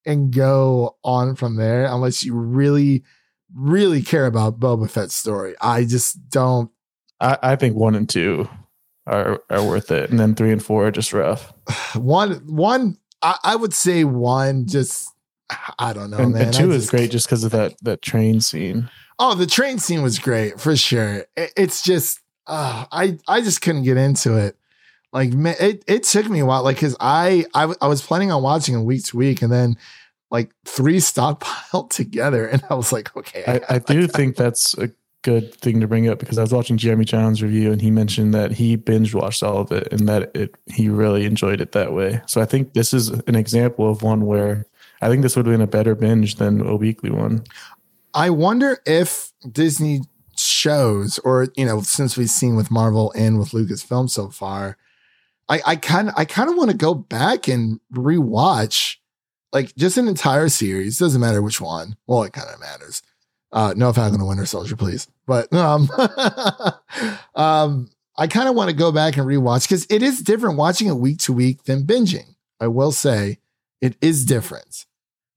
and 0.05 0.33
go 0.33 0.97
on 1.03 1.35
from 1.35 1.55
there 1.55 1.85
unless 1.85 2.23
you 2.23 2.35
really, 2.35 3.03
really 3.53 4.01
care 4.01 4.27
about 4.27 4.59
Boba 4.59 4.89
Fett's 4.89 5.15
story. 5.15 5.55
I 5.59 5.85
just 5.85 6.29
don't. 6.29 6.71
I, 7.19 7.37
I 7.41 7.55
think 7.55 7.75
one 7.75 7.95
and 7.95 8.07
two 8.07 8.47
are 9.09 9.41
are 9.49 9.65
worth 9.65 9.91
it, 9.91 10.09
and 10.09 10.19
then 10.19 10.35
three 10.35 10.51
and 10.51 10.63
four 10.63 10.87
are 10.87 10.91
just 10.91 11.13
rough. 11.13 11.53
One, 11.95 12.33
one, 12.47 12.97
I, 13.21 13.37
I 13.43 13.55
would 13.55 13.73
say 13.73 14.03
one. 14.03 14.67
Just 14.67 15.11
I 15.79 15.93
don't 15.93 16.11
know, 16.11 16.17
and, 16.17 16.33
man. 16.33 16.41
and 16.43 16.53
two 16.53 16.71
I 16.71 16.75
is 16.75 16.83
just- 16.83 16.91
great 16.91 17.11
just 17.11 17.25
because 17.27 17.43
of 17.43 17.51
that 17.51 17.75
that 17.81 18.01
train 18.01 18.39
scene. 18.41 18.89
Oh, 19.17 19.35
the 19.35 19.47
train 19.47 19.79
scene 19.79 20.01
was 20.01 20.17
great 20.19 20.59
for 20.61 20.75
sure. 20.77 21.25
It- 21.35 21.51
it's 21.57 21.81
just, 21.81 22.19
uh, 22.47 22.85
I 22.91 23.17
I 23.27 23.41
just 23.41 23.61
couldn't 23.61 23.83
get 23.83 23.97
into 23.97 24.37
it. 24.37 24.55
Like, 25.11 25.33
man, 25.33 25.55
it 25.59 25.83
it 25.87 26.03
took 26.03 26.29
me 26.29 26.39
a 26.39 26.45
while. 26.45 26.63
Like, 26.63 26.77
cause 26.79 26.95
I 26.99 27.45
I, 27.53 27.73
I 27.81 27.87
was 27.87 28.01
planning 28.01 28.31
on 28.31 28.43
watching 28.43 28.75
it 28.79 28.83
week 28.83 29.03
to 29.05 29.17
week, 29.17 29.41
and 29.41 29.51
then 29.51 29.75
like 30.31 30.51
three 30.65 30.97
stockpiled 30.97 31.89
together, 32.01 32.45
and 32.45 32.63
I 32.69 32.75
was 32.75 32.91
like, 32.93 33.15
okay, 33.17 33.43
I, 33.69 33.75
I 33.75 33.79
do 33.79 34.05
think 34.07 34.35
that's 34.35 34.77
a 34.77 34.91
good 35.21 35.53
thing 35.55 35.81
to 35.81 35.87
bring 35.87 36.07
up 36.07 36.19
because 36.19 36.37
I 36.37 36.41
was 36.41 36.53
watching 36.53 36.77
Jeremy 36.77 37.05
Jahns' 37.05 37.41
review 37.41 37.71
and 37.71 37.81
he 37.81 37.91
mentioned 37.91 38.33
that 38.33 38.51
he 38.51 38.75
binge 38.75 39.13
watched 39.13 39.43
all 39.43 39.57
of 39.57 39.71
it 39.71 39.91
and 39.91 40.07
that 40.07 40.35
it 40.35 40.55
he 40.67 40.89
really 40.89 41.25
enjoyed 41.25 41.61
it 41.61 41.73
that 41.73 41.93
way. 41.93 42.21
So 42.27 42.41
I 42.41 42.45
think 42.45 42.73
this 42.73 42.93
is 42.93 43.09
an 43.09 43.35
example 43.35 43.89
of 43.89 44.01
one 44.01 44.25
where 44.25 44.65
I 45.01 45.09
think 45.09 45.21
this 45.21 45.35
would 45.35 45.45
have 45.45 45.53
been 45.53 45.61
a 45.61 45.67
better 45.67 45.95
binge 45.95 46.35
than 46.35 46.65
a 46.65 46.75
weekly 46.75 47.09
one. 47.09 47.43
I 48.13 48.29
wonder 48.29 48.79
if 48.85 49.31
Disney 49.51 50.01
shows, 50.37 51.19
or 51.19 51.47
you 51.55 51.65
know, 51.65 51.81
since 51.81 52.17
we've 52.17 52.29
seen 52.29 52.55
with 52.55 52.71
Marvel 52.71 53.11
and 53.15 53.37
with 53.37 53.49
Lucasfilm 53.49 54.09
so 54.09 54.29
far, 54.29 54.77
I 55.47 55.61
I 55.65 55.75
kind 55.75 56.11
I 56.15 56.25
kind 56.25 56.49
of 56.49 56.55
want 56.55 56.71
to 56.71 56.77
go 56.77 56.93
back 56.93 57.47
and 57.47 57.79
rewatch 57.93 58.97
like 59.51 59.75
just 59.75 59.97
an 59.97 60.07
entire 60.07 60.49
series. 60.49 60.97
Doesn't 60.97 61.21
matter 61.21 61.41
which 61.41 61.59
one. 61.61 61.97
Well, 62.07 62.23
it 62.23 62.33
kind 62.33 62.49
of 62.49 62.59
matters. 62.59 63.01
Uh, 63.51 63.73
no 63.75 63.91
Falcon 63.91 64.19
and 64.19 64.27
Winter 64.27 64.45
Soldier, 64.45 64.75
please. 64.75 65.07
But 65.25 65.51
um, 65.53 65.89
um, 67.35 67.89
I 68.17 68.27
kind 68.27 68.49
of 68.49 68.55
want 68.55 68.69
to 68.69 68.75
go 68.75 68.91
back 68.91 69.17
and 69.17 69.25
rewatch 69.25 69.63
because 69.63 69.87
it 69.89 70.03
is 70.03 70.21
different 70.21 70.57
watching 70.57 70.87
it 70.87 70.95
week 70.95 71.19
to 71.19 71.33
week 71.33 71.63
than 71.63 71.83
binging. 71.83 72.35
I 72.59 72.67
will 72.67 72.91
say 72.91 73.39
it 73.81 73.95
is 74.01 74.25
different. 74.25 74.85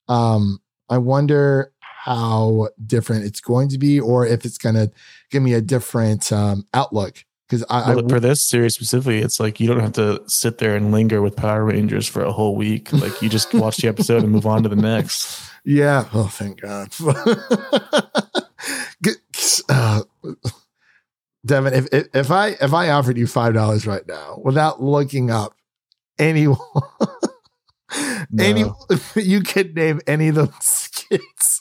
Um, 0.09 0.61
I 0.91 0.99
wonder 0.99 1.73
how 1.81 2.69
different 2.85 3.25
it's 3.25 3.41
going 3.41 3.69
to 3.69 3.79
be 3.79 4.01
or 4.01 4.27
if 4.27 4.45
it's 4.45 4.59
going 4.59 4.75
to 4.75 4.91
give 5.31 5.43
me 5.43 5.55
a 5.55 5.61
different 5.61 6.33
um, 6.33 6.67
outlook. 6.75 7.25
Because 7.49 7.65
I, 7.71 7.95
well, 7.95 8.05
I 8.05 8.09
for 8.09 8.19
this 8.19 8.43
series 8.43 8.75
specifically, 8.75 9.19
it's 9.21 9.39
like 9.39 9.61
you 9.61 9.69
don't 9.69 9.81
have 9.81 9.93
to 9.93 10.23
sit 10.27 10.59
there 10.59 10.75
and 10.75 10.91
linger 10.91 11.23
with 11.23 11.37
Power 11.37 11.65
Rangers 11.65 12.09
for 12.09 12.25
a 12.25 12.33
whole 12.33 12.57
week. 12.57 12.93
Like 12.93 13.23
you 13.23 13.29
just 13.29 13.55
watch 13.55 13.77
the 13.77 13.89
episode 13.89 14.23
and 14.23 14.33
move 14.33 14.47
on 14.47 14.63
to 14.65 14.69
the 14.69 14.77
next. 14.77 15.52
Yeah. 15.65 16.09
Oh, 16.13 16.27
thank 16.27 16.61
God. 16.61 16.89
Good- 19.03 19.17
uh, 19.69 20.03
Devin, 21.45 21.75
if, 21.75 21.89
if 21.93 22.09
if 22.15 22.31
I 22.31 22.49
if 22.61 22.73
I 22.73 22.91
offered 22.91 23.19
you 23.19 23.27
five 23.27 23.55
dollars 23.55 23.87
right 23.87 24.07
now 24.07 24.41
without 24.45 24.81
looking 24.83 25.31
up 25.31 25.55
anyone, 26.19 26.59
any 28.39 28.65
you 29.17 29.41
could 29.41 29.75
name 29.75 30.01
any 30.07 30.29
of 30.29 30.37
those 30.37 30.89
kids. 30.93 31.61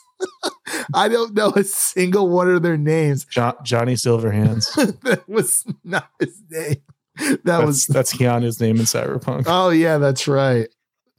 I 0.94 1.08
don't 1.08 1.34
know 1.34 1.50
a 1.56 1.64
single 1.64 2.28
one 2.28 2.48
of 2.48 2.62
their 2.62 2.76
names. 2.76 3.24
Jo- 3.24 3.58
Johnny 3.64 3.94
Silverhands. 3.94 4.72
that 5.00 5.28
was 5.28 5.64
not 5.82 6.08
his 6.20 6.40
name. 6.48 6.76
That 7.16 7.44
That's, 7.44 7.66
was 7.66 7.86
that's 7.86 8.14
Keanu's 8.16 8.60
name 8.60 8.76
in 8.76 8.84
Cyberpunk. 8.84 9.44
oh 9.46 9.70
yeah, 9.70 9.98
that's 9.98 10.26
right. 10.28 10.68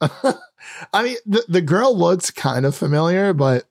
I 0.92 1.02
mean, 1.02 1.16
the, 1.26 1.44
the 1.48 1.60
girl 1.60 1.96
looks 1.96 2.30
kind 2.30 2.66
of 2.66 2.74
familiar, 2.74 3.32
but 3.32 3.66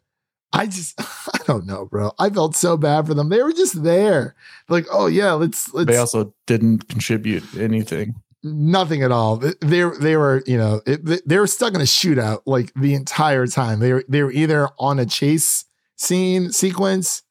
I 0.51 0.67
just 0.67 0.99
I 1.33 1.39
don't 1.45 1.65
know, 1.65 1.85
bro. 1.85 2.11
I 2.19 2.29
felt 2.29 2.55
so 2.55 2.77
bad 2.77 3.07
for 3.07 3.13
them. 3.13 3.29
They 3.29 3.41
were 3.41 3.53
just 3.53 3.83
there, 3.83 4.35
like, 4.69 4.85
oh 4.91 5.07
yeah, 5.07 5.33
let's 5.33 5.73
let's 5.73 5.87
they 5.87 5.97
also 5.97 6.33
didn't 6.45 6.87
contribute 6.87 7.43
anything. 7.55 8.15
nothing 8.43 9.01
at 9.03 9.11
all. 9.11 9.37
They 9.37 9.53
they 9.99 10.15
were 10.17 10.43
you 10.45 10.57
know 10.57 10.81
it, 10.85 11.27
they 11.27 11.39
were 11.39 11.47
stuck 11.47 11.73
in 11.73 11.81
a 11.81 11.85
shootout 11.85 12.41
like 12.45 12.73
the 12.75 12.93
entire 12.93 13.47
time. 13.47 13.79
They 13.79 13.93
were 13.93 14.05
they 14.07 14.23
were 14.23 14.31
either 14.31 14.69
on 14.79 14.99
a 14.99 15.05
chase 15.05 15.65
scene 15.95 16.51
sequence 16.51 17.23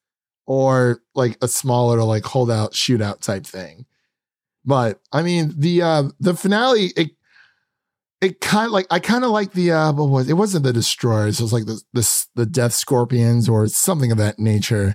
or 0.47 1.03
like 1.15 1.37
a 1.43 1.49
smaller 1.49 2.03
like 2.03 2.25
holdout 2.25 2.73
shootout 2.73 3.21
type 3.21 3.47
thing. 3.47 3.87
But 4.65 5.01
I 5.13 5.23
mean 5.23 5.53
the 5.57 5.83
uh 5.83 6.03
the 6.19 6.35
finale 6.35 6.93
it 6.97 7.11
it 8.23 8.41
kind 8.41 8.67
of 8.67 8.73
like 8.73 8.87
I 8.91 9.01
kind 9.01 9.25
of 9.25 9.31
like 9.31 9.53
the 9.53 9.73
uh 9.73 9.93
what 9.93 10.09
was 10.09 10.29
it 10.31 10.35
wasn't 10.35 10.65
the 10.65 10.73
destroyers 10.73 11.41
it 11.41 11.43
was 11.43 11.53
like 11.53 11.67
the 11.67 11.83
the 11.93 12.27
the 12.37 12.47
death 12.47 12.73
scorpions 12.73 13.49
or 13.49 13.67
something 13.69 14.13
of 14.13 14.19
that 14.19 14.39
nature. 14.39 14.95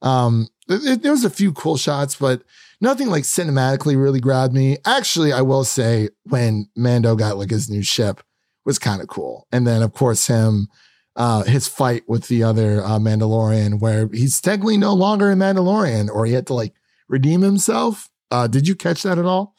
Um, 0.00 0.48
it, 0.68 0.84
it- 0.86 1.02
there 1.02 1.12
was 1.12 1.24
a 1.24 1.30
few 1.30 1.52
cool 1.52 1.76
shots, 1.76 2.14
but 2.16 2.42
nothing 2.80 3.08
like 3.08 3.24
cinematically 3.24 4.00
really 4.00 4.20
grabbed 4.20 4.54
me. 4.54 4.78
Actually, 4.86 5.32
I 5.32 5.42
will 5.42 5.64
say 5.64 6.08
when 6.24 6.68
Mando 6.76 7.16
got 7.16 7.36
like 7.36 7.50
his 7.50 7.68
new 7.68 7.82
ship 7.82 8.22
was 8.64 8.78
kind 8.78 9.02
of 9.02 9.08
cool, 9.08 9.46
and 9.52 9.66
then 9.66 9.82
of 9.82 9.92
course 9.92 10.26
him. 10.28 10.68
Uh, 11.16 11.42
his 11.42 11.66
fight 11.66 12.04
with 12.08 12.28
the 12.28 12.44
other 12.44 12.80
uh, 12.80 12.96
Mandalorian, 12.96 13.80
where 13.80 14.08
he's 14.12 14.40
technically 14.40 14.76
no 14.76 14.94
longer 14.94 15.32
a 15.32 15.34
Mandalorian, 15.34 16.08
or 16.08 16.26
he 16.26 16.32
had 16.32 16.46
to 16.46 16.54
like 16.54 16.74
redeem 17.08 17.40
himself. 17.40 18.08
Uh, 18.30 18.46
did 18.46 18.68
you 18.68 18.76
catch 18.76 19.02
that 19.02 19.18
at 19.18 19.24
all? 19.24 19.56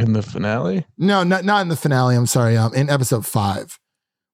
In 0.00 0.12
the 0.12 0.22
finale, 0.22 0.86
No, 0.98 1.22
not 1.22 1.44
not 1.44 1.62
in 1.62 1.68
the 1.68 1.76
finale. 1.76 2.16
I'm 2.16 2.26
sorry. 2.26 2.56
Um, 2.56 2.74
in 2.74 2.88
episode 2.90 3.26
five, 3.26 3.78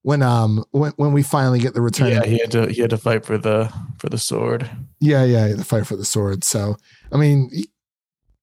when 0.02 0.22
um 0.22 0.64
when 0.70 0.92
when 0.96 1.12
we 1.12 1.22
finally 1.22 1.58
get 1.58 1.74
the 1.74 1.80
return. 1.80 2.10
yeah, 2.10 2.24
he 2.24 2.38
had 2.38 2.50
to 2.52 2.66
he 2.72 2.80
had 2.80 2.90
to 2.90 2.98
fight 2.98 3.24
for 3.24 3.38
the 3.38 3.72
for 3.98 4.08
the 4.08 4.18
sword. 4.18 4.70
Yeah, 5.00 5.24
yeah, 5.24 5.48
the 5.48 5.64
fight 5.64 5.86
for 5.86 5.96
the 5.96 6.04
sword. 6.04 6.44
So, 6.44 6.76
I 7.12 7.16
mean, 7.16 7.50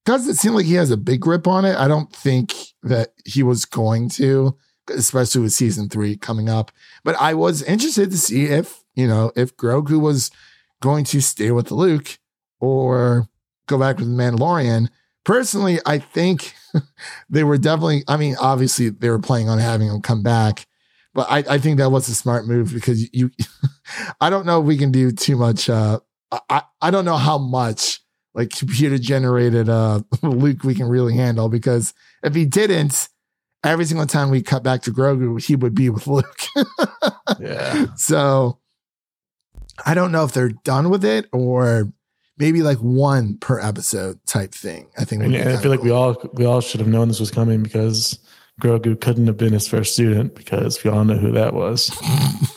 does 0.06 0.28
it 0.28 0.36
seem 0.36 0.54
like 0.54 0.66
he 0.66 0.74
has 0.74 0.92
a 0.92 0.98
big 0.98 1.22
grip 1.22 1.48
on 1.48 1.66
it. 1.66 1.78
I 1.78 1.88
don't 1.88 2.14
think 2.14 2.54
that 2.84 3.14
he 3.26 3.44
was 3.44 3.66
going 3.66 4.10
to, 4.10 4.58
especially 4.90 5.42
with 5.42 5.54
season 5.54 5.90
three 5.90 6.18
coming 6.18 6.50
up. 6.50 6.72
But 7.04 7.16
I 7.20 7.34
was 7.34 7.64
interested 7.64 8.12
to 8.12 8.18
see 8.18 8.46
if, 8.46 8.84
you 8.96 9.08
know, 9.08 9.32
if 9.36 9.56
Grogu 9.56 10.02
was 10.02 10.32
going 10.82 11.06
to 11.06 11.22
stay 11.22 11.52
with 11.52 11.72
Luke 11.72 12.20
or 12.60 13.28
go 13.68 13.80
back 13.80 13.98
with 13.98 14.08
the 14.08 14.22
Mandalorian. 14.22 14.90
Personally, 15.26 15.80
I 15.86 16.00
think 16.00 16.54
they 17.30 17.44
were 17.44 17.58
definitely, 17.58 18.04
I 18.08 18.18
mean, 18.18 18.36
obviously 18.40 18.90
they 18.90 19.10
were 19.10 19.20
planning 19.20 19.50
on 19.50 19.60
having 19.60 19.88
him 19.88 20.02
come 20.02 20.24
back. 20.24 20.66
But 21.14 21.28
I, 21.30 21.56
I 21.56 21.58
think 21.60 21.78
that 21.78 21.92
was 21.92 22.10
a 22.10 22.16
smart 22.16 22.48
move 22.48 22.74
because 22.74 23.14
you, 23.14 23.30
I 24.22 24.30
don't 24.30 24.46
know 24.46 24.60
if 24.60 24.66
we 24.66 24.78
can 24.78 24.92
do 24.92 25.12
too 25.12 25.36
much 25.38 25.70
uh, 25.70 26.00
I, 26.50 26.64
I 26.82 26.92
don't 26.92 27.06
know 27.06 27.18
how 27.18 27.38
much 27.38 28.00
like 28.34 28.50
computer 28.50 28.98
generated 28.98 29.70
uh 29.70 30.02
Luke 30.24 30.64
we 30.64 30.76
can 30.76 30.88
really 30.88 31.16
handle 31.16 31.50
because 31.50 31.94
if 32.24 32.34
he 32.34 32.46
didn't, 32.46 33.10
every 33.64 33.86
single 33.86 34.08
time 34.08 34.30
we 34.30 34.42
cut 34.42 34.64
back 34.64 34.82
to 34.84 34.92
Grogu, 34.92 35.44
he 35.44 35.56
would 35.56 35.76
be 35.76 35.90
with 35.90 36.08
Luke. 36.08 36.42
Yeah, 37.40 37.88
so 37.96 38.60
I 39.86 39.94
don't 39.94 40.12
know 40.12 40.24
if 40.24 40.34
they're 40.34 40.50
done 40.50 40.90
with 40.90 41.06
it 41.06 41.28
or 41.32 41.92
maybe 42.38 42.62
like 42.62 42.78
one 42.80 43.38
per 43.38 43.60
episode 43.60 44.20
type 44.26 44.54
thing. 44.54 44.90
I 44.98 45.06
think. 45.06 45.24
and, 45.24 45.36
and 45.36 45.50
I 45.50 45.58
feel 45.58 45.72
like 45.72 45.84
we 45.84 45.92
all 45.92 46.16
we 46.34 46.46
all 46.46 46.62
should 46.62 46.80
have 46.80 46.90
known 46.90 47.08
this 47.08 47.20
was 47.20 47.32
coming 47.32 47.64
because 47.64 48.20
Grogu 48.62 49.00
couldn't 49.00 49.28
have 49.28 49.38
been 49.38 49.54
his 49.54 49.68
first 49.68 49.94
student 49.94 50.36
because 50.36 50.84
we 50.84 50.92
all 50.92 51.06
know 51.06 51.18
who 51.18 51.32
that 51.32 51.54
was. 51.54 51.90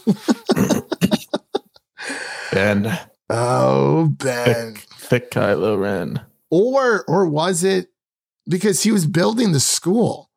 ben. 2.52 2.98
Oh, 3.28 4.08
Ben. 4.18 4.74
thick, 4.74 4.86
thick 4.98 5.30
Kylo 5.30 5.80
Ren. 5.80 6.20
or 6.50 7.04
or 7.08 7.26
was 7.26 7.64
it 7.64 7.88
because 8.48 8.82
he 8.82 8.92
was 8.92 9.06
building 9.06 9.52
the 9.52 9.60
school 9.60 10.30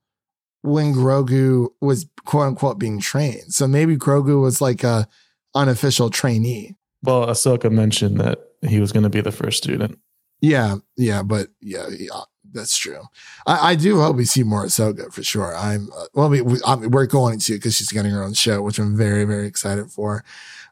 when 0.61 0.93
Grogu 0.93 1.69
was 1.81 2.07
quote 2.25 2.47
unquote 2.47 2.79
being 2.79 2.99
trained? 2.99 3.53
So 3.53 3.67
maybe 3.67 3.95
Grogu 3.95 4.41
was 4.41 4.61
like 4.61 4.83
a 4.83 5.07
unofficial 5.53 6.09
trainee. 6.09 6.75
Well, 7.03 7.27
Ahsoka 7.27 7.71
mentioned 7.71 8.19
that 8.19 8.39
he 8.61 8.79
was 8.79 8.91
going 8.91 9.03
to 9.03 9.09
be 9.09 9.21
the 9.21 9.31
first 9.31 9.63
student. 9.63 9.99
Yeah, 10.41 10.77
yeah, 10.95 11.21
but 11.23 11.47
yeah, 11.61 11.87
yeah 11.89 12.21
that's 12.51 12.77
true. 12.77 13.01
I, 13.45 13.71
I 13.71 13.75
do 13.75 13.99
hope 13.99 14.15
we 14.15 14.25
see 14.25 14.43
more 14.43 14.65
Ahsoka 14.65 15.13
for 15.13 15.23
sure. 15.23 15.55
I'm 15.55 15.89
uh, 15.95 16.05
well, 16.13 16.29
we, 16.29 16.41
we 16.41 16.59
we're 16.87 17.05
going 17.05 17.39
to 17.39 17.53
because 17.53 17.75
she's 17.75 17.91
getting 17.91 18.11
her 18.11 18.23
own 18.23 18.33
show, 18.33 18.61
which 18.61 18.79
I'm 18.79 18.95
very 18.95 19.25
very 19.25 19.47
excited 19.47 19.91
for. 19.91 20.23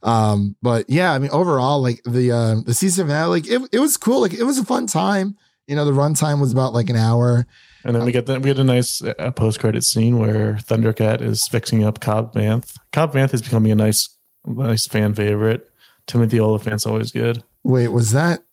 Um, 0.03 0.55
but 0.61 0.89
yeah, 0.89 1.13
I 1.13 1.19
mean 1.19 1.31
overall, 1.31 1.81
like 1.81 2.01
the 2.03 2.31
uh, 2.31 2.55
the 2.65 2.73
season 2.73 3.07
finale, 3.07 3.41
like 3.41 3.49
it, 3.49 3.61
it 3.71 3.79
was 3.79 3.97
cool. 3.97 4.21
Like 4.21 4.33
it 4.33 4.43
was 4.43 4.57
a 4.57 4.65
fun 4.65 4.87
time. 4.87 5.37
You 5.67 5.75
know, 5.75 5.85
the 5.85 5.91
runtime 5.91 6.39
was 6.39 6.53
about 6.53 6.73
like 6.73 6.89
an 6.89 6.95
hour. 6.95 7.45
And 7.83 7.95
then 7.95 8.05
we 8.05 8.11
get 8.11 8.25
the, 8.25 8.39
we 8.39 8.45
get 8.45 8.59
a 8.59 8.63
nice 8.63 9.01
uh, 9.01 9.31
post 9.31 9.59
credit 9.59 9.83
scene 9.83 10.17
where 10.17 10.53
Thundercat 10.55 11.21
is 11.21 11.47
fixing 11.47 11.83
up 11.83 11.99
Cobb 11.99 12.33
Vanth. 12.33 12.75
Cobb 12.91 13.13
Vanth 13.13 13.33
is 13.33 13.41
becoming 13.41 13.71
a 13.71 13.75
nice 13.75 14.09
nice 14.45 14.87
fan 14.87 15.13
favorite. 15.13 15.69
Timothy 16.05 16.39
Olyphant's 16.39 16.85
always 16.85 17.11
good. 17.11 17.43
Wait, 17.67 17.89
was 17.89 18.13
that? 18.13 18.43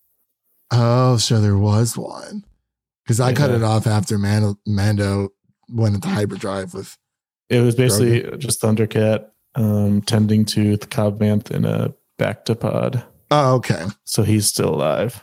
Oh, 0.72 1.18
so 1.18 1.40
there 1.40 1.56
was 1.56 1.96
one. 1.96 2.44
Because 3.04 3.20
I 3.20 3.32
cut 3.32 3.50
Yeah. 3.50 3.56
it 3.56 3.62
off 3.62 3.86
after 3.86 4.18
Mando, 4.18 4.58
Mando 4.66 5.28
went 5.68 5.94
into 5.94 6.08
hyperdrive 6.08 6.74
with. 6.74 6.98
It 7.48 7.60
was 7.60 7.76
basically 7.76 8.22
just 8.38 8.60
Thundercat 8.60 9.26
um, 9.54 10.02
tending 10.02 10.44
to 10.46 10.76
the 10.76 10.86
Cobb 10.86 11.20
Vanth 11.20 11.52
in 11.52 11.64
a 11.64 11.94
bacta 12.18 12.58
pod. 12.58 13.04
Oh, 13.30 13.54
okay. 13.56 13.84
So 14.02 14.24
he's 14.24 14.46
still 14.46 14.74
alive. 14.74 15.22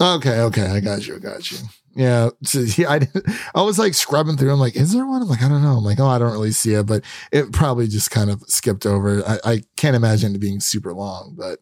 Okay, 0.00 0.40
okay. 0.40 0.68
I 0.68 0.80
got 0.80 1.06
you. 1.06 1.16
I 1.16 1.18
got 1.18 1.50
you. 1.50 1.58
Yeah. 1.94 2.30
So, 2.42 2.60
yeah 2.78 2.90
I, 2.90 3.08
I 3.54 3.60
was 3.62 3.78
like 3.78 3.92
scrubbing 3.92 4.38
through. 4.38 4.50
I'm 4.52 4.60
like, 4.60 4.76
is 4.76 4.94
there 4.94 5.06
one? 5.06 5.20
I'm 5.20 5.28
like, 5.28 5.42
I 5.42 5.48
don't 5.50 5.62
know. 5.62 5.76
I'm 5.76 5.84
like, 5.84 6.00
oh, 6.00 6.06
I 6.06 6.18
don't 6.18 6.32
really 6.32 6.52
see 6.52 6.72
it, 6.72 6.86
but 6.86 7.02
it 7.32 7.52
probably 7.52 7.86
just 7.86 8.10
kind 8.10 8.30
of 8.30 8.42
skipped 8.46 8.86
over. 8.86 9.22
I, 9.26 9.38
I 9.44 9.62
can't 9.76 9.96
imagine 9.96 10.34
it 10.34 10.38
being 10.38 10.60
super 10.60 10.94
long, 10.94 11.34
but 11.36 11.58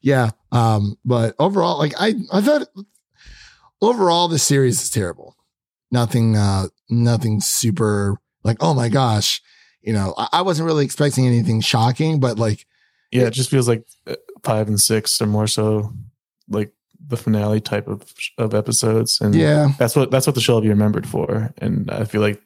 yeah. 0.00 0.30
Um, 0.52 0.96
but 1.04 1.34
overall, 1.38 1.78
like 1.78 1.94
I, 1.98 2.14
I 2.32 2.40
thought 2.40 2.68
overall 3.80 4.28
the 4.28 4.38
series 4.38 4.82
is 4.82 4.90
terrible. 4.90 5.36
Nothing, 5.90 6.36
uh, 6.36 6.68
nothing 6.90 7.40
super 7.40 8.18
like, 8.44 8.58
oh 8.60 8.74
my 8.74 8.88
gosh. 8.88 9.42
You 9.80 9.92
know, 9.92 10.14
I, 10.16 10.28
I 10.34 10.42
wasn't 10.42 10.66
really 10.66 10.84
expecting 10.84 11.26
anything 11.26 11.60
shocking, 11.60 12.20
but 12.20 12.38
like, 12.38 12.66
Yeah, 13.12 13.24
it 13.24 13.32
just 13.32 13.50
feels 13.50 13.68
like 13.68 13.84
uh, 14.06 14.16
five 14.42 14.68
and 14.68 14.80
six 14.80 15.20
are 15.22 15.26
more 15.26 15.46
so 15.46 15.92
like 16.48 16.72
the 17.06 17.16
finale 17.16 17.60
type 17.60 17.88
of 17.88 18.12
of 18.36 18.54
episodes, 18.54 19.20
and 19.20 19.34
yeah, 19.34 19.68
that's 19.78 19.96
what 19.96 20.10
that's 20.10 20.26
what 20.26 20.34
the 20.34 20.40
show 20.40 20.54
will 20.54 20.60
be 20.60 20.68
remembered 20.68 21.06
for. 21.06 21.54
And 21.58 21.90
I 21.90 22.04
feel 22.04 22.20
like 22.20 22.42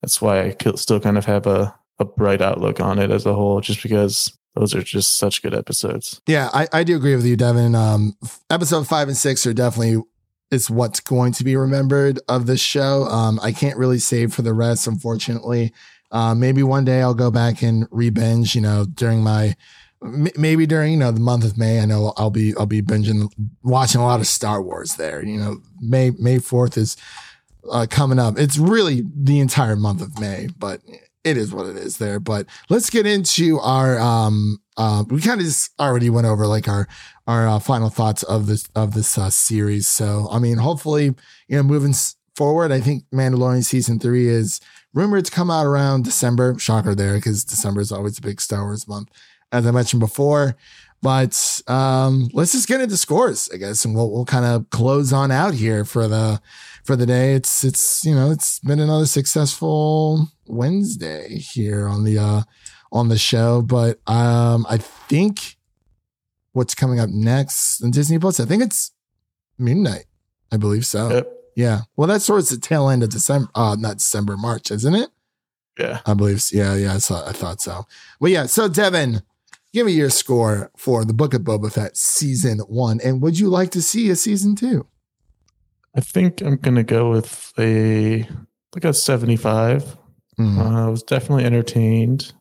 that's 0.00 0.22
why 0.22 0.40
I 0.40 0.56
still 0.76 1.00
kind 1.00 1.18
of 1.18 1.26
have 1.26 1.46
a 1.46 1.74
a 1.98 2.04
bright 2.04 2.40
outlook 2.40 2.80
on 2.80 2.98
it 2.98 3.10
as 3.10 3.26
a 3.26 3.34
whole, 3.34 3.60
just 3.60 3.82
because 3.82 4.32
those 4.54 4.74
are 4.74 4.82
just 4.82 5.16
such 5.16 5.42
good 5.42 5.54
episodes. 5.54 6.20
Yeah, 6.26 6.50
I, 6.52 6.68
I 6.72 6.84
do 6.84 6.96
agree 6.96 7.14
with 7.14 7.26
you, 7.26 7.36
Devin. 7.36 7.74
Um, 7.74 8.16
episode 8.50 8.86
five 8.86 9.08
and 9.08 9.16
six 9.16 9.46
are 9.46 9.54
definitely 9.54 10.02
is 10.50 10.68
what's 10.68 10.98
going 11.00 11.32
to 11.32 11.44
be 11.44 11.54
remembered 11.54 12.18
of 12.28 12.46
this 12.46 12.60
show. 12.60 13.04
Um, 13.04 13.38
I 13.42 13.52
can't 13.52 13.78
really 13.78 14.00
save 14.00 14.34
for 14.34 14.42
the 14.42 14.52
rest, 14.52 14.86
unfortunately. 14.86 15.72
Uh, 16.10 16.34
maybe 16.34 16.62
one 16.62 16.84
day 16.84 17.00
I'll 17.02 17.14
go 17.14 17.30
back 17.30 17.62
and 17.62 17.86
re-binge. 17.92 18.56
You 18.56 18.60
know, 18.60 18.84
during 18.84 19.22
my 19.22 19.54
maybe 20.02 20.66
during 20.66 20.92
you 20.92 20.98
know 20.98 21.12
the 21.12 21.20
month 21.20 21.44
of 21.44 21.58
May. 21.58 21.80
I 21.80 21.84
know 21.84 22.12
I'll 22.16 22.30
be 22.30 22.54
I'll 22.56 22.66
be 22.66 22.82
binging, 22.82 23.30
watching 23.62 24.00
a 24.00 24.04
lot 24.04 24.20
of 24.20 24.26
Star 24.26 24.62
Wars 24.62 24.96
there. 24.96 25.24
You 25.24 25.38
know, 25.38 25.56
May 25.80 26.10
May 26.10 26.38
fourth 26.38 26.76
is 26.76 26.96
uh, 27.70 27.86
coming 27.88 28.18
up. 28.18 28.38
It's 28.38 28.58
really 28.58 29.04
the 29.14 29.40
entire 29.40 29.76
month 29.76 30.00
of 30.02 30.18
May, 30.18 30.48
but 30.58 30.80
it 31.24 31.36
is 31.36 31.52
what 31.52 31.66
it 31.66 31.76
is 31.76 31.98
there. 31.98 32.20
But 32.20 32.46
let's 32.68 32.90
get 32.90 33.06
into 33.06 33.58
our 33.60 33.98
um 33.98 34.60
uh, 34.76 35.04
we 35.10 35.20
kind 35.20 35.40
of 35.40 35.46
just 35.46 35.78
already 35.78 36.08
went 36.08 36.26
over 36.26 36.46
like 36.46 36.66
our 36.66 36.88
our 37.26 37.46
uh, 37.46 37.58
final 37.58 37.90
thoughts 37.90 38.22
of 38.22 38.46
this 38.46 38.66
of 38.74 38.94
this 38.94 39.18
uh, 39.18 39.28
series. 39.28 39.86
So 39.86 40.26
I 40.30 40.38
mean, 40.38 40.56
hopefully, 40.56 41.14
you 41.48 41.56
know, 41.56 41.62
moving 41.62 41.94
forward, 42.34 42.72
I 42.72 42.80
think 42.80 43.04
Mandalorian 43.12 43.62
season 43.62 43.98
three 43.98 44.26
is 44.26 44.58
rumored 44.94 45.26
to 45.26 45.30
come 45.30 45.50
out 45.50 45.66
around 45.66 46.04
December. 46.04 46.58
Shocker 46.58 46.94
there, 46.94 47.16
because 47.16 47.44
December 47.44 47.82
is 47.82 47.92
always 47.92 48.16
a 48.18 48.22
big 48.22 48.40
Star 48.40 48.64
Wars 48.64 48.88
month, 48.88 49.10
as 49.52 49.66
I 49.66 49.70
mentioned 49.70 50.00
before. 50.00 50.56
But 51.02 51.62
um, 51.66 52.30
let's 52.32 52.52
just 52.52 52.68
get 52.68 52.80
into 52.80 52.96
scores, 52.96 53.50
I 53.52 53.58
guess, 53.58 53.84
and 53.84 53.94
we'll 53.94 54.10
we'll 54.10 54.24
kind 54.24 54.46
of 54.46 54.70
close 54.70 55.12
on 55.12 55.30
out 55.30 55.52
here 55.52 55.84
for 55.84 56.08
the 56.08 56.40
for 56.84 56.96
the 56.96 57.06
day. 57.06 57.34
It's 57.34 57.64
it's 57.64 58.04
you 58.04 58.14
know 58.14 58.30
it's 58.30 58.60
been 58.60 58.80
another 58.80 59.06
successful 59.06 60.28
Wednesday 60.46 61.38
here 61.38 61.86
on 61.88 62.04
the 62.04 62.18
uh 62.18 62.42
on 62.92 63.08
the 63.08 63.18
show, 63.18 63.62
but 63.62 63.98
um 64.08 64.66
I 64.68 64.78
think 64.78 65.56
what's 66.52 66.74
coming 66.74 67.00
up 67.00 67.10
next 67.10 67.82
on 67.82 67.90
Disney 67.90 68.18
Plus, 68.18 68.40
I 68.40 68.44
think 68.44 68.62
it's 68.62 68.92
Moon 69.58 69.82
Knight. 69.82 70.06
I 70.52 70.56
believe 70.56 70.84
so. 70.84 71.10
Yep. 71.10 71.32
Yeah. 71.56 71.80
Well, 71.96 72.08
that's 72.08 72.26
towards 72.26 72.48
the 72.48 72.58
tail 72.58 72.88
end 72.88 73.02
of 73.02 73.10
December, 73.10 73.50
uh, 73.54 73.76
not 73.78 73.98
December, 73.98 74.36
March, 74.36 74.70
isn't 74.70 74.94
it? 74.94 75.10
Yeah. 75.78 76.00
I 76.06 76.14
believe. 76.14 76.42
So. 76.42 76.56
Yeah. 76.56 76.74
Yeah. 76.74 76.94
I, 76.94 76.98
saw, 76.98 77.28
I 77.28 77.32
thought 77.32 77.60
so. 77.60 77.86
Well, 78.18 78.32
yeah. 78.32 78.46
So, 78.46 78.68
Devin, 78.68 79.22
give 79.72 79.86
me 79.86 79.92
your 79.92 80.10
score 80.10 80.70
for 80.76 81.04
the 81.04 81.12
Book 81.12 81.34
of 81.34 81.42
Boba 81.42 81.72
Fett 81.72 81.96
season 81.96 82.58
one, 82.60 83.00
and 83.04 83.22
would 83.22 83.38
you 83.38 83.48
like 83.48 83.70
to 83.70 83.82
see 83.82 84.10
a 84.10 84.16
season 84.16 84.56
two? 84.56 84.86
I 85.94 86.00
think 86.00 86.40
I'm 86.40 86.56
gonna 86.56 86.84
go 86.84 87.10
with 87.10 87.52
a 87.58 88.26
like 88.74 88.84
a 88.84 88.94
75. 88.94 89.96
Mm. 90.38 90.58
Uh, 90.58 90.86
I 90.86 90.88
was 90.88 91.02
definitely 91.02 91.44
entertained, 91.44 92.32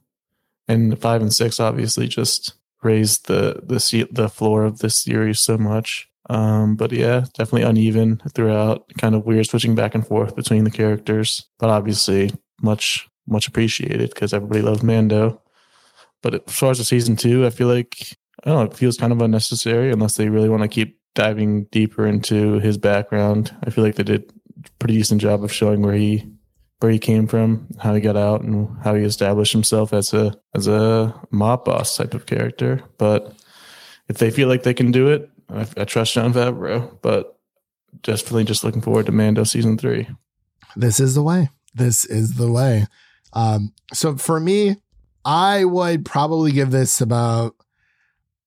and 0.68 1.00
five 1.00 1.22
and 1.22 1.34
six 1.34 1.60
obviously 1.60 2.08
just 2.08 2.54
raised 2.84 3.28
the 3.28 3.62
the 3.64 3.80
seat 3.80 4.14
the 4.14 4.30
floor 4.30 4.64
of 4.64 4.80
this 4.80 4.98
series 4.98 5.40
so 5.40 5.58
much. 5.58 6.08
Um, 6.30 6.76
but 6.76 6.92
yeah, 6.92 7.26
definitely 7.34 7.64
uneven 7.64 8.22
throughout. 8.34 8.86
Kind 8.98 9.16
of 9.16 9.26
weird 9.26 9.48
switching 9.48 9.76
back 9.76 9.96
and 9.96 10.06
forth 10.06 10.36
between 10.36 10.64
the 10.64 10.72
characters, 10.72 11.48
but 11.58 11.70
obviously 11.70 12.32
much 12.62 13.10
much 13.28 13.48
appreciated 13.48 14.10
because 14.10 14.34
everybody 14.34 14.62
loves 14.62 14.84
Mando. 14.84 15.42
But 16.22 16.48
as 16.48 16.56
far 16.56 16.72
as 16.72 16.78
the 16.78 16.84
season 16.84 17.16
two, 17.16 17.46
I 17.46 17.50
feel 17.50 17.68
like 17.68 18.18
I 18.44 18.50
don't 18.50 18.60
know, 18.60 18.72
it 18.72 18.78
feels 18.78 18.98
kind 18.98 19.12
of 19.12 19.22
unnecessary 19.22 19.92
unless 19.92 20.16
they 20.16 20.30
really 20.30 20.50
want 20.50 20.62
to 20.62 20.68
keep 20.68 20.99
diving 21.16 21.66
deeper 21.66 22.06
into 22.06 22.60
his 22.60 22.78
background. 22.78 23.56
I 23.64 23.70
feel 23.70 23.84
like 23.84 23.96
they 23.96 24.04
did 24.04 24.32
a 24.66 24.70
pretty 24.80 24.96
decent 24.96 25.22
job 25.22 25.44
of 25.44 25.54
showing 25.54 25.82
where 25.82 25.96
he 25.96 26.32
where 26.80 26.92
he 26.92 27.00
came 27.00 27.28
from, 27.28 27.68
how 27.78 27.94
he 27.94 28.00
got 28.00 28.16
out, 28.16 28.42
and 28.42 28.78
how 28.84 28.96
he 28.96 29.04
established 29.04 29.52
himself 29.52 29.94
as 29.94 30.14
a 30.14 30.34
as 30.56 30.68
a 30.68 31.14
mob 31.30 31.66
boss 31.66 31.98
type 31.98 32.14
of 32.14 32.26
character. 32.26 32.82
But 32.98 33.34
if 34.08 34.18
they 34.18 34.32
feel 34.32 34.48
like 34.48 34.64
they 34.64 34.74
can 34.74 34.92
do 34.92 35.10
it, 35.10 35.30
I, 35.50 35.68
I 35.78 35.84
trust 35.84 36.14
Jon 36.14 36.34
Favreau. 36.34 36.98
But 37.02 37.38
definitely 38.02 38.46
just 38.46 38.64
looking 38.64 38.82
forward 38.82 39.08
to 39.08 39.12
Mando 39.12 39.44
season 39.44 39.78
three. 39.78 40.08
This 40.76 41.00
is 41.00 41.16
the 41.16 41.24
way. 41.24 41.50
This 41.74 42.06
is 42.06 42.36
the 42.36 42.52
way. 42.52 42.88
Um, 43.34 43.74
so 43.94 44.16
for 44.16 44.40
me, 44.40 44.78
I 45.26 45.66
would 45.66 46.06
probably 46.06 46.52
give 46.52 46.72
this 46.72 47.02
about. 47.02 47.56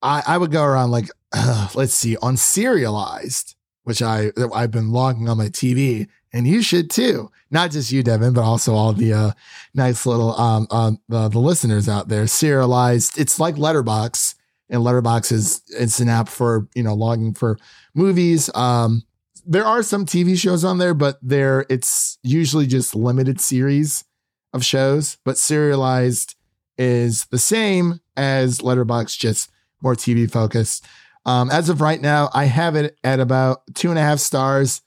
I 0.01 0.23
I 0.27 0.39
would 0.39 0.51
go 0.51 0.65
around 0.65 0.91
like 0.91 1.11
uh, 1.33 1.69
let's 1.75 1.95
see 1.95 2.17
on 2.19 2.37
Serializd, 2.37 3.55
which 3.85 4.03
I 4.03 4.31
I've 4.55 4.71
been 4.71 4.93
logging 4.93 5.29
on 5.29 5.39
my 5.39 5.47
TV, 5.47 6.09
and 6.33 6.47
you 6.47 6.63
should 6.63 6.91
too. 6.91 7.31
Not 7.51 7.71
just 7.71 7.93
you, 7.93 8.03
Devin, 8.03 8.33
but 8.33 8.43
also 8.43 8.75
all 8.75 8.93
the 8.93 9.13
uh, 9.13 9.31
nice 9.75 10.07
little 10.07 10.39
um, 10.41 10.67
um 10.71 10.99
the 11.09 11.29
listeners 11.29 11.89
out 11.89 12.09
there. 12.09 12.25
Serializd, 12.25 13.19
it's 13.19 13.39
like 13.39 13.57
Letterboxd, 13.57 14.35
and 14.71 14.83
Letterboxd 14.83 15.33
is 15.33 15.63
it's 15.69 16.01
an 16.01 16.09
app 16.09 16.29
for 16.29 16.69
you 16.75 16.83
know 16.83 16.95
logging 16.95 17.35
for 17.35 17.59
movies. 17.95 18.51
Um, 18.55 19.03
there 19.47 19.65
are 19.65 19.83
some 19.83 20.07
TV 20.07 20.39
shows 20.39 20.65
on 20.65 20.79
there, 20.79 20.95
but 20.95 21.19
there 21.23 21.67
it's 21.69 22.19
usually 22.23 22.67
just 22.67 22.95
limited 22.95 23.41
series 23.41 24.05
of 24.53 24.65
shows. 24.65 25.19
But 25.25 25.37
Serializd 25.37 26.35
is 26.79 27.27
the 27.27 27.39
same 27.39 28.01
as 28.17 28.59
Letterboxd, 28.59 29.19
just 29.19 29.51
more 29.83 29.95
TV 29.95 30.31
focused. 30.31 30.87
Um, 31.25 31.51
as 31.51 31.69
of 31.69 31.81
right 31.81 32.01
now, 32.01 32.31
I 32.35 32.45
have 32.45 32.75
it 32.77 32.99
at 33.05 33.21
about 33.21 33.63
two 33.75 33.91
and 33.91 33.99
a 33.99 34.03
half 34.03 34.19
stars. 34.19 34.83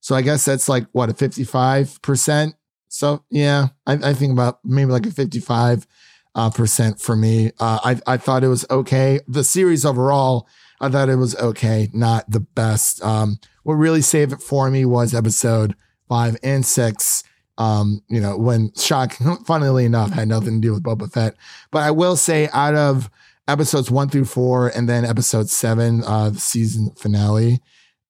So 0.00 0.14
I 0.14 0.22
guess 0.22 0.44
that's 0.44 0.68
like 0.68 0.86
what 0.92 1.10
a 1.10 1.14
55%. 1.14 2.54
So 2.88 3.24
yeah, 3.30 3.68
I, 3.86 3.94
I 3.94 4.14
think 4.14 4.32
about 4.32 4.60
maybe 4.64 4.90
like 4.90 5.06
a 5.06 5.10
55 5.10 5.86
uh, 6.34 6.50
percent 6.50 7.00
for 7.00 7.16
me. 7.16 7.52
Uh, 7.58 7.78
I, 7.84 8.14
I 8.14 8.16
thought 8.16 8.44
it 8.44 8.48
was 8.48 8.64
okay. 8.70 9.20
The 9.26 9.44
series 9.44 9.84
overall, 9.84 10.46
I 10.80 10.88
thought 10.88 11.08
it 11.08 11.16
was 11.16 11.34
okay, 11.36 11.88
not 11.92 12.30
the 12.30 12.40
best. 12.40 13.02
Um, 13.02 13.38
what 13.64 13.74
really 13.74 14.02
saved 14.02 14.32
it 14.32 14.42
for 14.42 14.70
me 14.70 14.84
was 14.84 15.14
episode 15.14 15.74
five 16.08 16.36
and 16.42 16.64
six. 16.64 17.24
Um, 17.58 18.02
you 18.08 18.20
know, 18.20 18.36
when 18.38 18.72
shock, 18.74 19.16
funnily 19.46 19.84
enough, 19.84 20.10
had 20.10 20.28
nothing 20.28 20.60
to 20.60 20.68
do 20.68 20.72
with 20.72 20.82
Boba 20.82 21.12
Fett. 21.12 21.34
But 21.72 21.82
I 21.82 21.90
will 21.90 22.16
say, 22.16 22.48
out 22.52 22.76
of 22.76 23.10
episodes 23.48 23.90
one 23.90 24.08
through 24.08 24.26
four, 24.26 24.68
and 24.68 24.88
then 24.88 25.04
episode 25.04 25.48
seven, 25.48 26.04
uh, 26.04 26.30
the 26.30 26.38
season 26.38 26.92
finale, 26.96 27.60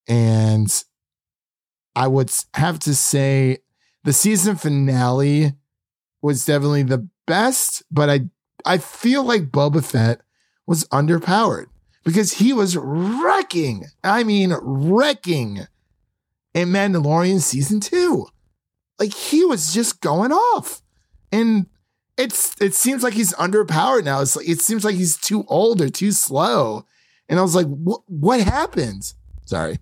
and 0.06 0.84
I 1.94 2.06
would 2.08 2.30
have 2.54 2.78
to 2.80 2.94
say 2.94 3.58
the 4.04 4.12
season 4.12 4.56
finale 4.56 5.52
was 6.20 6.44
definitely 6.44 6.82
the 6.82 7.08
best, 7.26 7.82
but 7.90 8.10
I 8.10 8.20
I 8.64 8.78
feel 8.78 9.22
like 9.22 9.50
Boba 9.50 9.84
Fett 9.84 10.20
was 10.66 10.84
underpowered 10.88 11.66
because 12.04 12.34
he 12.34 12.52
was 12.52 12.76
wrecking. 12.76 13.84
I 14.02 14.24
mean, 14.24 14.54
wrecking 14.60 15.66
in 16.54 16.68
Mandalorian 16.68 17.40
season 17.40 17.80
two. 17.80 18.26
Like 18.98 19.14
he 19.14 19.44
was 19.44 19.72
just 19.72 20.00
going 20.00 20.32
off. 20.32 20.82
And 21.30 21.66
it's 22.18 22.60
it 22.60 22.74
seems 22.74 23.02
like 23.02 23.14
he's 23.14 23.32
underpowered 23.34 24.04
now. 24.04 24.20
It's 24.20 24.36
like 24.36 24.48
it 24.48 24.60
seems 24.60 24.84
like 24.84 24.96
he's 24.96 25.16
too 25.16 25.44
old 25.48 25.80
or 25.80 25.88
too 25.88 26.12
slow. 26.12 26.84
And 27.28 27.38
I 27.38 27.42
was 27.42 27.54
like, 27.54 27.66
what 27.66 28.02
what 28.06 28.40
happened? 28.40 29.12
Sorry. 29.46 29.78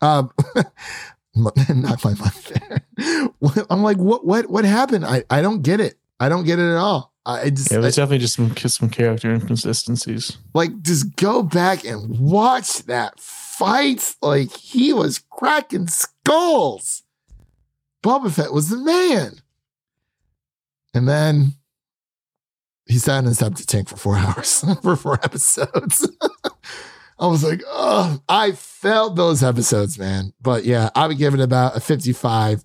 Um 0.00 0.30
not 1.34 2.04
my 2.04 2.14
mind 2.14 2.52
there. 2.52 2.80
I'm 3.70 3.82
like, 3.82 3.96
what 3.98 4.24
what 4.24 4.48
what 4.48 4.64
happened? 4.64 5.04
I, 5.04 5.24
I 5.28 5.42
don't 5.42 5.62
get 5.62 5.80
it. 5.80 5.94
I 6.20 6.28
don't 6.28 6.44
get 6.44 6.58
it 6.58 6.70
at 6.70 6.76
all. 6.76 7.12
I 7.26 7.50
just 7.50 7.70
Yeah, 7.72 7.78
there's 7.80 7.98
I- 7.98 8.02
definitely 8.02 8.18
just 8.18 8.34
some 8.34 8.54
some 8.56 8.90
character 8.90 9.32
inconsistencies. 9.32 10.36
like 10.54 10.80
just 10.82 11.16
go 11.16 11.42
back 11.42 11.84
and 11.84 12.18
watch 12.20 12.84
that 12.84 13.18
fight. 13.18 14.14
Like 14.22 14.52
he 14.56 14.92
was 14.92 15.18
cracking 15.30 15.88
skulls. 15.88 17.02
Boba 18.02 18.30
Fett 18.30 18.52
was 18.52 18.68
the 18.68 18.76
man. 18.76 19.40
And 20.92 21.08
then 21.08 21.54
he 22.86 22.98
sat 22.98 23.20
in 23.20 23.24
his 23.26 23.38
septic 23.38 23.66
tank 23.66 23.88
for 23.88 23.96
four 23.96 24.16
hours 24.18 24.64
for 24.82 24.96
four 24.96 25.18
episodes. 25.22 26.08
I 27.18 27.28
was 27.28 27.44
like, 27.44 27.62
oh, 27.68 28.20
I 28.28 28.52
felt 28.52 29.14
those 29.14 29.42
episodes, 29.42 29.98
man. 29.98 30.32
But 30.42 30.64
yeah, 30.64 30.90
I 30.96 31.06
would 31.06 31.18
give 31.18 31.32
it 31.32 31.40
about 31.40 31.76
a 31.76 31.80
55 31.80 32.64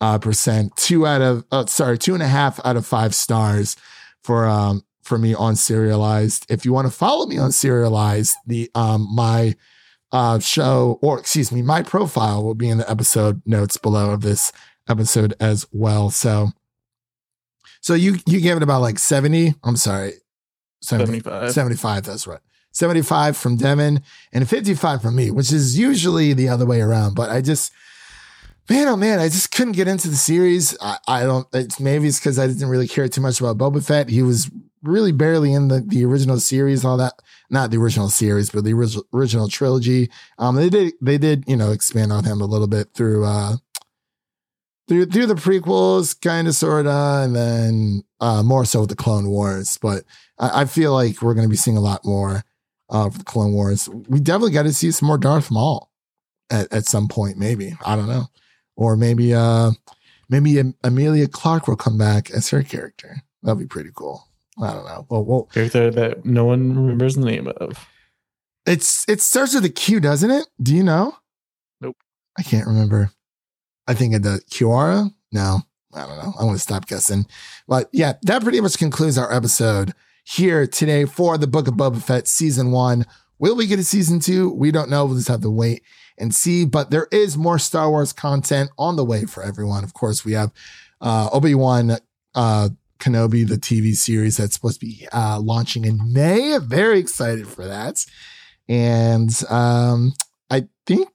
uh, 0.00 0.18
percent, 0.18 0.76
two 0.76 1.04
out 1.04 1.20
of, 1.20 1.44
oh, 1.50 1.66
sorry, 1.66 1.98
two 1.98 2.14
and 2.14 2.22
a 2.22 2.28
half 2.28 2.64
out 2.64 2.76
of 2.76 2.86
five 2.86 3.14
stars 3.14 3.76
for 4.22 4.46
um 4.46 4.84
for 5.02 5.18
me 5.18 5.34
on 5.34 5.54
Serializd. 5.54 6.44
If 6.48 6.64
you 6.64 6.72
want 6.72 6.86
to 6.86 6.92
follow 6.92 7.26
me 7.26 7.38
on 7.38 7.50
Serializd, 7.50 8.34
the 8.46 8.70
um 8.74 9.08
my 9.12 9.56
uh 10.12 10.38
show 10.38 10.98
or 11.02 11.18
excuse 11.18 11.50
me, 11.50 11.62
my 11.62 11.82
profile 11.82 12.44
will 12.44 12.54
be 12.54 12.68
in 12.68 12.78
the 12.78 12.88
episode 12.88 13.42
notes 13.44 13.76
below 13.76 14.12
of 14.12 14.20
this 14.20 14.52
episode 14.88 15.34
as 15.40 15.66
well. 15.72 16.10
So 16.10 16.50
so 17.80 17.94
you 17.94 18.16
you 18.26 18.40
gave 18.40 18.56
it 18.56 18.62
about 18.62 18.80
like 18.80 18.98
70. 18.98 19.54
I'm 19.64 19.76
sorry. 19.76 20.12
70, 20.80 21.20
75. 21.20 21.52
75, 21.52 22.04
that's 22.04 22.26
right. 22.26 22.40
75 22.72 23.36
from 23.36 23.56
Devin 23.56 24.02
and 24.32 24.48
55 24.48 25.02
from 25.02 25.16
me, 25.16 25.30
which 25.30 25.52
is 25.52 25.78
usually 25.78 26.32
the 26.32 26.48
other 26.48 26.66
way 26.66 26.80
around. 26.80 27.14
But 27.14 27.30
I 27.30 27.40
just, 27.40 27.72
man, 28.70 28.86
oh 28.86 28.96
man, 28.96 29.18
I 29.18 29.26
just 29.26 29.50
couldn't 29.50 29.72
get 29.72 29.88
into 29.88 30.08
the 30.08 30.16
series. 30.16 30.76
I, 30.80 30.98
I 31.08 31.22
don't, 31.24 31.46
it's 31.52 31.80
maybe 31.80 32.06
it's 32.06 32.20
because 32.20 32.38
I 32.38 32.46
didn't 32.46 32.68
really 32.68 32.86
care 32.88 33.08
too 33.08 33.20
much 33.20 33.40
about 33.40 33.58
Boba 33.58 33.84
Fett. 33.84 34.08
He 34.08 34.22
was 34.22 34.50
really 34.82 35.12
barely 35.12 35.52
in 35.52 35.68
the, 35.68 35.80
the 35.80 36.04
original 36.04 36.38
series, 36.38 36.84
all 36.84 36.96
that. 36.98 37.14
Not 37.50 37.70
the 37.70 37.78
original 37.78 38.10
series, 38.10 38.50
but 38.50 38.64
the 38.64 38.74
original, 38.74 39.04
original 39.12 39.48
trilogy. 39.48 40.10
Um, 40.38 40.54
they 40.54 40.68
did, 40.68 40.92
they 41.00 41.18
did, 41.18 41.44
you 41.48 41.56
know, 41.56 41.72
expand 41.72 42.12
on 42.12 42.24
him 42.24 42.40
a 42.40 42.46
little 42.46 42.66
bit 42.68 42.92
through, 42.94 43.24
uh, 43.24 43.56
through 44.88 45.06
through 45.06 45.26
the 45.26 45.34
prequels, 45.34 46.18
kind 46.20 46.48
of, 46.48 46.54
sorta, 46.54 47.22
and 47.24 47.36
then 47.36 48.02
uh, 48.20 48.42
more 48.42 48.64
so 48.64 48.80
with 48.80 48.88
the 48.88 48.96
Clone 48.96 49.28
Wars. 49.28 49.78
But 49.80 50.04
I, 50.38 50.62
I 50.62 50.64
feel 50.64 50.92
like 50.92 51.22
we're 51.22 51.34
going 51.34 51.46
to 51.46 51.50
be 51.50 51.56
seeing 51.56 51.76
a 51.76 51.80
lot 51.82 52.04
more 52.04 52.42
uh, 52.90 53.10
for 53.10 53.18
the 53.18 53.24
Clone 53.24 53.52
Wars. 53.52 53.88
We 54.08 54.20
definitely 54.20 54.52
got 54.52 54.64
to 54.64 54.72
see 54.72 54.90
some 54.90 55.06
more 55.06 55.18
Darth 55.18 55.50
Maul 55.50 55.90
at, 56.50 56.72
at 56.72 56.86
some 56.86 57.08
point, 57.08 57.36
maybe. 57.36 57.76
I 57.84 57.96
don't 57.96 58.08
know, 58.08 58.26
or 58.76 58.96
maybe 58.96 59.34
uh, 59.34 59.72
maybe 60.28 60.62
Emilia 60.82 61.28
Clarke 61.28 61.68
will 61.68 61.76
come 61.76 61.98
back 61.98 62.30
as 62.30 62.48
her 62.50 62.62
character. 62.62 63.22
That'd 63.42 63.58
be 63.60 63.66
pretty 63.66 63.90
cool. 63.94 64.24
I 64.60 64.72
don't 64.72 64.84
know. 64.86 65.06
Well, 65.08 65.24
well, 65.24 65.42
Character 65.44 65.90
that 65.90 66.24
no 66.24 66.44
one 66.44 66.74
remembers 66.74 67.14
the 67.14 67.24
name 67.24 67.46
of. 67.46 67.86
it's 68.66 69.08
it 69.08 69.20
starts 69.20 69.54
with 69.54 69.64
a 69.64 69.70
Q, 69.70 70.00
doesn't 70.00 70.30
it? 70.30 70.48
Do 70.60 70.74
you 70.74 70.82
know? 70.82 71.16
Nope. 71.80 71.96
I 72.36 72.42
can't 72.42 72.66
remember. 72.66 73.12
I 73.88 73.94
think 73.94 74.14
of 74.14 74.22
the 74.22 74.40
Qi'ra. 74.50 75.10
No, 75.32 75.60
I 75.94 76.06
don't 76.06 76.18
know. 76.18 76.34
I 76.38 76.44
want 76.44 76.56
to 76.56 76.62
stop 76.62 76.86
guessing. 76.86 77.26
But 77.66 77.88
yeah, 77.92 78.12
that 78.22 78.42
pretty 78.42 78.60
much 78.60 78.78
concludes 78.78 79.18
our 79.18 79.32
episode 79.32 79.94
here 80.24 80.66
today 80.66 81.06
for 81.06 81.38
the 81.38 81.46
Book 81.46 81.66
of 81.66 81.74
Boba 81.74 82.02
Fett 82.02 82.28
season 82.28 82.70
one. 82.70 83.06
Will 83.38 83.56
we 83.56 83.66
get 83.66 83.78
a 83.78 83.84
season 83.84 84.20
two? 84.20 84.50
We 84.52 84.70
don't 84.70 84.90
know. 84.90 85.06
We'll 85.06 85.16
just 85.16 85.28
have 85.28 85.40
to 85.40 85.50
wait 85.50 85.82
and 86.18 86.34
see. 86.34 86.66
But 86.66 86.90
there 86.90 87.08
is 87.10 87.38
more 87.38 87.58
Star 87.58 87.88
Wars 87.88 88.12
content 88.12 88.70
on 88.78 88.96
the 88.96 89.04
way 89.04 89.24
for 89.24 89.42
everyone. 89.42 89.84
Of 89.84 89.94
course, 89.94 90.24
we 90.24 90.32
have 90.32 90.52
uh, 91.00 91.30
Obi 91.32 91.54
Wan 91.54 91.96
uh, 92.34 92.68
Kenobi, 92.98 93.48
the 93.48 93.56
TV 93.56 93.94
series 93.94 94.36
that's 94.36 94.54
supposed 94.54 94.80
to 94.80 94.86
be 94.86 95.08
uh, 95.12 95.40
launching 95.40 95.86
in 95.86 96.12
May. 96.12 96.58
Very 96.58 96.98
excited 96.98 97.48
for 97.48 97.66
that. 97.66 98.04
And 98.68 99.30
um, 99.48 100.12
I 100.50 100.68
think 100.84 101.08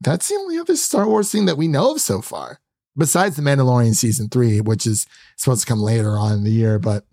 that's 0.00 0.28
the 0.28 0.36
only 0.36 0.58
other 0.58 0.76
Star 0.76 1.06
Wars 1.06 1.30
thing 1.30 1.46
that 1.46 1.58
we 1.58 1.68
know 1.68 1.92
of 1.92 2.00
so 2.00 2.20
far, 2.20 2.60
besides 2.96 3.36
the 3.36 3.42
Mandalorian 3.42 3.94
season 3.94 4.28
three, 4.28 4.60
which 4.60 4.86
is 4.86 5.06
supposed 5.36 5.62
to 5.62 5.66
come 5.66 5.80
later 5.80 6.16
on 6.16 6.32
in 6.32 6.44
the 6.44 6.50
year. 6.50 6.78
But 6.78 7.04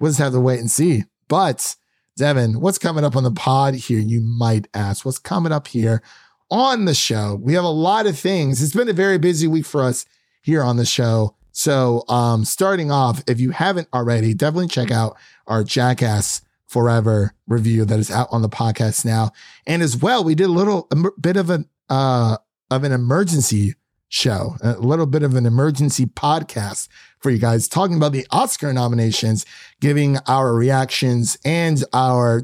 we'll 0.00 0.10
just 0.10 0.20
have 0.20 0.32
to 0.32 0.40
wait 0.40 0.60
and 0.60 0.70
see. 0.70 1.04
But 1.28 1.76
Devin, 2.16 2.60
what's 2.60 2.78
coming 2.78 3.04
up 3.04 3.16
on 3.16 3.24
the 3.24 3.30
pod 3.30 3.74
here? 3.74 3.98
You 3.98 4.20
might 4.20 4.68
ask. 4.74 5.04
What's 5.04 5.18
coming 5.18 5.52
up 5.52 5.68
here 5.68 6.02
on 6.50 6.84
the 6.84 6.94
show? 6.94 7.38
We 7.40 7.54
have 7.54 7.64
a 7.64 7.68
lot 7.68 8.06
of 8.06 8.18
things. 8.18 8.62
It's 8.62 8.74
been 8.74 8.88
a 8.88 8.92
very 8.92 9.18
busy 9.18 9.46
week 9.46 9.66
for 9.66 9.82
us 9.82 10.04
here 10.42 10.62
on 10.62 10.76
the 10.76 10.84
show. 10.84 11.36
So, 11.52 12.04
um, 12.08 12.44
starting 12.44 12.90
off, 12.90 13.22
if 13.28 13.40
you 13.40 13.50
haven't 13.50 13.88
already, 13.94 14.34
definitely 14.34 14.68
check 14.68 14.90
out 14.90 15.16
our 15.46 15.62
Jackass 15.62 16.42
Forever 16.66 17.34
review 17.46 17.84
that 17.84 18.00
is 18.00 18.10
out 18.10 18.26
on 18.32 18.42
the 18.42 18.48
podcast 18.48 19.04
now. 19.04 19.30
And 19.64 19.80
as 19.80 19.96
well, 19.96 20.24
we 20.24 20.34
did 20.34 20.46
a 20.46 20.52
little 20.52 20.88
a 20.90 20.96
bit 21.20 21.36
of 21.36 21.48
an 21.50 21.68
uh 21.88 22.36
of 22.70 22.84
an 22.84 22.92
emergency 22.92 23.74
show, 24.08 24.56
a 24.62 24.78
little 24.78 25.06
bit 25.06 25.22
of 25.22 25.34
an 25.34 25.44
emergency 25.44 26.06
podcast 26.06 26.88
for 27.18 27.30
you 27.30 27.38
guys 27.38 27.66
talking 27.66 27.96
about 27.96 28.12
the 28.12 28.26
Oscar 28.30 28.72
nominations, 28.72 29.44
giving 29.80 30.18
our 30.28 30.54
reactions 30.54 31.36
and 31.44 31.84
our 31.92 32.42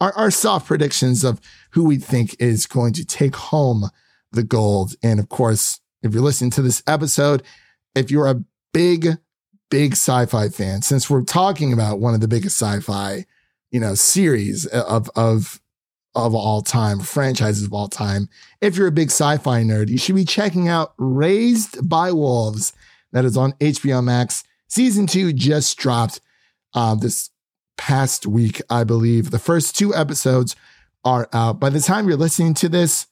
our, 0.00 0.12
our 0.16 0.30
soft 0.30 0.66
predictions 0.66 1.24
of 1.24 1.40
who 1.72 1.84
we 1.84 1.98
think 1.98 2.34
is 2.38 2.66
going 2.66 2.92
to 2.94 3.04
take 3.04 3.36
home 3.36 3.90
the 4.32 4.42
gold. 4.42 4.94
And 5.02 5.20
of 5.20 5.28
course, 5.28 5.80
if 6.02 6.14
you're 6.14 6.22
listening 6.22 6.52
to 6.52 6.62
this 6.62 6.82
episode, 6.86 7.42
if 7.94 8.10
you're 8.10 8.28
a 8.28 8.42
big, 8.72 9.08
big 9.70 9.92
sci-fi 9.92 10.48
fan, 10.48 10.82
since 10.82 11.10
we're 11.10 11.22
talking 11.22 11.72
about 11.72 12.00
one 12.00 12.14
of 12.14 12.20
the 12.20 12.28
biggest 12.28 12.56
sci-fi, 12.56 13.26
you 13.70 13.80
know, 13.80 13.94
series 13.94 14.66
of 14.66 15.10
of 15.16 15.59
of 16.14 16.34
all 16.34 16.62
time, 16.62 17.00
franchises 17.00 17.64
of 17.64 17.72
all 17.72 17.88
time. 17.88 18.28
If 18.60 18.76
you're 18.76 18.88
a 18.88 18.92
big 18.92 19.10
sci-fi 19.10 19.62
nerd, 19.62 19.88
you 19.88 19.98
should 19.98 20.16
be 20.16 20.24
checking 20.24 20.68
out 20.68 20.92
Raised 20.98 21.88
by 21.88 22.12
Wolves. 22.12 22.72
That 23.12 23.24
is 23.24 23.36
on 23.36 23.52
HBO 23.54 24.02
Max. 24.02 24.44
Season 24.68 25.06
two 25.06 25.32
just 25.32 25.76
dropped 25.78 26.20
uh, 26.74 26.94
this 26.94 27.30
past 27.76 28.26
week, 28.26 28.60
I 28.70 28.84
believe. 28.84 29.30
The 29.30 29.38
first 29.38 29.76
two 29.76 29.94
episodes 29.94 30.54
are 31.04 31.28
out. 31.32 31.58
By 31.60 31.70
the 31.70 31.80
time 31.80 32.08
you're 32.08 32.16
listening 32.16 32.54
to 32.54 32.68
this, 32.68 33.06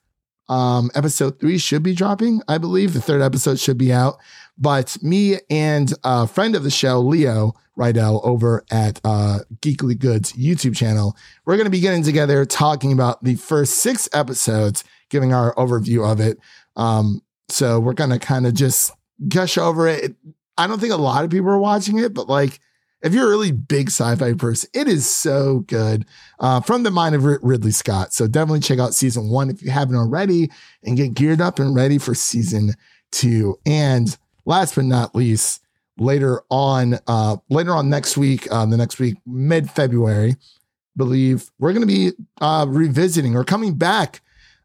um, 0.49 0.91
episode 0.95 1.39
three 1.41 1.59
should 1.59 1.83
be 1.83 1.95
dropping, 1.95 2.43
I 2.49 2.59
believe. 2.59 2.95
The 2.95 3.01
third 3.01 3.23
episode 3.23 3.59
should 3.59 3.79
be 3.79 3.93
out. 3.93 4.19
But 4.57 4.97
me 5.03 5.39
and 5.51 5.93
a 6.05 6.27
friend 6.27 6.57
of 6.57 6.65
the 6.65 6.71
show, 6.71 7.01
Leo 7.01 7.53
Rydell, 7.79 8.21
over 8.25 8.65
at 8.71 9.01
uh, 9.05 9.41
Geekly 9.61 9.99
Goods 9.99 10.33
YouTube 10.33 10.77
channel, 10.77 11.17
we're 11.45 11.57
going 11.57 11.67
to 11.67 11.71
be 11.71 11.81
getting 11.81 12.03
together 12.03 12.45
talking 12.45 12.93
about 12.93 13.23
the 13.23 13.37
first 13.37 13.75
six 13.75 14.09
episodes, 14.13 14.85
giving 15.11 15.33
our 15.33 15.55
overview 15.55 16.11
of 16.11 16.19
it. 16.19 16.39
Um, 16.77 17.23
so 17.49 17.79
we're 17.79 17.93
going 17.93 18.11
to 18.11 18.19
kind 18.19 18.47
of 18.47 18.55
just 18.55 18.93
gush 19.29 19.59
over 19.59 19.87
it. 19.87 20.17
I 20.57 20.67
don't 20.67 20.81
think 20.81 20.93
a 20.93 20.97
lot 20.97 21.25
of 21.25 21.31
people 21.31 21.51
are 21.51 21.59
watching 21.59 21.99
it, 21.99 22.13
but 22.13 22.29
like, 22.29 22.59
if 23.03 23.15
you're 23.15 23.27
a 23.27 23.31
really 23.31 23.53
big 23.53 23.89
sci-fi 23.89 24.33
person, 24.35 24.71
it 24.73 24.89
is 24.89 25.09
so 25.09 25.61
good 25.61 26.05
uh, 26.41 26.61
from 26.61 26.83
the 26.83 26.91
mind 26.91 27.15
of 27.15 27.25
Ridley 27.25 27.71
Scott. 27.71 28.13
So 28.13 28.27
definitely 28.27 28.61
check 28.61 28.79
out 28.79 28.95
season 28.95 29.29
one 29.29 29.51
if 29.51 29.63
you 29.63 29.71
haven't 29.71 29.97
already, 29.97 30.51
and 30.83 30.97
get 30.97 31.15
geared 31.15 31.41
up 31.41 31.59
and 31.59 31.75
ready 31.75 31.99
for 31.99 32.15
season 32.15 32.75
two. 33.13 33.59
And 33.65 34.17
last 34.45 34.75
but 34.75 34.85
not 34.85 35.15
least, 35.15 35.63
later 35.99 36.43
on, 36.51 36.99
uh, 37.07 37.37
later 37.51 37.73
on 37.73 37.91
next 37.91 38.17
week, 38.17 38.47
uh, 38.51 38.67
the 38.67 38.77
next 38.77 38.99
week, 38.99 39.17
mid 39.27 39.71
February, 39.71 40.37
believe 40.97 41.51
we're 41.59 41.73
going 41.73 41.87
to 41.87 41.93
be 41.93 42.13
uh, 42.41 42.67
revisiting 42.69 43.37
or 43.37 43.45
coming 43.45 43.75
back, 43.75 44.21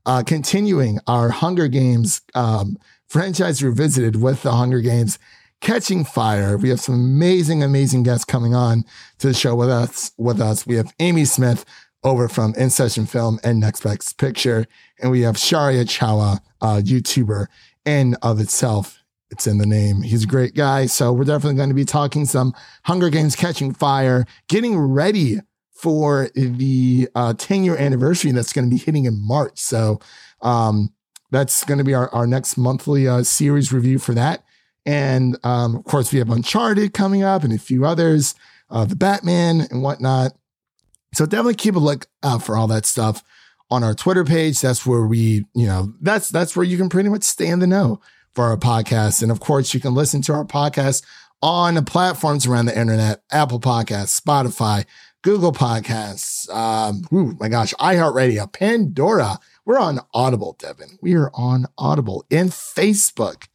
uh, 0.06 0.24
continuing 0.24 1.00
our 1.08 1.30
Hunger 1.30 1.68
Games 1.68 2.22
um, 2.34 2.78
franchise 3.08 3.64
revisited 3.64 4.22
with 4.22 4.42
the 4.42 4.52
Hunger 4.52 4.82
Games 4.82 5.20
catching 5.64 6.04
fire. 6.04 6.58
We 6.58 6.70
have 6.70 6.82
some 6.82 6.96
amazing, 6.96 7.64
amazing 7.64 8.04
guests 8.04 8.26
coming 8.26 8.54
on 8.54 8.84
to 9.20 9.28
the 9.28 9.34
show 9.34 9.56
with 9.56 9.70
us. 9.70 10.12
With 10.18 10.40
us, 10.42 10.68
we 10.68 10.76
have 10.76 10.94
Amy 11.00 11.26
Smith 11.26 11.66
over 12.04 12.28
from 12.28 12.54
In 12.56 12.70
Session 12.70 13.06
Film 13.06 13.40
and 13.44 13.62
Next 13.62 13.82
Best 13.82 14.18
Picture, 14.18 14.68
and 15.02 15.10
we 15.10 15.22
have 15.22 15.38
Sharia 15.38 15.86
Chawa, 15.86 16.40
a 16.62 16.82
YouTuber 16.82 17.48
in 17.86 18.16
of 18.22 18.42
itself. 18.42 19.00
It's 19.32 19.48
in 19.48 19.58
the 19.58 19.66
name. 19.66 20.02
He's 20.02 20.26
a 20.26 20.28
great 20.28 20.54
guy. 20.54 20.86
So 20.86 21.14
we're 21.14 21.24
definitely 21.24 21.56
going 21.56 21.70
to 21.70 21.76
be 21.76 21.86
talking 21.86 22.26
some 22.26 22.54
Hunger 22.84 23.10
Games 23.10 23.36
Catching 23.36 23.74
Fire, 23.74 24.26
getting 24.50 24.78
ready 24.78 25.40
for 25.72 26.30
the 26.36 27.08
uh, 27.16 27.34
10 27.36 27.64
year 27.64 27.78
anniversary 27.78 28.32
that's 28.32 28.54
going 28.54 28.70
to 28.70 28.70
be 28.70 28.80
hitting 28.80 29.06
in 29.06 29.18
March. 29.26 29.60
So 29.60 30.02
um, 30.42 30.94
that's 31.32 31.64
going 31.64 31.78
to 31.78 31.84
be 31.84 31.94
our, 31.94 32.14
our 32.14 32.28
next 32.28 32.58
monthly 32.58 33.08
uh, 33.08 33.24
series 33.24 33.72
review 33.72 33.98
for 33.98 34.14
that. 34.14 34.44
And 34.86 35.38
um, 35.44 35.76
of 35.76 35.86
course, 35.86 36.12
we 36.12 36.20
have 36.20 36.30
Uncharted 36.30 36.94
coming 36.94 37.24
up 37.24 37.44
and 37.44 37.54
a 37.54 37.58
few 37.58 37.86
others, 37.86 38.36
uh, 38.70 38.86
the 38.86 38.96
Batman 38.96 39.62
and 39.72 39.82
whatnot. 39.82 40.34
So 41.14 41.26
definitely 41.26 41.56
keep 41.56 41.76
a 41.76 41.80
look 41.80 42.08
out 42.24 42.44
for 42.44 42.58
all 42.58 42.68
that 42.68 42.86
stuff 42.86 43.24
on 43.70 43.84
our 43.84 43.94
Twitter 43.94 44.26
page. 44.26 44.60
That's 44.60 44.86
where 44.86 45.06
we, 45.06 45.46
you 45.54 45.68
know, 45.68 45.94
that's 46.02 46.30
that's 46.30 46.56
where 46.56 46.66
you 46.66 46.78
can 46.78 46.90
pretty 46.90 47.10
much 47.10 47.24
stay 47.24 47.48
in 47.48 47.60
the 47.60 47.68
know 47.68 48.02
for 48.34 48.46
our 48.46 48.58
podcast. 48.58 49.22
And 49.22 49.32
of 49.32 49.40
course, 49.40 49.74
you 49.74 49.80
can 49.80 49.94
listen 49.94 50.22
to 50.24 50.34
our 50.34 50.46
podcast 50.46 51.04
on 51.42 51.76
the 51.76 51.84
platforms 51.84 52.46
around 52.46 52.66
the 52.66 52.80
internet: 52.80 53.22
Apple 53.32 53.60
Podcasts, 53.60 54.20
Spotify, 54.20 54.86
Google 55.22 55.54
Podcasts. 55.54 56.50
Um, 56.50 57.04
ooh, 57.14 57.38
my 57.40 57.48
gosh, 57.48 57.74
iHeartRadio, 57.76 58.52
Pandora. 58.52 59.40
We're 59.66 59.80
on 59.80 60.02
Audible, 60.14 60.58
Devin. 60.60 60.98
We 61.02 61.16
are 61.16 61.32
on 61.34 61.68
Audible 61.78 62.26
and 62.30 62.50
Facebook 62.50 63.48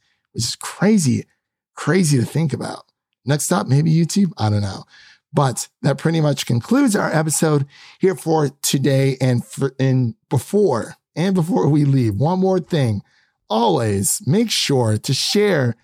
is 0.46 0.56
crazy, 0.56 1.26
crazy 1.74 2.18
to 2.18 2.24
think 2.24 2.52
about. 2.52 2.84
Next 3.24 3.52
up, 3.52 3.66
maybe 3.66 3.92
YouTube. 3.92 4.32
I 4.38 4.50
don't 4.50 4.62
know. 4.62 4.84
But 5.32 5.68
that 5.82 5.98
pretty 5.98 6.20
much 6.20 6.46
concludes 6.46 6.96
our 6.96 7.12
episode 7.12 7.66
here 7.98 8.14
for 8.14 8.48
today. 8.62 9.16
And 9.20 9.44
for 9.44 9.74
and 9.78 10.14
before 10.30 10.96
and 11.14 11.34
before 11.34 11.68
we 11.68 11.84
leave, 11.84 12.14
one 12.14 12.38
more 12.38 12.60
thing. 12.60 13.02
Always 13.50 14.22
make 14.26 14.50
sure 14.50 14.96
to 14.98 15.14
share 15.14 15.74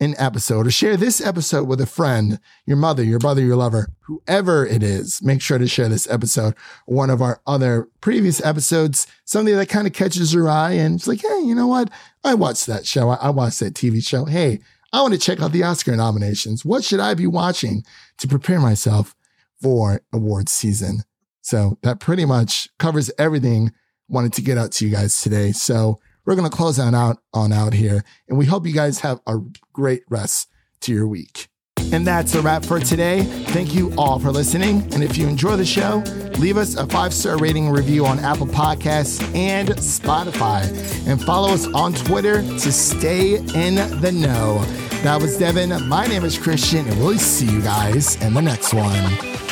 an 0.00 0.14
episode 0.18 0.66
or 0.66 0.70
share 0.70 0.96
this 0.96 1.20
episode 1.20 1.66
with 1.66 1.80
a 1.80 1.86
friend, 1.86 2.38
your 2.66 2.76
mother, 2.76 3.02
your 3.02 3.18
brother, 3.18 3.40
your 3.40 3.56
lover, 3.56 3.88
whoever 4.00 4.66
it 4.66 4.82
is. 4.82 5.22
Make 5.22 5.40
sure 5.40 5.58
to 5.58 5.66
share 5.66 5.88
this 5.88 6.08
episode, 6.10 6.54
one 6.84 7.08
of 7.08 7.22
our 7.22 7.40
other 7.46 7.88
previous 8.00 8.44
episodes, 8.44 9.06
something 9.24 9.56
that 9.56 9.68
kind 9.68 9.86
of 9.86 9.92
catches 9.92 10.34
your 10.34 10.48
eye 10.48 10.72
and 10.72 10.96
it's 10.96 11.08
like, 11.08 11.22
hey, 11.22 11.40
you 11.40 11.54
know 11.54 11.66
what? 11.66 11.90
I 12.24 12.34
watched 12.34 12.66
that 12.66 12.86
show. 12.86 13.08
I 13.08 13.30
watched 13.30 13.60
that 13.60 13.74
TV 13.74 14.06
show. 14.06 14.26
Hey, 14.26 14.60
I 14.92 15.00
want 15.00 15.14
to 15.14 15.20
check 15.20 15.40
out 15.40 15.52
the 15.52 15.62
Oscar 15.62 15.96
nominations. 15.96 16.64
What 16.64 16.84
should 16.84 17.00
I 17.00 17.14
be 17.14 17.26
watching 17.26 17.84
to 18.18 18.28
prepare 18.28 18.60
myself 18.60 19.14
for 19.60 20.02
awards 20.12 20.52
season? 20.52 21.04
So 21.40 21.78
that 21.82 22.00
pretty 22.00 22.24
much 22.24 22.68
covers 22.78 23.10
everything 23.18 23.72
wanted 24.08 24.32
to 24.34 24.42
get 24.42 24.58
out 24.58 24.72
to 24.72 24.86
you 24.86 24.92
guys 24.92 25.20
today. 25.20 25.52
So 25.52 26.00
we're 26.26 26.34
going 26.34 26.48
to 26.48 26.54
close 26.54 26.78
on 26.78 26.94
out 26.94 27.18
on 27.32 27.52
out 27.52 27.72
here. 27.72 28.04
And 28.28 28.36
we 28.36 28.44
hope 28.44 28.66
you 28.66 28.74
guys 28.74 29.00
have 29.00 29.20
a 29.26 29.38
great 29.72 30.02
rest 30.10 30.50
to 30.80 30.92
your 30.92 31.06
week. 31.06 31.48
And 31.92 32.04
that's 32.04 32.34
a 32.34 32.42
wrap 32.42 32.64
for 32.64 32.80
today. 32.80 33.22
Thank 33.22 33.72
you 33.72 33.92
all 33.96 34.18
for 34.18 34.32
listening. 34.32 34.82
And 34.92 35.04
if 35.04 35.16
you 35.16 35.28
enjoy 35.28 35.56
the 35.56 35.64
show, 35.64 36.02
leave 36.38 36.56
us 36.56 36.74
a 36.74 36.86
five 36.86 37.14
star 37.14 37.38
rating 37.38 37.70
review 37.70 38.04
on 38.04 38.18
Apple 38.18 38.48
Podcasts 38.48 39.22
and 39.34 39.68
Spotify. 39.68 40.66
And 41.06 41.22
follow 41.22 41.54
us 41.54 41.66
on 41.68 41.94
Twitter 41.94 42.42
to 42.42 42.72
stay 42.72 43.36
in 43.36 43.76
the 44.00 44.10
know. 44.12 44.64
That 45.02 45.22
was 45.22 45.38
Devin. 45.38 45.86
My 45.86 46.06
name 46.08 46.24
is 46.24 46.36
Christian, 46.36 46.88
and 46.88 46.98
we'll 46.98 47.18
see 47.18 47.46
you 47.46 47.60
guys 47.60 48.16
in 48.16 48.34
the 48.34 48.42
next 48.42 48.74
one. 48.74 49.45